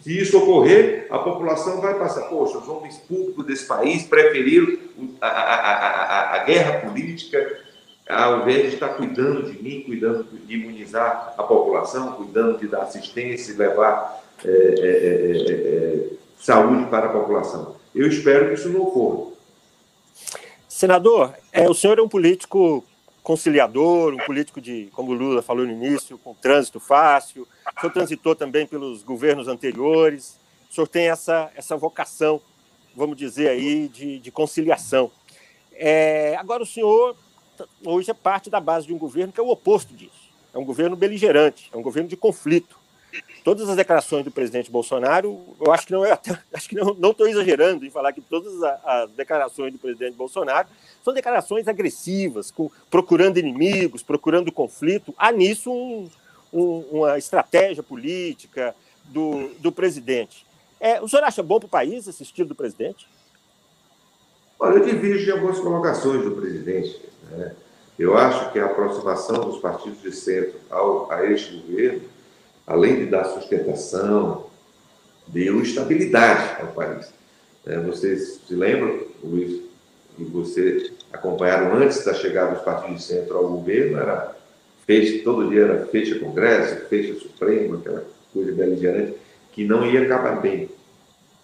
Se 0.07 0.17
isso 0.17 0.37
ocorrer, 0.37 1.05
a 1.09 1.19
população 1.19 1.81
vai 1.81 1.99
passar, 1.99 2.29
poxa, 2.29 2.59
os 2.59 2.69
homens 2.69 2.95
públicos 2.95 3.45
desse 3.45 3.65
país 3.65 4.03
preferiram 4.03 4.77
a, 5.19 5.27
a, 5.27 5.73
a, 5.73 6.35
a 6.35 6.43
guerra 6.45 6.79
política 6.79 7.59
ao 8.07 8.39
invés 8.39 8.69
de 8.69 8.75
estar 8.75 8.87
cuidando 8.87 9.51
de 9.51 9.61
mim, 9.61 9.83
cuidando 9.83 10.25
de 10.31 10.55
imunizar 10.55 11.33
a 11.37 11.43
população, 11.43 12.13
cuidando 12.13 12.57
de 12.57 12.69
dar 12.69 12.83
assistência 12.83 13.51
e 13.51 13.57
levar 13.57 14.23
é, 14.45 14.49
é, 14.49 14.85
é 14.85 16.09
saúde 16.39 16.89
para 16.89 17.07
a 17.07 17.09
população. 17.09 17.75
Eu 17.93 18.07
espero 18.07 18.47
que 18.47 18.53
isso 18.53 18.69
não 18.69 18.83
ocorra. 18.83 19.33
Senador, 20.69 21.33
é, 21.51 21.69
o 21.69 21.73
senhor 21.73 21.99
é 21.99 22.01
um 22.01 22.07
político 22.07 22.81
conciliador, 23.27 24.13
um 24.13 24.25
político 24.25 24.61
de, 24.61 24.87
como 24.93 25.11
o 25.11 25.13
Lula 25.13 25.41
falou 25.41 25.65
no 25.65 25.71
início, 25.73 26.17
com 26.17 26.33
trânsito 26.33 26.79
fácil. 26.79 27.45
O 27.75 27.81
senhor 27.81 27.91
transitou 27.91 28.33
também 28.33 28.65
pelos 28.65 29.03
governos 29.03 29.49
anteriores. 29.49 30.39
O 30.71 30.73
senhor 30.73 30.87
tem 30.87 31.09
essa, 31.09 31.51
essa 31.53 31.75
vocação, 31.75 32.39
vamos 32.95 33.17
dizer 33.17 33.49
aí, 33.49 33.89
de, 33.89 34.17
de 34.19 34.31
conciliação. 34.31 35.11
É, 35.73 36.37
agora, 36.39 36.63
o 36.63 36.65
senhor 36.65 37.17
hoje 37.85 38.09
é 38.09 38.13
parte 38.13 38.49
da 38.49 38.61
base 38.61 38.87
de 38.87 38.93
um 38.93 38.97
governo 38.97 39.33
que 39.33 39.41
é 39.41 39.43
o 39.43 39.49
oposto 39.49 39.93
disso. 39.93 40.31
É 40.53 40.57
um 40.57 40.63
governo 40.63 40.95
beligerante, 40.95 41.69
é 41.73 41.77
um 41.77 41.81
governo 41.81 42.07
de 42.07 42.15
conflito 42.15 42.76
todas 43.43 43.69
as 43.69 43.75
declarações 43.75 44.23
do 44.23 44.31
presidente 44.31 44.69
Bolsonaro, 44.69 45.39
eu 45.59 45.71
acho 45.71 45.87
que 45.87 45.93
não 45.93 46.05
é 46.05 46.11
acho 46.53 46.69
que 46.69 46.75
não 46.75 47.11
estou 47.11 47.27
exagerando 47.27 47.85
em 47.85 47.89
falar 47.89 48.13
que 48.13 48.21
todas 48.21 48.61
as 48.83 49.11
declarações 49.11 49.71
do 49.71 49.79
presidente 49.79 50.15
Bolsonaro 50.15 50.67
são 51.03 51.13
declarações 51.13 51.67
agressivas, 51.67 52.51
com, 52.51 52.69
procurando 52.89 53.37
inimigos, 53.37 54.03
procurando 54.03 54.51
conflito. 54.51 55.13
Há 55.17 55.31
nisso 55.31 55.71
um, 55.71 56.09
um, 56.51 56.79
uma 56.91 57.17
estratégia 57.17 57.81
política 57.83 58.75
do, 59.05 59.49
do 59.59 59.71
presidente. 59.71 60.45
É, 60.79 61.01
o 61.01 61.07
senhor 61.07 61.23
acha 61.23 61.41
bom 61.41 61.59
para 61.59 61.67
o 61.67 61.69
país 61.69 62.07
esse 62.07 62.23
estilo 62.23 62.49
do 62.49 62.55
presidente? 62.55 63.07
Olha, 64.59 64.77
eu 64.77 64.85
divido 64.85 65.31
algumas 65.33 65.59
colocações 65.59 66.23
do 66.23 66.31
presidente. 66.31 67.01
Né? 67.31 67.55
Eu 67.97 68.17
acho 68.17 68.51
que 68.51 68.59
a 68.59 68.65
aproximação 68.65 69.45
dos 69.45 69.59
partidos 69.59 70.01
de 70.01 70.11
centro 70.11 70.59
ao, 70.69 71.11
a 71.11 71.25
este 71.25 71.57
governo 71.57 72.01
além 72.67 72.97
de 72.97 73.05
dar 73.05 73.23
sustentação, 73.23 74.45
deu 75.25 75.61
estabilidade 75.61 76.61
ao 76.61 76.67
país. 76.67 77.11
É, 77.65 77.79
vocês 77.79 78.41
se 78.45 78.53
lembram, 78.53 78.99
Luiz, 79.23 79.61
e 80.19 80.23
você 80.23 80.91
acompanharam 81.11 81.73
antes 81.77 82.03
da 82.03 82.13
chegada 82.13 82.55
dos 82.55 82.63
partidos 82.63 82.97
de 82.97 83.03
centro 83.03 83.37
ao 83.37 83.47
governo, 83.47 83.97
era 83.97 84.35
fecha, 84.85 85.23
todo 85.23 85.49
dia 85.49 85.63
era 85.63 85.85
fecha 85.87 86.19
Congresso, 86.19 86.85
fecha 86.87 87.13
Supremo, 87.15 87.75
aquela 87.75 88.03
coisa 88.33 88.51
beligerante, 88.51 89.15
que 89.53 89.63
não 89.65 89.85
ia 89.85 90.03
acabar 90.03 90.41
bem. 90.41 90.69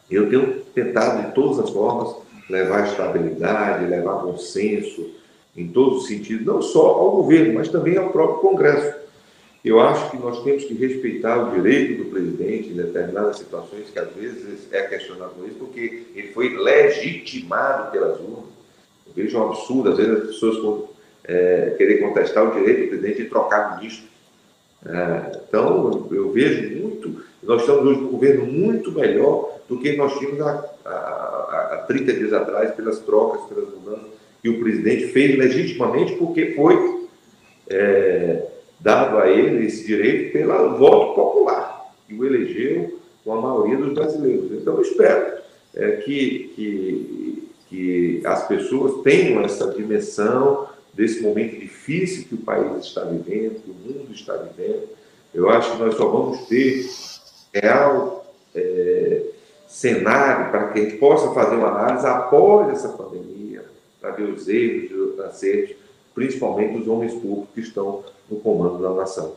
Eu 0.09 0.29
tenho 0.29 0.61
tentado, 0.75 1.25
de 1.25 1.33
todas 1.33 1.59
as 1.59 1.69
formas, 1.69 2.15
levar 2.49 2.87
estabilidade, 2.87 3.85
levar 3.85 4.21
consenso, 4.21 5.09
em 5.55 5.67
todos 5.67 6.03
os 6.03 6.07
sentidos, 6.07 6.45
não 6.45 6.61
só 6.61 6.87
ao 6.87 7.11
governo, 7.11 7.53
mas 7.53 7.69
também 7.69 7.95
ao 7.97 8.09
próprio 8.09 8.49
Congresso. 8.49 8.92
Eu 9.63 9.79
acho 9.79 10.11
que 10.11 10.17
nós 10.17 10.43
temos 10.43 10.65
que 10.65 10.73
respeitar 10.73 11.37
o 11.37 11.55
direito 11.55 12.03
do 12.03 12.09
presidente 12.09 12.69
em 12.69 12.73
determinadas 12.73 13.37
situações, 13.37 13.89
que 13.89 13.97
às 13.97 14.11
vezes 14.13 14.67
é 14.71 14.81
questionado 14.81 15.31
por 15.35 15.47
isso, 15.47 15.55
porque 15.57 16.03
ele 16.13 16.33
foi 16.33 16.57
legitimado 16.57 17.91
pelas 17.91 18.19
urnas. 18.19 18.51
Eu 19.07 19.13
vejo 19.15 19.37
um 19.37 19.47
absurdo, 19.47 19.91
às 19.91 19.97
vezes, 19.97 20.13
as 20.15 20.27
pessoas 20.27 20.89
é, 21.23 21.75
querer 21.77 21.99
contestar 21.99 22.45
o 22.45 22.59
direito 22.59 22.81
do 22.81 22.87
presidente 22.89 23.23
de 23.23 23.29
trocar 23.29 23.77
ministro. 23.77 24.09
É, 24.85 25.39
então, 25.47 26.09
eu 26.11 26.29
vejo 26.33 26.81
muito, 26.81 27.23
nós 27.41 27.61
estamos 27.61 27.85
hoje 27.85 28.01
num 28.01 28.11
governo 28.11 28.45
muito 28.45 28.91
melhor 28.91 29.59
do 29.69 29.79
que 29.79 29.95
nós 29.95 30.19
tínhamos 30.19 30.41
há, 30.41 30.65
há, 30.83 31.69
há 31.71 31.85
30 31.87 32.13
dias 32.13 32.33
atrás, 32.33 32.75
pelas 32.75 32.99
trocas, 32.99 33.45
pelas 33.47 33.69
mudanças 33.69 34.11
que 34.41 34.49
o 34.49 34.59
presidente 34.59 35.07
fez 35.07 35.37
legitimamente, 35.37 36.17
porque 36.17 36.47
foi. 36.53 37.07
É, 37.69 38.47
dado 38.83 39.17
a 39.17 39.29
ele 39.29 39.65
esse 39.65 39.85
direito 39.85 40.33
pelo 40.33 40.77
voto 40.77 41.15
popular, 41.15 41.93
que 42.05 42.13
o 42.13 42.25
elegeu 42.25 42.99
com 43.23 43.33
a 43.33 43.41
maioria 43.41 43.77
dos 43.77 43.93
brasileiros. 43.93 44.51
Então, 44.51 44.75
eu 44.75 44.81
espero 44.81 45.37
é, 45.73 45.91
que, 45.91 46.51
que, 46.53 47.49
que 47.69 48.21
as 48.25 48.45
pessoas 48.45 49.01
tenham 49.01 49.41
essa 49.41 49.71
dimensão 49.71 50.67
desse 50.93 51.21
momento 51.21 51.57
difícil 51.57 52.25
que 52.25 52.35
o 52.35 52.39
país 52.39 52.85
está 52.85 53.05
vivendo, 53.05 53.61
que 53.63 53.71
o 53.71 53.73
mundo 53.73 54.11
está 54.11 54.35
vivendo. 54.35 54.83
Eu 55.33 55.49
acho 55.49 55.71
que 55.71 55.81
nós 55.81 55.95
só 55.95 56.05
vamos 56.09 56.45
ter 56.47 56.85
real 57.53 58.25
é, 58.53 59.21
cenário 59.65 60.51
para 60.51 60.67
que 60.67 60.79
a 60.79 60.83
gente 60.83 60.97
possa 60.97 61.33
fazer 61.33 61.55
uma 61.55 61.69
análise 61.69 62.05
após 62.05 62.69
essa 62.69 62.89
pandemia, 62.89 63.63
para 64.01 64.11
ver 64.11 64.23
os 64.23 64.49
erros 64.49 65.13
os 65.13 65.19
acertos, 65.21 65.77
principalmente 66.13 66.77
dos 66.77 66.87
homens 66.87 67.13
públicos 67.13 67.49
que 67.53 67.61
estão 67.61 68.03
no 68.29 68.37
comando 68.37 68.81
da 68.81 68.93
nação. 68.93 69.33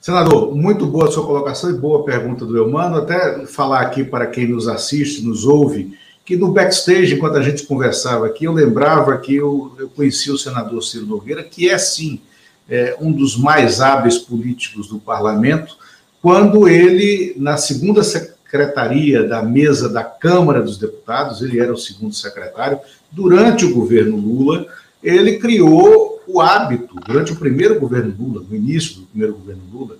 Senador, 0.00 0.56
muito 0.56 0.86
boa 0.86 1.08
a 1.08 1.10
sua 1.10 1.26
colocação 1.26 1.68
e 1.70 1.74
boa 1.74 2.04
pergunta 2.04 2.46
do 2.46 2.56
Eumano. 2.56 2.96
Até 2.96 3.44
falar 3.46 3.80
aqui 3.80 4.02
para 4.02 4.26
quem 4.26 4.48
nos 4.48 4.66
assiste, 4.66 5.22
nos 5.22 5.44
ouve, 5.44 5.94
que 6.24 6.36
no 6.36 6.52
backstage, 6.52 7.14
enquanto 7.14 7.36
a 7.36 7.42
gente 7.42 7.66
conversava 7.66 8.26
aqui, 8.26 8.44
eu 8.44 8.52
lembrava 8.52 9.18
que 9.18 9.36
eu, 9.36 9.72
eu 9.78 9.88
conheci 9.90 10.30
o 10.30 10.38
senador 10.38 10.82
Ciro 10.82 11.04
Nogueira, 11.04 11.42
que 11.42 11.68
é, 11.68 11.76
sim, 11.76 12.20
é, 12.68 12.96
um 13.00 13.12
dos 13.12 13.36
mais 13.36 13.80
hábeis 13.80 14.16
políticos 14.16 14.88
do 14.88 14.98
parlamento, 14.98 15.76
quando 16.22 16.68
ele, 16.68 17.34
na 17.36 17.56
segunda 17.56 18.02
secretaria 18.02 19.22
da 19.24 19.42
mesa 19.42 19.88
da 19.88 20.04
Câmara 20.04 20.62
dos 20.62 20.78
Deputados, 20.78 21.42
ele 21.42 21.60
era 21.60 21.72
o 21.72 21.78
segundo 21.78 22.14
secretário, 22.14 22.78
durante 23.10 23.64
o 23.64 23.74
governo 23.74 24.16
Lula, 24.16 24.66
ele 25.02 25.38
criou 25.38 26.22
o 26.26 26.40
hábito, 26.40 26.94
durante 27.06 27.32
o 27.32 27.36
primeiro 27.36 27.78
governo 27.80 28.14
Lula, 28.18 28.44
no 28.48 28.54
início 28.54 28.96
do 29.00 29.06
primeiro 29.06 29.34
governo 29.34 29.62
Lula, 29.72 29.96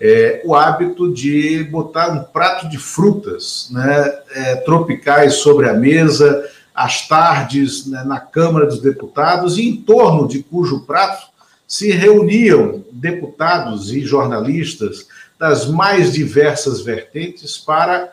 é, 0.00 0.42
o 0.44 0.54
hábito 0.54 1.12
de 1.12 1.64
botar 1.64 2.10
um 2.10 2.24
prato 2.24 2.68
de 2.68 2.78
frutas 2.78 3.68
né, 3.70 4.18
é, 4.30 4.56
tropicais 4.56 5.34
sobre 5.34 5.68
a 5.68 5.74
mesa, 5.74 6.48
às 6.74 7.06
tardes, 7.06 7.86
né, 7.86 8.02
na 8.04 8.18
Câmara 8.18 8.66
dos 8.66 8.80
Deputados, 8.80 9.58
e 9.58 9.68
em 9.68 9.76
torno 9.76 10.26
de 10.26 10.42
cujo 10.42 10.84
prato 10.84 11.28
se 11.66 11.90
reuniam 11.90 12.84
deputados 12.90 13.92
e 13.92 14.00
jornalistas 14.00 15.06
das 15.38 15.66
mais 15.66 16.12
diversas 16.12 16.80
vertentes 16.80 17.58
para 17.58 18.12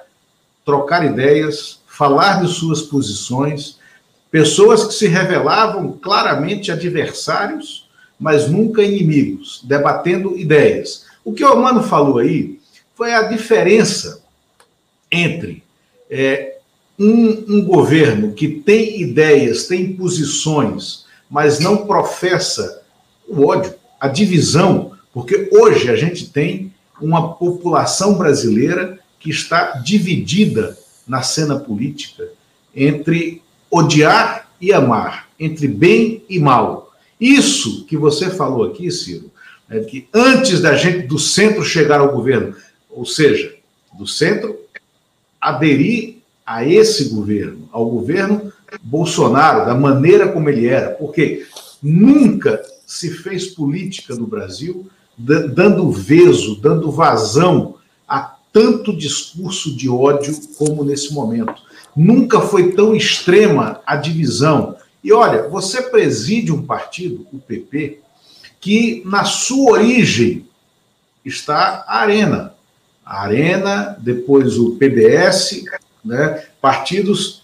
trocar 0.66 1.06
ideias, 1.06 1.80
falar 1.88 2.42
de 2.42 2.52
suas 2.52 2.82
posições 2.82 3.80
Pessoas 4.32 4.86
que 4.86 4.94
se 4.94 5.08
revelavam 5.08 5.92
claramente 5.92 6.72
adversários, 6.72 7.90
mas 8.18 8.50
nunca 8.50 8.82
inimigos, 8.82 9.62
debatendo 9.66 10.38
ideias. 10.38 11.06
O 11.24 11.34
que 11.34 11.44
o 11.44 11.56
Mano 11.58 11.84
falou 11.84 12.18
aí 12.18 12.60
foi 12.96 13.14
a 13.14 13.24
diferença 13.24 14.24
entre 15.12 15.62
é, 16.10 16.58
um, 16.98 17.58
um 17.58 17.66
governo 17.66 18.32
que 18.32 18.48
tem 18.48 19.02
ideias, 19.02 19.68
tem 19.68 19.94
posições, 19.94 21.06
mas 21.30 21.60
não 21.60 21.86
professa 21.86 22.84
o 23.28 23.46
ódio, 23.48 23.74
a 24.00 24.08
divisão, 24.08 24.94
porque 25.14 25.50
hoje 25.52 25.90
a 25.90 25.96
gente 25.96 26.30
tem 26.30 26.74
uma 27.02 27.34
população 27.34 28.14
brasileira 28.14 29.00
que 29.20 29.30
está 29.30 29.80
dividida 29.84 30.78
na 31.08 31.22
cena 31.22 31.60
política 31.60 32.30
entre 32.76 33.42
odiar 33.72 34.52
e 34.60 34.74
amar, 34.74 35.30
entre 35.40 35.68
bem 35.68 36.24
e 36.30 36.38
mal. 36.38 36.94
Isso 37.20 37.86
que 37.86 37.98
você 37.98 38.30
falou 38.30 38.66
aqui, 38.66 38.92
Ciro, 38.92 39.32
é 39.70 39.80
que 39.80 40.08
antes 40.14 40.60
da 40.60 40.76
gente 40.76 41.08
do 41.08 41.18
centro 41.18 41.64
chegar 41.64 42.02
ao 42.02 42.12
governo, 42.12 42.56
ou 42.90 43.06
seja, 43.06 43.56
do 43.98 44.06
centro 44.06 44.60
aderir 45.40 46.18
a 46.46 46.66
esse 46.66 47.06
governo, 47.10 47.70
ao 47.72 47.90
governo 47.90 48.52
Bolsonaro, 48.84 49.66
da 49.66 49.74
maneira 49.74 50.28
como 50.28 50.50
ele 50.50 50.68
era, 50.68 50.90
porque 50.92 51.46
nunca 51.82 52.62
se 52.86 53.10
fez 53.10 53.48
política 53.48 54.16
no 54.16 54.28
Brasil 54.28 54.90
dando 55.18 55.92
veso, 55.92 56.60
dando 56.60 56.92
vazão 56.92 57.76
a 58.08 58.36
tanto 58.52 58.96
discurso 58.96 59.76
de 59.76 59.88
ódio 59.88 60.36
como 60.58 60.84
nesse 60.84 61.14
momento. 61.14 61.62
Nunca 61.96 62.42
foi 62.42 62.72
tão 62.72 62.96
extrema 62.96 63.82
a 63.86 63.96
divisão. 63.96 64.78
E 65.04 65.12
olha, 65.12 65.48
você 65.48 65.82
preside 65.82 66.52
um 66.52 66.62
partido, 66.62 67.28
o 67.34 67.40
PP, 67.40 68.00
que 68.60 69.02
na 69.06 69.24
sua 69.24 69.74
origem 69.74 70.46
está 71.26 71.84
a 71.88 72.00
Arena. 72.00 72.54
A 73.06 73.24
Arena, 73.24 73.98
depois 74.00 74.58
o 74.58 74.76
PDS, 74.76 75.64
né, 76.06 76.46
partidos 76.62 77.44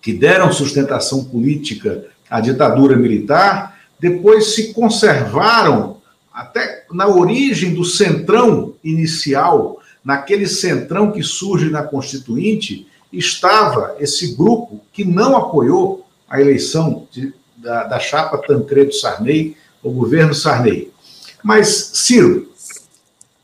que 0.00 0.12
deram 0.12 0.52
sustentação 0.52 1.24
política 1.24 2.06
à 2.30 2.40
ditadura 2.40 2.96
militar, 2.96 3.78
depois 3.98 4.54
se 4.54 4.72
conservaram 4.72 5.96
até 6.32 6.84
na 6.92 7.08
origem 7.08 7.74
do 7.74 7.84
centrão 7.84 8.74
inicial, 8.84 9.80
naquele 10.04 10.46
centrão 10.46 11.10
que 11.10 11.22
surge 11.22 11.70
na 11.70 11.82
Constituinte, 11.82 12.86
estava 13.18 13.96
esse 13.98 14.34
grupo 14.34 14.80
que 14.92 15.04
não 15.04 15.36
apoiou 15.36 16.06
a 16.28 16.40
eleição 16.40 17.06
de, 17.10 17.32
da, 17.56 17.84
da 17.84 17.98
chapa 17.98 18.38
Tancredo 18.38 18.92
Sarney, 18.92 19.56
o 19.82 19.90
governo 19.90 20.34
Sarney. 20.34 20.92
Mas, 21.42 21.90
Ciro, 21.94 22.50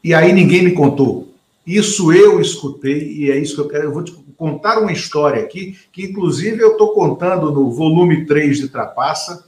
e 0.02 0.12
aí 0.12 0.32
ninguém 0.32 0.64
me 0.64 0.72
contou. 0.72 1.32
Isso 1.66 2.12
eu 2.12 2.40
escutei 2.40 3.12
e 3.12 3.30
é 3.30 3.38
isso 3.38 3.54
que 3.54 3.60
eu 3.60 3.68
quero. 3.68 3.84
Eu 3.84 3.92
vou 3.92 4.02
te 4.02 4.12
contar 4.36 4.80
uma 4.80 4.92
história 4.92 5.42
aqui, 5.42 5.78
que 5.92 6.02
inclusive 6.02 6.60
eu 6.60 6.72
estou 6.72 6.92
contando 6.92 7.52
no 7.52 7.70
volume 7.70 8.26
3 8.26 8.58
de 8.58 8.68
Trapaça, 8.68 9.44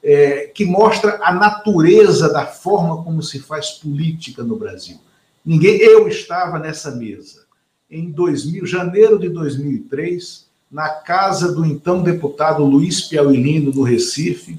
é, 0.00 0.50
que 0.54 0.64
mostra 0.64 1.18
a 1.20 1.34
natureza 1.34 2.32
da 2.32 2.46
forma 2.46 3.02
como 3.02 3.20
se 3.20 3.40
faz 3.40 3.70
política 3.70 4.44
no 4.44 4.56
Brasil. 4.56 4.98
Ninguém, 5.44 5.78
eu 5.78 6.06
estava 6.06 6.58
nessa 6.60 6.92
mesa 6.92 7.47
em 7.90 8.10
2000, 8.10 8.66
janeiro 8.66 9.18
de 9.18 9.28
2003, 9.28 10.46
na 10.70 10.88
casa 10.88 11.52
do 11.52 11.64
então 11.64 12.02
deputado 12.02 12.64
Luiz 12.64 13.00
Piauilino, 13.00 13.72
no 13.72 13.82
Recife, 13.82 14.58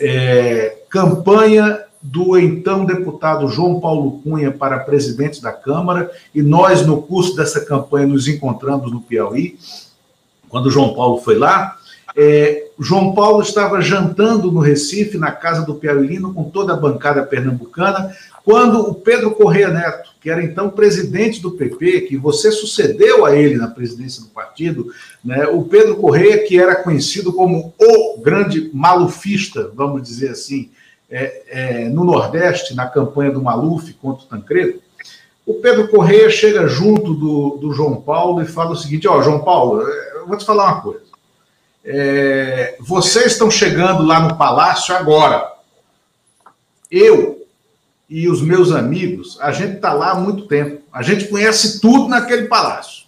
é, 0.00 0.78
campanha 0.88 1.84
do 2.00 2.38
então 2.38 2.84
deputado 2.84 3.48
João 3.48 3.80
Paulo 3.80 4.20
Cunha 4.22 4.52
para 4.52 4.78
presidente 4.78 5.42
da 5.42 5.52
Câmara, 5.52 6.10
e 6.32 6.42
nós, 6.42 6.86
no 6.86 7.02
curso 7.02 7.34
dessa 7.34 7.64
campanha, 7.64 8.06
nos 8.06 8.28
encontramos 8.28 8.92
no 8.92 9.00
Piauí, 9.00 9.58
quando 10.48 10.70
João 10.70 10.94
Paulo 10.94 11.20
foi 11.20 11.36
lá. 11.36 11.77
É, 12.16 12.68
João 12.78 13.14
Paulo 13.14 13.42
estava 13.42 13.80
jantando 13.80 14.50
no 14.50 14.60
Recife, 14.60 15.18
na 15.18 15.30
casa 15.30 15.64
do 15.64 15.74
Piauilino, 15.74 16.32
com 16.32 16.44
toda 16.44 16.72
a 16.72 16.76
bancada 16.76 17.22
pernambucana, 17.22 18.14
quando 18.44 18.80
o 18.80 18.94
Pedro 18.94 19.32
Correia 19.32 19.68
Neto, 19.68 20.10
que 20.20 20.30
era 20.30 20.42
então 20.42 20.70
presidente 20.70 21.40
do 21.40 21.50
PP, 21.50 22.02
que 22.02 22.16
você 22.16 22.50
sucedeu 22.50 23.26
a 23.26 23.36
ele 23.36 23.56
na 23.56 23.68
presidência 23.68 24.22
do 24.22 24.28
partido, 24.28 24.90
né, 25.24 25.46
o 25.48 25.64
Pedro 25.64 25.96
Correia, 25.96 26.44
que 26.46 26.58
era 26.58 26.76
conhecido 26.76 27.32
como 27.32 27.74
o 27.78 28.20
grande 28.20 28.70
malufista, 28.72 29.70
vamos 29.74 30.02
dizer 30.02 30.30
assim, 30.30 30.70
é, 31.10 31.42
é, 31.48 31.88
no 31.88 32.04
Nordeste, 32.04 32.74
na 32.74 32.86
campanha 32.86 33.30
do 33.30 33.42
Maluf 33.42 33.92
contra 33.94 34.24
o 34.24 34.28
Tancredo, 34.28 34.80
o 35.46 35.54
Pedro 35.54 35.88
Correia 35.88 36.28
chega 36.28 36.68
junto 36.68 37.14
do, 37.14 37.56
do 37.56 37.72
João 37.72 37.96
Paulo 37.96 38.42
e 38.42 38.46
fala 38.46 38.72
o 38.72 38.76
seguinte: 38.76 39.08
Ó, 39.08 39.22
João 39.22 39.40
Paulo, 39.40 39.80
eu 39.80 40.26
vou 40.26 40.36
te 40.36 40.44
falar 40.44 40.72
uma 40.72 40.80
coisa. 40.82 41.07
É, 41.84 42.76
vocês 42.80 43.32
estão 43.32 43.50
chegando 43.50 44.02
lá 44.02 44.20
no 44.20 44.36
palácio 44.36 44.94
agora. 44.94 45.52
Eu 46.90 47.46
e 48.08 48.28
os 48.28 48.40
meus 48.40 48.72
amigos, 48.72 49.38
a 49.40 49.52
gente 49.52 49.76
está 49.76 49.92
lá 49.92 50.12
há 50.12 50.14
muito 50.14 50.46
tempo. 50.46 50.82
A 50.92 51.02
gente 51.02 51.26
conhece 51.28 51.80
tudo 51.80 52.08
naquele 52.08 52.46
palácio. 52.46 53.04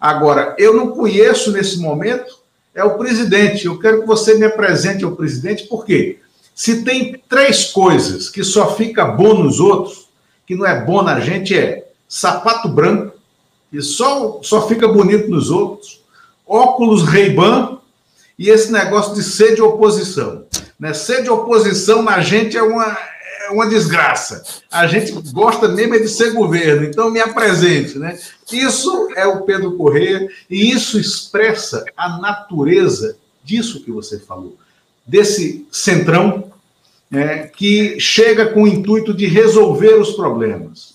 Agora, 0.00 0.54
eu 0.58 0.74
não 0.74 0.92
conheço 0.92 1.50
nesse 1.52 1.78
momento 1.78 2.44
é 2.74 2.82
o 2.82 2.98
presidente. 2.98 3.66
Eu 3.66 3.78
quero 3.78 4.00
que 4.00 4.06
você 4.06 4.34
me 4.34 4.44
apresente 4.44 5.04
ao 5.04 5.14
presidente, 5.14 5.64
por 5.64 5.84
quê? 5.84 6.18
Se 6.54 6.82
tem 6.82 7.20
três 7.28 7.64
coisas 7.64 8.28
que 8.28 8.42
só 8.42 8.74
fica 8.74 9.04
bom 9.04 9.42
nos 9.42 9.60
outros, 9.60 10.08
que 10.46 10.54
não 10.54 10.66
é 10.66 10.84
bom 10.84 11.02
na 11.02 11.20
gente, 11.20 11.56
é 11.56 11.88
sapato 12.08 12.68
branco, 12.68 13.16
que 13.70 13.80
só, 13.80 14.40
só 14.42 14.66
fica 14.68 14.86
bonito 14.86 15.30
nos 15.30 15.50
outros, 15.50 16.02
óculos 16.46 17.02
Ray-Ban 17.04 17.78
e 18.38 18.50
esse 18.50 18.72
negócio 18.72 19.14
de 19.14 19.22
ser 19.22 19.54
de 19.54 19.62
oposição. 19.62 20.44
Né? 20.78 20.92
Ser 20.92 21.22
de 21.22 21.30
oposição 21.30 22.02
na 22.02 22.20
gente 22.20 22.56
é 22.56 22.62
uma, 22.62 22.96
é 23.46 23.50
uma 23.50 23.68
desgraça. 23.68 24.42
A 24.70 24.86
gente 24.86 25.12
gosta 25.32 25.68
mesmo 25.68 25.94
é 25.94 25.98
de 25.98 26.08
ser 26.08 26.32
governo, 26.32 26.84
então 26.84 27.10
me 27.10 27.20
apresente. 27.20 27.98
Né? 27.98 28.18
Isso 28.52 29.08
é 29.16 29.26
o 29.26 29.42
Pedro 29.42 29.76
Corrêa 29.76 30.28
e 30.50 30.70
isso 30.70 30.98
expressa 30.98 31.84
a 31.96 32.18
natureza 32.18 33.16
disso 33.44 33.84
que 33.84 33.90
você 33.90 34.18
falou 34.18 34.56
desse 35.06 35.66
centrão 35.70 36.52
é, 37.12 37.46
que 37.46 38.00
chega 38.00 38.46
com 38.46 38.62
o 38.62 38.68
intuito 38.68 39.12
de 39.12 39.26
resolver 39.26 39.94
os 39.94 40.12
problemas, 40.12 40.94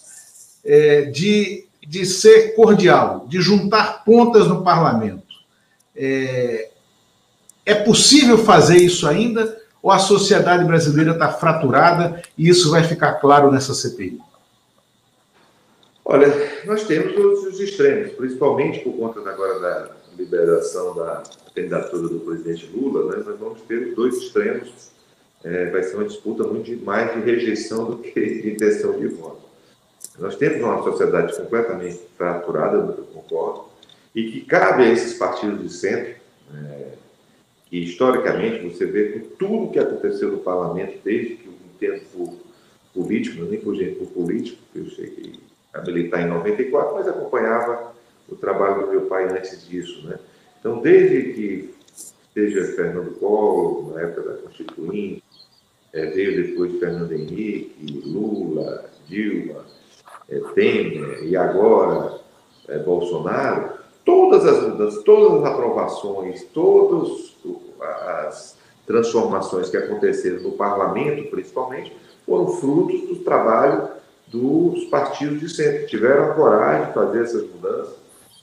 é, 0.66 1.04
de, 1.04 1.66
de 1.88 2.06
ser 2.06 2.56
cordial, 2.56 3.26
de 3.30 3.40
juntar 3.40 4.04
pontas 4.04 4.48
no 4.48 4.64
parlamento. 4.64 5.24
É, 5.96 6.70
é 7.70 7.76
possível 7.76 8.38
fazer 8.38 8.78
isso 8.78 9.08
ainda 9.08 9.60
ou 9.82 9.92
a 9.92 10.00
sociedade 10.00 10.66
brasileira 10.66 11.12
está 11.12 11.32
fraturada 11.32 12.22
e 12.38 12.50
isso 12.50 12.72
vai 12.72 12.84
ficar 12.84 13.14
claro 13.14 13.52
nessa 13.52 13.74
CPI? 13.74 14.20
Olha, 16.04 16.28
nós 16.66 16.84
temos 16.86 17.16
os 17.46 17.60
extremos, 17.60 18.14
principalmente 18.14 18.80
por 18.80 18.94
conta 18.94 19.20
agora 19.30 19.60
da 19.60 19.92
liberação 20.18 20.96
da 20.96 21.22
candidatura 21.54 22.08
do 22.08 22.20
presidente 22.22 22.70
Lula, 22.74 23.16
né, 23.16 23.24
nós 23.26 23.40
vamos 23.40 23.62
ter 23.62 23.90
os 23.90 23.96
dois 23.96 24.18
extremos. 24.18 24.90
É, 25.44 25.70
vai 25.70 25.84
ser 25.84 25.96
uma 25.96 26.06
disputa 26.06 26.44
muito 26.44 26.76
mais 26.84 27.14
de 27.14 27.22
rejeição 27.22 27.86
do 27.86 27.98
que 28.00 28.42
de 28.42 28.52
intenção 28.52 29.00
de 29.00 29.08
voto. 29.08 29.48
Nós 30.18 30.36
temos 30.36 30.62
uma 30.62 30.84
sociedade 30.84 31.38
completamente 31.38 32.02
fraturada, 32.18 32.78
eu 32.78 33.04
concordo, 33.14 33.66
e 34.14 34.32
que 34.32 34.42
cabe 34.42 34.84
a 34.84 34.92
esses 34.92 35.14
partidos 35.14 35.62
de 35.62 35.70
centro, 35.70 36.16
é, 36.54 36.99
que 37.70 37.78
historicamente 37.78 38.68
você 38.68 38.86
vê 38.86 39.10
com 39.10 39.20
tudo 39.38 39.72
que 39.72 39.80
aconteceu 39.80 40.32
no 40.32 40.40
parlamento, 40.40 41.00
desde 41.04 41.36
que 41.36 41.48
eu 41.48 41.54
entendo 41.76 42.02
por 42.12 42.34
político, 42.94 43.44
nem 43.44 43.60
por 43.60 43.78
por 43.78 44.08
político, 44.08 44.58
eu 44.76 44.86
cheguei 44.88 45.34
a 45.74 45.82
militar 45.82 46.22
em 46.22 46.30
94, 46.30 46.96
mas 46.96 47.08
acompanhava 47.08 47.94
o 48.28 48.36
trabalho 48.36 48.86
do 48.86 48.92
meu 48.92 49.02
pai 49.02 49.26
antes 49.26 49.68
disso, 49.68 50.06
né? 50.08 50.18
Então, 50.60 50.82
desde 50.82 51.34
que 51.34 51.74
seja 52.34 52.76
Fernando 52.76 53.12
Collor, 53.20 53.94
na 53.94 54.02
época 54.02 54.22
da 54.30 54.38
Constituinte, 54.42 55.24
é, 55.94 56.06
veio 56.08 56.48
depois 56.48 56.80
Fernando 56.80 57.12
Henrique, 57.12 58.04
Lula, 58.06 58.90
Dilma, 59.08 59.66
é, 60.28 60.40
Temer 60.54 61.24
e 61.24 61.36
agora 61.36 62.20
é, 62.68 62.78
Bolsonaro, 62.80 63.79
todas 64.06 64.46
as 64.46 64.68
mudanças, 64.68 65.04
todas 65.04 65.40
as 65.40 65.46
aprovações, 65.46 66.44
todas 66.54 67.36
as 68.08 68.58
transformações 68.86 69.70
que 69.70 69.78
aconteceram 69.78 70.42
no 70.42 70.54
parlamento, 70.54 71.30
principalmente, 71.30 71.96
foram 72.26 72.48
frutos 72.48 73.02
do 73.02 73.16
trabalho 73.18 73.90
dos 74.28 74.86
partidos 74.86 75.40
de 75.40 75.50
centro, 75.50 75.88
tiveram 75.88 76.32
a 76.32 76.34
coragem 76.34 76.88
de 76.88 76.94
fazer 76.94 77.24
essas 77.24 77.44
mudanças, 77.50 77.96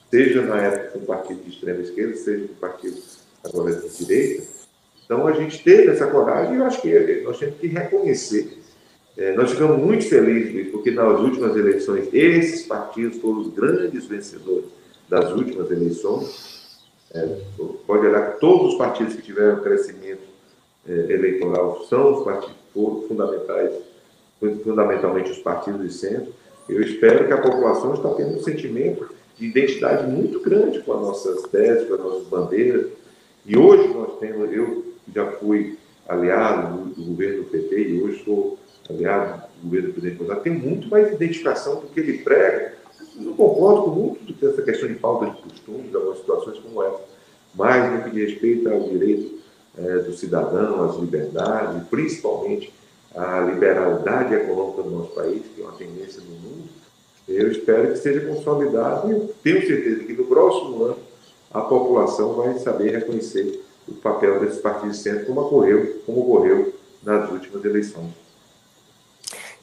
seja 0.09 0.41
na 0.41 0.61
época 0.61 0.89
com 0.91 0.99
o 0.99 1.05
partido 1.05 1.43
de 1.43 1.49
extrema 1.49 1.81
esquerda, 1.81 2.15
seja 2.15 2.47
com 2.47 2.53
o 2.53 2.57
partido 2.57 3.01
agora 3.43 3.73
de 3.73 3.89
direita. 3.89 4.43
Então 5.05 5.25
a 5.25 5.33
gente 5.33 5.63
teve 5.63 5.91
essa 5.91 6.07
coragem 6.07 6.55
e 6.55 6.57
eu 6.57 6.65
acho 6.65 6.81
que 6.81 7.21
nós 7.21 7.39
temos 7.39 7.57
que 7.57 7.67
reconhecer. 7.67 8.57
É, 9.17 9.33
nós 9.33 9.51
ficamos 9.51 9.77
muito 9.79 10.07
felizes 10.07 10.69
porque 10.71 10.91
nas 10.91 11.19
últimas 11.19 11.55
eleições 11.55 12.07
esses 12.13 12.67
partidos 12.67 13.17
foram 13.17 13.39
os 13.39 13.53
grandes 13.53 14.05
vencedores 14.05 14.76
das 15.09 15.31
últimas 15.31 15.69
eleições. 15.71 16.77
É, 17.13 17.39
pode 17.85 18.05
olhar 18.05 18.33
que 18.33 18.39
todos 18.39 18.73
os 18.73 18.77
partidos 18.77 19.15
que 19.15 19.21
tiveram 19.21 19.61
crescimento 19.61 20.23
é, 20.87 20.91
eleitoral 20.91 21.85
são 21.89 22.17
os 22.17 22.23
partidos 22.23 23.07
fundamentais, 23.07 23.71
fundamentalmente 24.63 25.31
os 25.31 25.39
partidos 25.39 25.81
de 25.81 25.93
centro. 25.93 26.33
Eu 26.67 26.81
espero 26.81 27.25
que 27.25 27.33
a 27.33 27.41
população 27.41 27.93
está 27.93 28.13
tendo 28.13 28.37
um 28.37 28.43
sentimento 28.43 29.09
de 29.37 29.47
identidade 29.47 30.05
muito 30.07 30.41
grande 30.41 30.81
com 30.81 30.93
as 30.93 31.01
nossas 31.01 31.43
teses, 31.43 31.87
com 31.87 31.93
as 31.93 31.99
nossas 31.99 32.27
bandeiras. 32.27 32.87
E 33.45 33.57
hoje 33.57 33.87
nós 33.93 34.19
temos, 34.19 34.51
eu 34.51 34.85
já 35.13 35.31
fui 35.33 35.77
aliado 36.07 36.77
do, 36.77 36.89
do 36.95 37.03
governo 37.03 37.43
do 37.43 37.49
PT 37.49 37.89
e 37.89 38.01
hoje 38.01 38.23
sou 38.23 38.57
aliado 38.89 39.43
do 39.61 39.63
governo 39.63 39.87
do 39.87 39.93
presidente 39.93 40.17
Bolsonaro, 40.17 40.43
tem 40.43 40.53
muito 40.53 40.89
mais 40.89 41.11
identificação 41.13 41.81
do 41.81 41.87
que 41.87 41.99
ele 41.99 42.19
prega. 42.19 42.76
Eu 43.19 43.33
concordo 43.33 43.83
com 43.83 43.89
muito 43.91 44.33
dessa 44.33 44.61
questão 44.61 44.87
de 44.87 44.95
falta 44.95 45.27
de 45.27 45.41
costumes, 45.41 45.93
algumas 45.95 46.17
situações 46.19 46.59
como 46.59 46.83
essa, 46.83 47.01
mas 47.55 47.91
no 47.91 48.03
que 48.03 48.11
diz 48.11 48.31
respeito 48.31 48.69
ao 48.69 48.81
direito 48.81 49.39
é, 49.77 49.99
do 49.99 50.13
cidadão, 50.13 50.83
às 50.83 50.97
liberdades, 50.97 51.87
principalmente 51.87 52.73
a 53.15 53.39
liberalidade 53.41 54.35
econômica 54.35 54.83
do 54.83 54.91
nosso 54.91 55.11
país, 55.15 55.41
que 55.55 55.61
é 55.61 55.65
uma 55.65 55.73
tendência 55.73 56.21
no 56.21 56.35
mundo, 56.35 56.69
Eu 57.27 57.51
espero 57.51 57.91
que 57.91 57.97
seja 57.97 58.21
consolidado 58.21 59.11
e 59.11 59.27
tenho 59.43 59.65
certeza 59.65 60.03
que 60.03 60.13
no 60.13 60.25
próximo 60.25 60.83
ano 60.83 60.97
a 61.51 61.61
população 61.61 62.33
vai 62.33 62.57
saber 62.59 62.91
reconhecer 62.91 63.63
o 63.87 63.93
papel 63.93 64.39
desse 64.39 64.59
partido 64.59 64.91
de 64.91 64.97
centro, 64.97 65.25
como 65.25 65.41
ocorreu, 65.41 66.01
como 66.05 66.21
ocorreu 66.21 66.73
nas 67.03 67.29
últimas 67.31 67.65
eleições. 67.65 68.26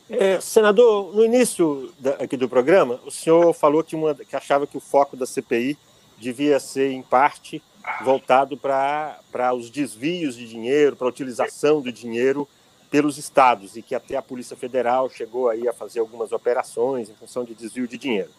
É, 0.09 0.39
senador, 0.39 1.15
no 1.15 1.25
início 1.25 1.93
da, 1.99 2.11
aqui 2.13 2.37
do 2.37 2.49
programa, 2.49 3.01
o 3.07 3.11
senhor 3.11 3.55
falou 3.55 3.83
que, 3.83 3.97
uma, 3.97 4.15
que 4.15 4.37
achava 4.37 4.67
que 4.67 4.77
o 4.77 4.81
foco 4.81 5.17
da 5.17 5.27
CPI 5.27 5.79
devia 6.19 6.61
ser, 6.61 6.91
em 6.91 7.03
parte, 7.03 7.63
voltado 8.03 8.57
para 8.57 9.55
os 9.55 9.71
desvios 9.71 10.37
de 10.37 10.47
dinheiro, 10.47 10.95
para 10.95 11.07
a 11.07 11.11
utilização 11.11 11.81
do 11.81 11.91
dinheiro 11.91 12.47
pelos 12.91 13.19
estados, 13.19 13.77
e 13.77 13.83
que 13.83 13.95
até 13.95 14.17
a 14.17 14.23
Polícia 14.23 14.57
Federal 14.57 15.09
chegou 15.09 15.49
aí 15.49 15.67
a 15.67 15.73
fazer 15.73 16.01
algumas 16.01 16.33
operações 16.33 17.09
em 17.09 17.15
função 17.15 17.45
de 17.45 17.55
desvio 17.55 17.89
de 17.89 17.99
dinheiro. 17.99 18.31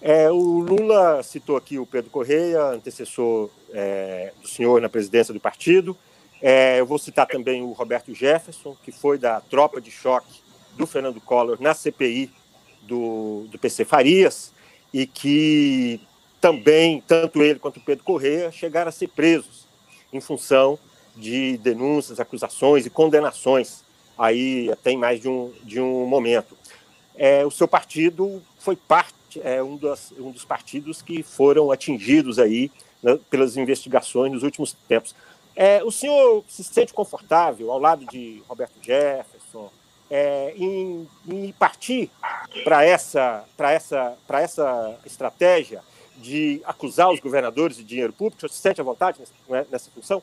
É, 0.00 0.30
o 0.30 0.60
Lula 0.60 1.22
citou 1.22 1.56
aqui 1.56 1.78
o 1.78 1.86
Pedro 1.86 2.10
Correia, 2.10 2.62
antecessor 2.64 3.50
é, 3.72 4.32
do 4.40 4.48
senhor 4.48 4.80
na 4.80 4.88
presidência 4.88 5.34
do 5.34 5.40
partido. 5.40 5.96
É, 6.40 6.80
eu 6.80 6.86
vou 6.86 6.98
citar 6.98 7.26
também 7.26 7.62
o 7.62 7.72
Roberto 7.72 8.14
Jefferson, 8.14 8.76
que 8.82 8.90
foi 8.90 9.18
da 9.18 9.40
tropa 9.40 9.80
de 9.80 9.90
choque 9.90 10.47
do 10.78 10.86
Fernando 10.86 11.20
Collor 11.20 11.58
na 11.60 11.74
CPI 11.74 12.30
do, 12.82 13.46
do 13.50 13.58
PC 13.58 13.84
Farias, 13.84 14.54
e 14.94 15.06
que 15.06 16.00
também, 16.40 17.02
tanto 17.06 17.42
ele 17.42 17.58
quanto 17.58 17.78
o 17.78 17.82
Pedro 17.82 18.04
Correia, 18.04 18.50
chegaram 18.50 18.88
a 18.88 18.92
ser 18.92 19.08
presos 19.08 19.66
em 20.12 20.20
função 20.20 20.78
de 21.14 21.58
denúncias, 21.58 22.20
acusações 22.20 22.86
e 22.86 22.90
condenações 22.90 23.82
aí 24.16 24.70
até 24.72 24.92
em 24.92 24.96
mais 24.96 25.20
de 25.20 25.28
um, 25.28 25.52
de 25.64 25.80
um 25.80 26.06
momento. 26.06 26.56
É, 27.16 27.44
o 27.44 27.50
seu 27.50 27.66
partido 27.66 28.40
foi 28.58 28.76
parte, 28.76 29.14
é, 29.42 29.62
um, 29.62 29.76
dos, 29.76 30.12
um 30.12 30.30
dos 30.30 30.44
partidos 30.44 31.02
que 31.02 31.22
foram 31.22 31.70
atingidos 31.72 32.38
aí 32.38 32.70
né, 33.02 33.18
pelas 33.28 33.56
investigações 33.56 34.32
nos 34.32 34.44
últimos 34.44 34.72
tempos. 34.86 35.14
É, 35.54 35.82
o 35.82 35.90
senhor 35.90 36.44
se 36.48 36.62
sente 36.62 36.94
confortável 36.94 37.72
ao 37.72 37.80
lado 37.80 38.06
de 38.06 38.40
Roberto 38.48 38.76
Jefferson 38.80 39.37
é, 40.10 40.52
em, 40.56 41.08
em 41.26 41.52
partir 41.52 42.10
para 42.64 42.84
essa, 42.84 43.44
essa, 43.58 44.16
essa 44.30 44.98
estratégia 45.04 45.82
de 46.16 46.60
acusar 46.64 47.10
os 47.10 47.20
governadores 47.20 47.76
de 47.76 47.84
dinheiro 47.84 48.12
público? 48.12 48.40
Você 48.40 48.54
se 48.54 48.60
sente 48.60 48.80
à 48.80 48.84
vontade 48.84 49.20
nessa, 49.20 49.66
nessa 49.70 49.90
função? 49.90 50.22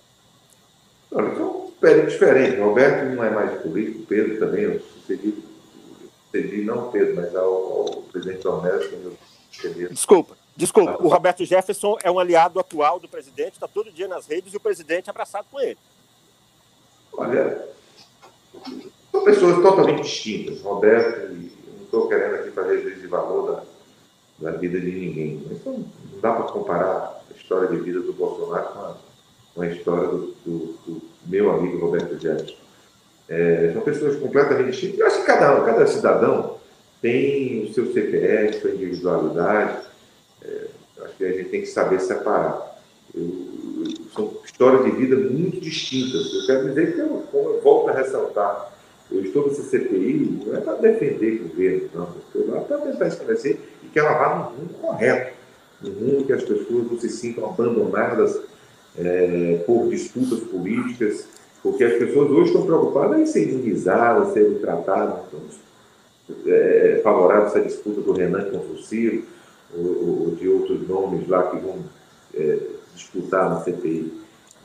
São 1.10 1.72
um 1.82 2.06
diferente. 2.06 2.60
Roberto 2.60 3.16
não 3.16 3.24
é 3.24 3.30
mais 3.30 3.62
político, 3.62 4.06
Pedro 4.06 4.40
também, 4.40 4.64
eu 4.64 4.80
sucedi, 4.80 5.44
sucedi 6.26 6.62
não 6.64 6.92
Pedro, 6.92 7.16
mas 7.16 7.36
ao, 7.36 7.54
ao 7.54 8.02
presidente 8.12 8.44
Dornelles. 8.44 8.92
Desculpa, 9.92 10.36
desculpa. 10.56 10.92
Ah, 10.92 10.98
o 11.04 11.08
Roberto 11.08 11.46
Jefferson 11.46 11.98
é 12.04 12.12
um 12.12 12.20
aliado 12.20 12.60
atual 12.60 13.00
do 13.00 13.08
presidente, 13.08 13.54
está 13.54 13.68
todo 13.68 13.92
dia 13.92 14.08
nas 14.08 14.28
redes 14.28 14.54
e 14.54 14.58
o 14.58 14.60
presidente 14.60 15.10
é 15.10 15.12
abraçado 15.12 15.48
com 15.50 15.60
ele. 15.60 15.78
Olha, 17.14 17.70
são 19.16 19.24
pessoas 19.24 19.62
totalmente 19.62 20.04
distintas. 20.04 20.62
Roberto, 20.62 21.34
não 21.34 21.84
estou 21.84 22.08
querendo 22.08 22.36
aqui 22.36 22.52
fazer 22.52 22.82
juízo 22.82 23.02
de 23.02 23.08
valor 23.08 23.64
da, 24.40 24.52
da 24.52 24.58
vida 24.58 24.80
de 24.80 24.92
ninguém, 24.92 25.44
mas 25.50 25.64
não, 25.66 25.86
dá 26.22 26.34
para 26.34 26.52
comparar 26.52 27.24
a 27.30 27.38
história 27.38 27.68
de 27.70 27.78
vida 27.78 28.02
do 28.02 28.14
Bolsonaro 28.14 28.68
com 28.74 28.80
a 28.80 28.96
com 29.56 29.62
a 29.62 29.68
história 29.68 30.10
do, 30.10 30.36
do, 30.46 30.78
do 30.86 31.02
meu 31.26 31.50
amigo 31.50 31.78
Roberto 31.78 32.20
Jefferson. 32.20 32.58
É, 33.28 33.72
são 33.74 33.82
pessoas 33.82 34.18
completamente 34.18 34.72
distintas. 34.72 35.00
Eu 35.00 35.08
acho 35.08 35.20
que 35.22 35.26
cada, 35.26 35.62
cada 35.62 35.88
cidadão 35.88 36.58
tem 37.02 37.64
o 37.64 37.74
seu 37.74 37.92
CPF, 37.92 38.60
sua 38.60 38.72
individualidade. 38.72 39.80
É, 40.44 40.68
acho 41.02 41.16
que 41.16 41.24
a 41.24 41.32
gente 41.32 41.50
tem 41.50 41.62
que 41.62 41.68
saber 41.68 42.02
separar. 42.02 42.78
Eu, 43.16 43.56
são 44.14 44.32
histórias 44.44 44.84
de 44.84 44.92
vida 44.92 45.16
muito 45.16 45.60
distintas. 45.60 46.34
Eu 46.34 46.46
quero 46.46 46.70
dizer 46.70 46.94
que, 46.94 47.00
eu, 47.00 47.24
eu 47.34 47.62
volto 47.64 47.90
a 47.90 47.94
ressaltar, 47.94 48.75
eu 49.12 49.22
estou 49.24 49.48
nessa 49.48 49.64
CPI 49.64 50.42
não 50.46 50.56
é 50.56 50.62
para 50.62 50.74
defender 50.76 51.42
o 51.42 51.50
governo, 51.50 51.90
não. 51.94 52.04
Eu 52.04 52.42
estou 52.42 52.56
lá 52.56 52.62
para 52.62 52.78
tentar 52.78 53.08
esclarecer 53.08 53.58
e 53.84 53.88
que 53.88 54.00
ela 54.00 54.14
vá 54.14 54.36
no 54.36 54.58
rumo 54.58 54.74
correto, 54.82 55.34
no 55.82 55.92
rumo 55.92 56.26
que 56.26 56.34
as 56.34 56.44
pessoas 56.44 56.92
não 56.92 57.00
se 57.00 57.10
sintam 57.10 57.46
abandonadas 57.46 58.42
é, 58.98 59.64
por 59.66 59.90
disputas 59.90 60.40
políticas, 60.40 61.28
porque 61.62 61.84
as 61.84 61.98
pessoas 61.98 62.30
hoje 62.32 62.48
estão 62.48 62.66
preocupadas 62.66 63.20
em 63.20 63.26
ser 63.26 63.50
imunizadas, 63.50 64.34
serem 64.34 64.56
tratadas, 64.60 65.20
então, 65.28 65.40
é, 66.48 67.02
favoráveis 67.04 67.56
a 67.56 67.60
essa 67.60 67.68
disputa 67.68 68.02
do 68.02 68.12
Renan 68.12 68.50
com 68.50 68.58
o 68.58 68.78
Ciro, 68.78 69.24
ou, 69.76 70.28
ou, 70.28 70.36
de 70.36 70.48
outros 70.48 70.88
nomes 70.88 71.28
lá 71.28 71.44
que 71.44 71.58
vão 71.58 71.80
é, 72.34 72.60
disputar 72.94 73.50
na 73.50 73.62
CPI. 73.62 74.12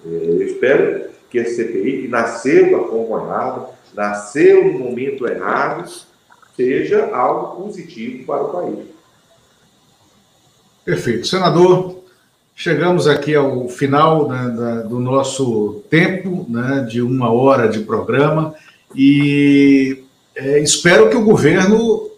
É, 0.07 0.09
eu 0.09 0.43
espero 0.43 1.11
que 1.29 1.39
a 1.39 1.45
CPI, 1.45 2.03
que 2.03 2.09
nasceu 2.09 2.71
da 2.71 2.87
forma 2.89 3.23
errada, 3.23 3.69
nasceu 3.95 4.73
no 4.73 4.79
momento 4.79 5.27
errado, 5.27 5.91
seja 6.57 7.15
algo 7.15 7.63
positivo 7.63 8.25
para 8.25 8.43
o 8.43 8.53
país. 8.53 8.87
Perfeito. 10.85 11.27
Senador, 11.27 12.01
Chegamos 12.63 13.09
aqui 13.09 13.35
ao 13.35 13.71
final 13.71 14.29
né, 14.29 14.55
da, 14.55 14.83
do 14.83 14.99
nosso 15.01 15.83
tempo, 15.89 16.45
né, 16.47 16.87
de 16.87 17.01
uma 17.01 17.33
hora 17.33 17.67
de 17.67 17.81
programa, 17.81 18.55
e 18.95 20.05
é, 20.37 20.59
espero 20.59 21.09
que 21.09 21.17
o 21.17 21.25
governo, 21.25 22.11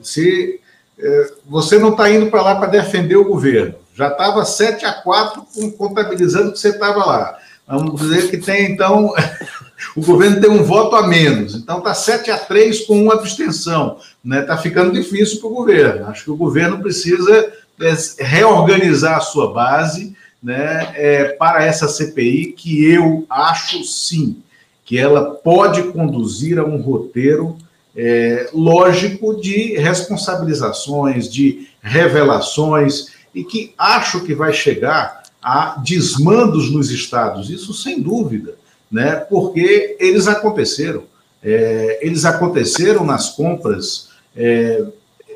se 0.00 0.60
é, 0.96 1.32
você 1.44 1.80
não 1.80 1.90
está 1.90 2.08
indo 2.08 2.30
para 2.30 2.42
lá 2.42 2.54
para 2.54 2.68
defender 2.68 3.16
o 3.16 3.24
governo, 3.24 3.74
já 3.92 4.06
estava 4.06 4.44
7 4.44 4.86
a 4.86 4.92
4 4.92 5.44
contabilizando 5.76 6.52
que 6.52 6.60
você 6.60 6.68
estava 6.68 7.04
lá. 7.04 7.38
Vamos 7.66 8.00
dizer 8.00 8.30
que 8.30 8.36
tem, 8.36 8.70
então, 8.70 9.12
o 9.96 10.00
governo 10.00 10.40
tem 10.40 10.50
um 10.50 10.62
voto 10.62 10.96
a 10.96 11.06
menos. 11.06 11.54
Então, 11.54 11.78
está 11.78 11.94
7 11.94 12.30
a 12.30 12.38
3 12.38 12.80
com 12.86 13.02
uma 13.02 13.14
abstenção. 13.14 13.96
Está 13.98 14.10
né? 14.24 14.42
Tá 14.42 14.56
ficando 14.56 14.92
difícil 14.92 15.40
para 15.40 15.48
o 15.48 15.54
governo. 15.54 16.06
Acho 16.06 16.24
que 16.24 16.30
o 16.30 16.36
governo 16.36 16.80
precisa 16.80 17.52
é, 17.80 18.24
reorganizar 18.24 19.16
a 19.16 19.20
sua 19.20 19.52
base 19.52 20.14
né, 20.42 20.92
é, 20.94 21.24
para 21.28 21.64
essa 21.64 21.88
CPI, 21.88 22.52
que 22.52 22.84
eu 22.84 23.24
acho 23.30 23.84
sim 23.84 24.42
que 24.84 24.98
ela 24.98 25.30
pode 25.36 25.84
conduzir 25.84 26.58
a 26.58 26.64
um 26.64 26.80
roteiro 26.80 27.56
é, 27.96 28.50
lógico 28.52 29.40
de 29.40 29.76
responsabilizações, 29.78 31.30
de 31.30 31.68
revelações, 31.80 33.06
e 33.34 33.44
que 33.44 33.72
acho 33.78 34.20
que 34.24 34.34
vai 34.34 34.52
chegar 34.52 35.22
a 35.42 35.76
desmandos 35.82 36.70
nos 36.70 36.90
estados, 36.90 37.50
isso 37.50 37.74
sem 37.74 38.00
dúvida, 38.00 38.54
né, 38.92 39.16
porque 39.16 39.96
eles 39.98 40.28
aconteceram. 40.28 41.04
É, 41.42 41.98
eles 42.02 42.24
aconteceram 42.24 43.04
nas 43.04 43.30
compras 43.30 44.10
é, 44.36 44.84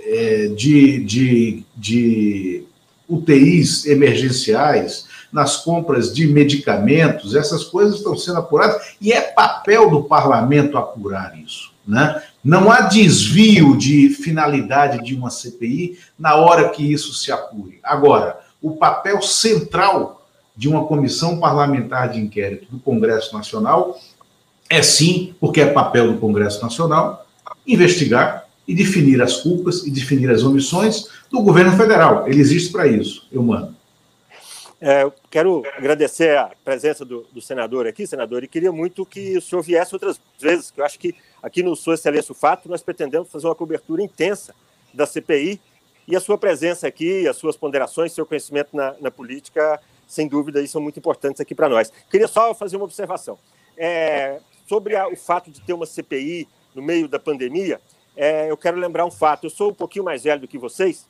é, 0.05 0.49
de, 0.49 1.03
de, 1.03 1.65
de 1.75 2.65
UTIs 3.09 3.87
emergenciais, 3.87 5.07
nas 5.33 5.57
compras 5.57 6.15
de 6.15 6.27
medicamentos, 6.27 7.35
essas 7.35 7.65
coisas 7.65 7.97
estão 7.97 8.17
sendo 8.17 8.39
apuradas 8.39 8.95
e 9.01 9.13
é 9.13 9.21
papel 9.21 9.91
do 9.91 10.05
parlamento 10.05 10.79
apurar 10.79 11.37
isso. 11.39 11.73
Né? 11.87 12.23
Não 12.43 12.71
há 12.71 12.83
desvio 12.83 13.77
de 13.77 14.09
finalidade 14.11 15.05
de 15.05 15.15
uma 15.15 15.31
CPI 15.31 15.99
na 16.19 16.37
hora 16.37 16.69
que 16.69 16.93
isso 16.93 17.13
se 17.15 17.33
apure. 17.33 17.81
Agora, 17.83 18.39
o 18.63 18.77
papel 18.77 19.21
central 19.21 20.16
de 20.57 20.69
uma 20.69 20.87
comissão 20.87 21.39
parlamentar 21.39 22.11
de 22.11 22.21
inquérito 22.21 22.67
do 22.71 22.79
Congresso 22.79 23.35
Nacional 23.35 23.99
é 24.69 24.83
sim, 24.83 25.35
porque 25.39 25.61
é 25.61 25.67
papel 25.67 26.13
do 26.13 26.19
Congresso 26.19 26.63
Nacional, 26.63 27.27
investigar 27.67 28.47
e 28.67 28.75
definir 28.75 29.23
as 29.23 29.37
culpas 29.37 29.87
e 29.87 29.91
definir 29.91 30.31
as 30.31 30.43
omissões 30.43 31.09
do 31.31 31.41
governo 31.41 31.77
federal. 31.77 32.27
Ele 32.27 32.41
existe 32.41 32.73
para 32.73 32.87
isso, 32.87 33.29
eu 33.31 33.43
mando. 33.43 33.77
É, 34.81 35.05
eu 35.05 35.13
quero 35.31 35.63
agradecer 35.77 36.37
a 36.37 36.51
presença 36.65 37.05
do, 37.05 37.25
do, 37.33 37.41
senador 37.41 37.87
aqui, 37.87 38.07
senador, 38.07 38.45
e 38.45 38.49
queria 38.49 38.71
muito 38.71 39.07
que 39.07 39.39
o 39.39 39.41
senhor 39.41 39.63
viesse 39.63 39.95
outras 39.95 40.21
vezes, 40.39 40.71
que 40.71 40.81
eu 40.81 40.85
acho 40.85 40.99
que 40.99 41.15
aqui 41.43 41.63
no 41.63 41.75
Sua 41.75 41.95
Excelência 41.95 42.33
o 42.33 42.35
Fato 42.35 42.69
nós 42.69 42.83
pretendemos 42.83 43.31
fazer 43.31 43.47
uma 43.47 43.55
cobertura 43.55 44.03
intensa 44.03 44.55
da 44.93 45.07
CPI 45.07 45.61
e 46.07 46.15
a 46.15 46.21
sua 46.21 46.37
presença 46.37 46.87
aqui, 46.87 47.27
as 47.27 47.37
suas 47.37 47.57
ponderações, 47.57 48.13
seu 48.13 48.27
conhecimento 48.27 48.77
na, 48.77 48.95
na 49.01 49.11
política, 49.11 49.81
sem 50.07 50.29
dúvida, 50.29 50.65
são 50.67 50.81
muito 50.81 50.99
importantes 50.99 51.41
aqui 51.41 51.55
para 51.55 51.69
nós. 51.69 51.93
Queria 52.11 52.29
só 52.29 52.55
fazer 52.55 52.77
uma 52.77 52.85
observação. 52.85 53.39
É, 53.77 54.41
sobre 54.67 54.97
a, 54.97 55.09
o 55.09 55.17
fato 55.17 55.51
de 55.51 55.61
ter 55.61 55.73
uma 55.73 55.87
CPI 55.87 56.49
no 56.75 56.83
meio 56.83 57.09
da 57.09 57.19
pandemia, 57.19 57.81
é, 58.17 58.51
eu 58.51 58.57
quero 58.57 58.79
lembrar 58.79 59.05
um 59.05 59.11
fato. 59.11 59.45
Eu 59.45 59.51
sou 59.51 59.71
um 59.71 59.75
pouquinho 59.75 60.05
mais 60.05 60.23
velho 60.23 60.41
do 60.41 60.49
que 60.49 60.59
vocês 60.59 61.07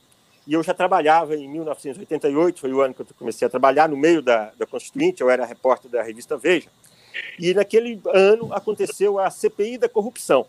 e 0.46 0.52
eu 0.52 0.62
já 0.62 0.72
trabalhava 0.72 1.34
em 1.34 1.48
1988, 1.48 2.60
foi 2.60 2.72
o 2.72 2.80
ano 2.80 2.94
que 2.94 3.02
eu 3.02 3.06
comecei 3.18 3.46
a 3.46 3.50
trabalhar, 3.50 3.88
no 3.88 3.96
meio 3.96 4.22
da, 4.22 4.52
da 4.56 4.64
Constituinte, 4.64 5.20
eu 5.20 5.28
era 5.28 5.44
repórter 5.44 5.90
da 5.90 6.02
revista 6.02 6.36
Veja. 6.36 6.68
E 7.38 7.52
naquele 7.52 8.00
ano 8.06 8.52
aconteceu 8.52 9.18
a 9.18 9.28
CPI 9.28 9.78
da 9.78 9.88
corrupção. 9.88 10.46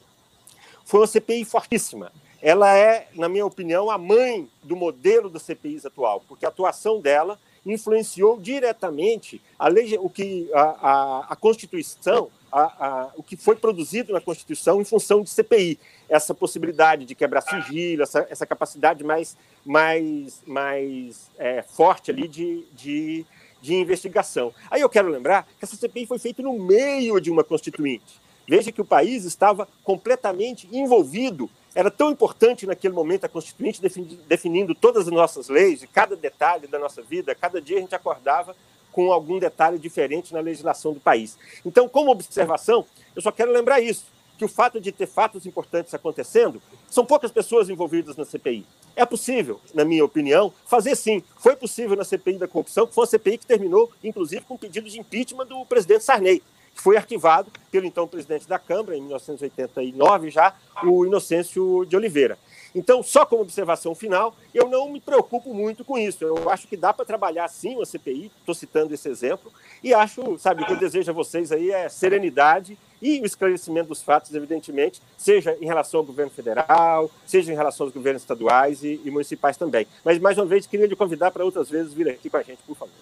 Foi 0.85 0.99
uma 0.99 1.07
CPI 1.07 1.45
fortíssima. 1.45 2.11
ela 2.41 2.77
é, 2.77 3.07
na 3.15 3.27
minha 3.27 3.45
opinião, 3.45 3.89
a 3.89 3.97
mãe 3.97 4.47
do 4.61 4.75
modelo 4.75 5.29
das 5.29 5.41
CPIs 5.43 5.85
atual, 5.85 6.21
porque 6.27 6.45
a 6.45 6.49
atuação 6.49 7.01
dela 7.01 7.39
influenciou 7.73 8.39
diretamente 8.39 9.41
a 9.57 9.67
lei, 9.67 9.97
o 9.99 10.09
que 10.09 10.49
a, 10.53 10.61
a, 10.61 11.25
a 11.29 11.35
Constituição, 11.35 12.29
a, 12.51 13.11
o 13.15 13.23
que 13.23 13.35
foi 13.35 13.55
produzido 13.55 14.13
na 14.13 14.21
Constituição 14.21 14.81
em 14.81 14.85
função 14.85 15.21
de 15.21 15.29
CPI, 15.29 15.79
essa 16.09 16.33
possibilidade 16.33 17.05
de 17.05 17.15
quebrar 17.15 17.41
sigilo, 17.41 18.03
essa, 18.03 18.25
essa 18.29 18.45
capacidade 18.45 19.03
mais, 19.03 19.37
mais, 19.65 20.41
mais 20.45 21.29
é, 21.37 21.61
forte 21.61 22.11
ali 22.11 22.27
de, 22.27 22.65
de, 22.73 23.25
de 23.61 23.75
investigação. 23.75 24.53
Aí 24.71 24.81
eu 24.81 24.89
quero 24.89 25.09
lembrar 25.09 25.43
que 25.59 25.65
essa 25.65 25.75
CPI 25.75 26.05
foi 26.05 26.19
feita 26.19 26.41
no 26.41 26.53
meio 26.53 27.19
de 27.19 27.29
uma 27.29 27.43
Constituinte. 27.43 28.21
Veja 28.47 28.71
que 28.71 28.79
o 28.79 28.85
país 28.85 29.25
estava 29.25 29.67
completamente 29.83 30.69
envolvido 30.71 31.49
era 31.77 31.91
tão 31.91 32.09
importante 32.09 32.65
naquele 32.65 32.95
momento 32.95 33.25
a 33.25 33.29
Constituinte 33.29 33.79
definindo 34.27 34.73
todas 34.73 35.05
as 35.05 35.13
nossas 35.13 35.47
leis, 35.47 35.83
e 35.83 35.87
cada 35.87 36.15
detalhe 36.15 36.65
da 36.65 36.79
nossa 36.79 37.03
vida, 37.03 37.35
cada 37.35 37.61
dia 37.61 37.77
a 37.77 37.81
gente 37.81 37.93
acordava 37.93 38.55
com 38.91 39.13
algum 39.13 39.37
detalhe 39.37 39.77
diferente 39.77 40.33
na 40.33 40.39
legislação 40.39 40.91
do 40.91 40.99
país. 40.99 41.37
Então, 41.63 41.87
como 41.87 42.09
observação, 42.09 42.83
eu 43.15 43.21
só 43.21 43.31
quero 43.31 43.51
lembrar 43.51 43.79
isso, 43.79 44.05
que 44.39 44.43
o 44.43 44.47
fato 44.47 44.81
de 44.81 44.91
ter 44.91 45.05
fatos 45.05 45.45
importantes 45.45 45.93
acontecendo, 45.93 46.59
são 46.89 47.05
poucas 47.05 47.31
pessoas 47.31 47.69
envolvidas 47.69 48.17
na 48.17 48.25
CPI. 48.25 48.65
É 48.95 49.05
possível, 49.05 49.61
na 49.71 49.85
minha 49.85 50.03
opinião, 50.03 50.51
fazer 50.65 50.95
sim. 50.95 51.23
Foi 51.37 51.55
possível 51.55 51.95
na 51.95 52.03
CPI 52.03 52.39
da 52.39 52.47
corrupção, 52.47 52.87
que 52.87 52.95
foi 52.95 53.03
uma 53.03 53.07
CPI 53.07 53.37
que 53.37 53.45
terminou, 53.45 53.91
inclusive, 54.03 54.43
com 54.45 54.57
pedido 54.57 54.89
de 54.89 54.99
impeachment 54.99 55.45
do 55.45 55.63
presidente 55.63 56.03
Sarney 56.03 56.41
foi 56.77 56.95
arquivado 56.95 57.51
pelo 57.71 57.85
então 57.85 58.07
presidente 58.07 58.47
da 58.47 58.57
Câmara, 58.57 58.95
em 58.95 59.01
1989 59.01 60.29
já, 60.29 60.53
o 60.83 61.05
Inocêncio 61.05 61.85
de 61.85 61.95
Oliveira. 61.95 62.37
Então, 62.73 63.01
só 63.01 63.25
como 63.25 63.41
observação 63.41 63.95
final, 63.95 64.35
eu 64.53 64.69
não 64.69 64.91
me 64.91 65.01
preocupo 65.01 65.53
muito 65.53 65.83
com 65.83 65.97
isso. 65.97 66.23
Eu 66.23 66.49
acho 66.49 66.67
que 66.67 66.77
dá 66.77 66.93
para 66.93 67.05
trabalhar 67.05 67.47
sim 67.47 67.75
uma 67.75 67.85
CPI, 67.85 68.31
estou 68.39 68.53
citando 68.53 68.93
esse 68.93 69.09
exemplo, 69.09 69.51
e 69.83 69.93
acho, 69.93 70.37
sabe, 70.37 70.61
o 70.61 70.65
que 70.65 70.73
eu 70.73 70.77
desejo 70.77 71.09
a 71.09 71.13
vocês 71.13 71.51
aí 71.51 71.71
é 71.71 71.89
serenidade 71.89 72.77
e 73.01 73.19
o 73.21 73.25
esclarecimento 73.25 73.89
dos 73.89 74.01
fatos, 74.01 74.33
evidentemente, 74.33 75.01
seja 75.17 75.57
em 75.59 75.65
relação 75.65 75.99
ao 75.99 76.05
governo 76.05 76.31
federal, 76.31 77.09
seja 77.25 77.51
em 77.51 77.55
relação 77.55 77.87
aos 77.87 77.93
governos 77.93 78.21
estaduais 78.21 78.83
e, 78.83 79.01
e 79.03 79.09
municipais 79.09 79.57
também. 79.57 79.87
Mas, 80.03 80.19
mais 80.19 80.37
uma 80.37 80.45
vez, 80.45 80.67
queria 80.67 80.87
lhe 80.87 80.95
convidar 80.95 81.31
para 81.31 81.43
outras 81.43 81.69
vezes 81.69 81.93
vir 81.93 82.09
aqui 82.09 82.29
com 82.29 82.37
a 82.37 82.43
gente, 82.43 82.59
por 82.65 82.75
favor. 82.75 82.93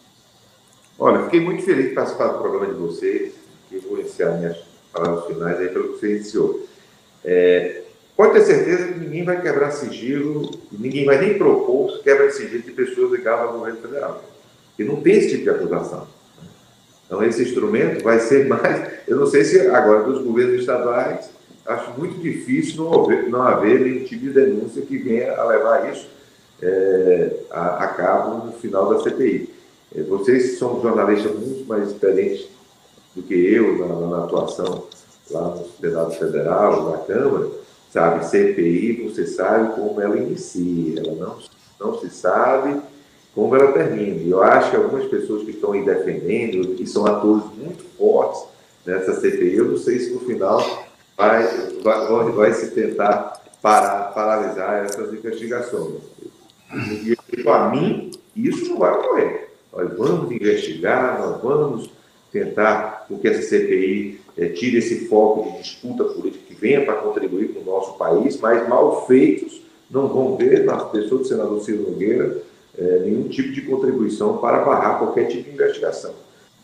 Olha, 0.97 1.23
fiquei 1.23 1.41
muito 1.41 1.63
feliz 1.63 1.89
de 1.89 1.95
participar 1.95 2.27
do 2.29 2.39
programa 2.39 2.73
de 2.73 2.79
vocês 2.79 3.44
que 3.69 3.77
vou 3.77 3.99
iniciar 3.99 4.37
minhas 4.37 4.57
palavras 4.91 5.25
finais 5.25 5.59
aí 5.59 5.69
pelo 5.69 5.93
que 5.93 5.99
você 5.99 6.15
iniciou. 6.15 6.67
É, 7.23 7.81
pode 8.15 8.33
ter 8.33 8.41
certeza 8.41 8.87
que 8.87 8.99
ninguém 8.99 9.23
vai 9.23 9.41
quebrar 9.41 9.71
sigilo, 9.71 10.49
ninguém 10.71 11.05
vai 11.05 11.19
nem 11.19 11.37
propor 11.37 12.01
quebra 12.03 12.27
de 12.27 12.35
sigilo 12.35 12.61
de 12.61 12.71
pessoas 12.71 13.11
ligadas 13.11 13.47
ao 13.47 13.53
governo 13.53 13.81
federal. 13.81 14.23
E 14.77 14.83
não 14.83 15.01
tem 15.01 15.15
esse 15.15 15.29
tipo 15.29 15.43
de 15.43 15.49
acusação. 15.49 16.07
Então, 17.05 17.23
esse 17.23 17.43
instrumento 17.43 18.03
vai 18.03 18.19
ser 18.19 18.47
mais. 18.47 18.91
Eu 19.07 19.17
não 19.17 19.27
sei 19.27 19.43
se 19.43 19.59
agora 19.67 20.03
dos 20.03 20.23
governos 20.23 20.59
estaduais, 20.59 21.29
acho 21.65 21.91
muito 21.97 22.19
difícil 22.19 22.83
não 22.83 23.03
haver, 23.03 23.29
não 23.29 23.41
haver 23.41 23.79
nenhum 23.79 24.03
tipo 24.03 24.25
de 24.25 24.29
denúncia 24.31 24.81
que 24.81 24.97
venha 24.97 25.33
a 25.33 25.45
levar 25.45 25.91
isso 25.91 26.07
é, 26.61 27.31
a, 27.51 27.83
a, 27.83 27.87
cabo 27.89 28.45
no 28.45 28.53
final 28.53 28.93
da 28.93 29.01
CPI. 29.01 29.49
É, 29.95 30.01
vocês 30.03 30.57
são 30.57 30.81
jornalistas 30.81 31.31
muito 31.31 31.65
mais 31.67 31.89
experientes 31.89 32.47
do 33.15 33.23
que 33.23 33.33
eu 33.33 33.77
na, 33.77 34.07
na 34.07 34.23
atuação 34.25 34.87
lá 35.31 35.49
no 35.49 35.65
Senado 35.79 36.11
Federal, 36.11 36.91
na 36.91 36.97
Câmara, 36.99 37.49
sabe? 37.91 38.25
CPI, 38.25 39.09
você 39.09 39.25
sabe 39.25 39.73
como 39.73 39.99
ela 40.01 40.17
inicia, 40.17 40.99
ela 40.99 41.13
não, 41.13 41.37
não 41.79 41.99
se 41.99 42.09
sabe 42.09 42.79
como 43.33 43.55
ela 43.55 43.71
termina. 43.71 44.21
E 44.21 44.29
eu 44.29 44.43
acho 44.43 44.69
que 44.69 44.75
algumas 44.75 45.05
pessoas 45.05 45.43
que 45.43 45.51
estão 45.51 45.71
aí 45.71 45.83
defendendo, 45.83 46.75
que 46.75 46.85
são 46.85 47.05
atores 47.05 47.43
muito 47.57 47.83
fortes 47.97 48.43
nessa 48.85 49.19
CPI, 49.19 49.55
eu 49.55 49.65
não 49.65 49.77
sei 49.77 49.99
se 49.99 50.13
no 50.13 50.19
final 50.21 50.61
vai, 51.17 51.47
vai, 51.81 52.31
vai 52.31 52.53
se 52.53 52.71
tentar 52.71 53.41
parar, 53.61 54.13
paralisar 54.13 54.85
essas 54.85 55.13
investigações. 55.13 56.01
E 57.31 57.43
para 57.43 57.69
mim, 57.69 58.11
isso 58.35 58.69
não 58.69 58.79
vai 58.79 58.91
ocorrer. 58.91 59.49
Nós 59.73 59.97
vamos 59.97 60.31
investigar, 60.31 61.19
nós 61.19 61.41
vamos 61.41 61.89
tentar 62.35 63.05
com 63.07 63.17
que 63.17 63.29
essa 63.29 63.41
CPI 63.43 64.19
é, 64.37 64.49
tire 64.49 64.77
esse 64.79 65.07
foco 65.07 65.49
de 65.49 65.59
disputa 65.59 66.03
política 66.03 66.43
que 66.45 66.53
venha 66.53 66.83
para 66.83 66.95
contribuir 66.95 67.53
com 67.53 67.61
o 67.61 67.63
nosso 67.63 67.97
país, 67.97 68.37
mas 68.41 68.67
mal 68.67 69.07
feitos 69.07 69.61
não 69.89 70.09
vão 70.09 70.35
ver 70.35 70.65
na 70.65 70.77
pessoa 70.77 71.21
do 71.21 71.27
senador 71.27 71.63
Ciro 71.63 71.83
Nogueira 71.83 72.41
é, 72.77 72.99
nenhum 73.05 73.29
tipo 73.29 73.53
de 73.53 73.61
contribuição 73.61 74.39
para 74.39 74.65
barrar 74.65 74.99
qualquer 74.99 75.27
tipo 75.27 75.43
de 75.43 75.51
investigação. 75.51 76.13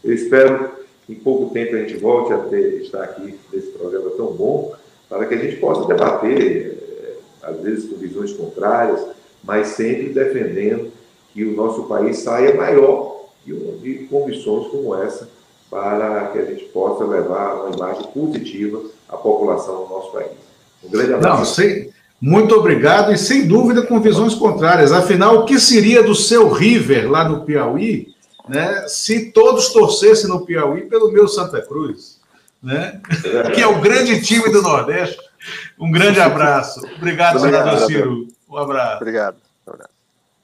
Eu 0.03 0.13
espero 0.13 0.71
que 1.07 1.13
em 1.13 1.15
pouco 1.15 1.53
tempo 1.53 1.75
a 1.75 1.79
gente 1.79 1.95
volte 1.95 2.33
a 2.33 2.39
ter, 2.39 2.81
estar 2.81 3.03
aqui 3.03 3.39
nesse 3.53 3.67
programa 3.67 4.09
tão 4.11 4.27
bom, 4.33 4.75
para 5.07 5.25
que 5.25 5.35
a 5.35 5.37
gente 5.37 5.55
possa 5.55 5.87
debater, 5.87 6.77
é, 7.01 7.13
às 7.43 7.57
vezes 7.61 7.89
com 7.89 7.95
visões 7.95 8.33
contrárias, 8.33 9.01
mas 9.41 9.67
sempre 9.67 10.09
defendendo 10.09 10.91
que 11.33 11.45
o 11.45 11.55
nosso 11.55 11.83
país 11.83 12.17
saia 12.19 12.53
maior 12.55 13.29
de, 13.45 13.53
de 13.53 13.93
comissões 14.07 14.67
como 14.67 14.93
essa 14.95 15.29
para 15.71 16.27
que 16.27 16.37
a 16.37 16.45
gente 16.45 16.65
possa 16.65 17.05
levar 17.05 17.55
uma 17.55 17.73
imagem 17.73 18.03
positiva 18.11 18.81
à 19.07 19.15
população 19.15 19.85
do 19.85 19.89
nosso 19.89 20.11
país. 20.11 20.31
Um 20.83 20.89
grande 20.89 21.13
abraço. 21.13 21.37
Não, 21.37 21.45
sei. 21.45 21.91
Muito 22.19 22.53
obrigado 22.53 23.13
e 23.13 23.17
sem 23.17 23.47
dúvida 23.47 23.81
com 23.81 24.01
visões 24.01 24.35
contrárias. 24.35 24.91
Afinal, 24.91 25.37
o 25.37 25.45
que 25.45 25.57
seria 25.59 26.03
do 26.03 26.13
seu 26.13 26.49
River 26.49 27.09
lá 27.09 27.27
no 27.27 27.45
Piauí, 27.45 28.13
né, 28.47 28.85
se 28.87 29.31
todos 29.31 29.69
torcessem 29.69 30.29
no 30.29 30.45
Piauí 30.45 30.81
pelo 30.81 31.11
meu 31.11 31.27
Santa 31.27 31.61
Cruz, 31.61 32.19
né? 32.61 33.01
É 33.25 33.49
que 33.51 33.61
é 33.61 33.65
o 33.65 33.79
grande 33.79 34.21
time 34.21 34.51
do 34.51 34.61
Nordeste. 34.61 35.17
Um 35.79 35.89
grande 35.89 36.19
abraço. 36.19 36.81
Obrigado, 36.97 37.37
obrigado 37.37 37.39
senador 37.39 37.87
Ciro. 37.87 38.27
Um 38.47 38.57
abraço. 38.57 38.97
Obrigado. 38.97 39.50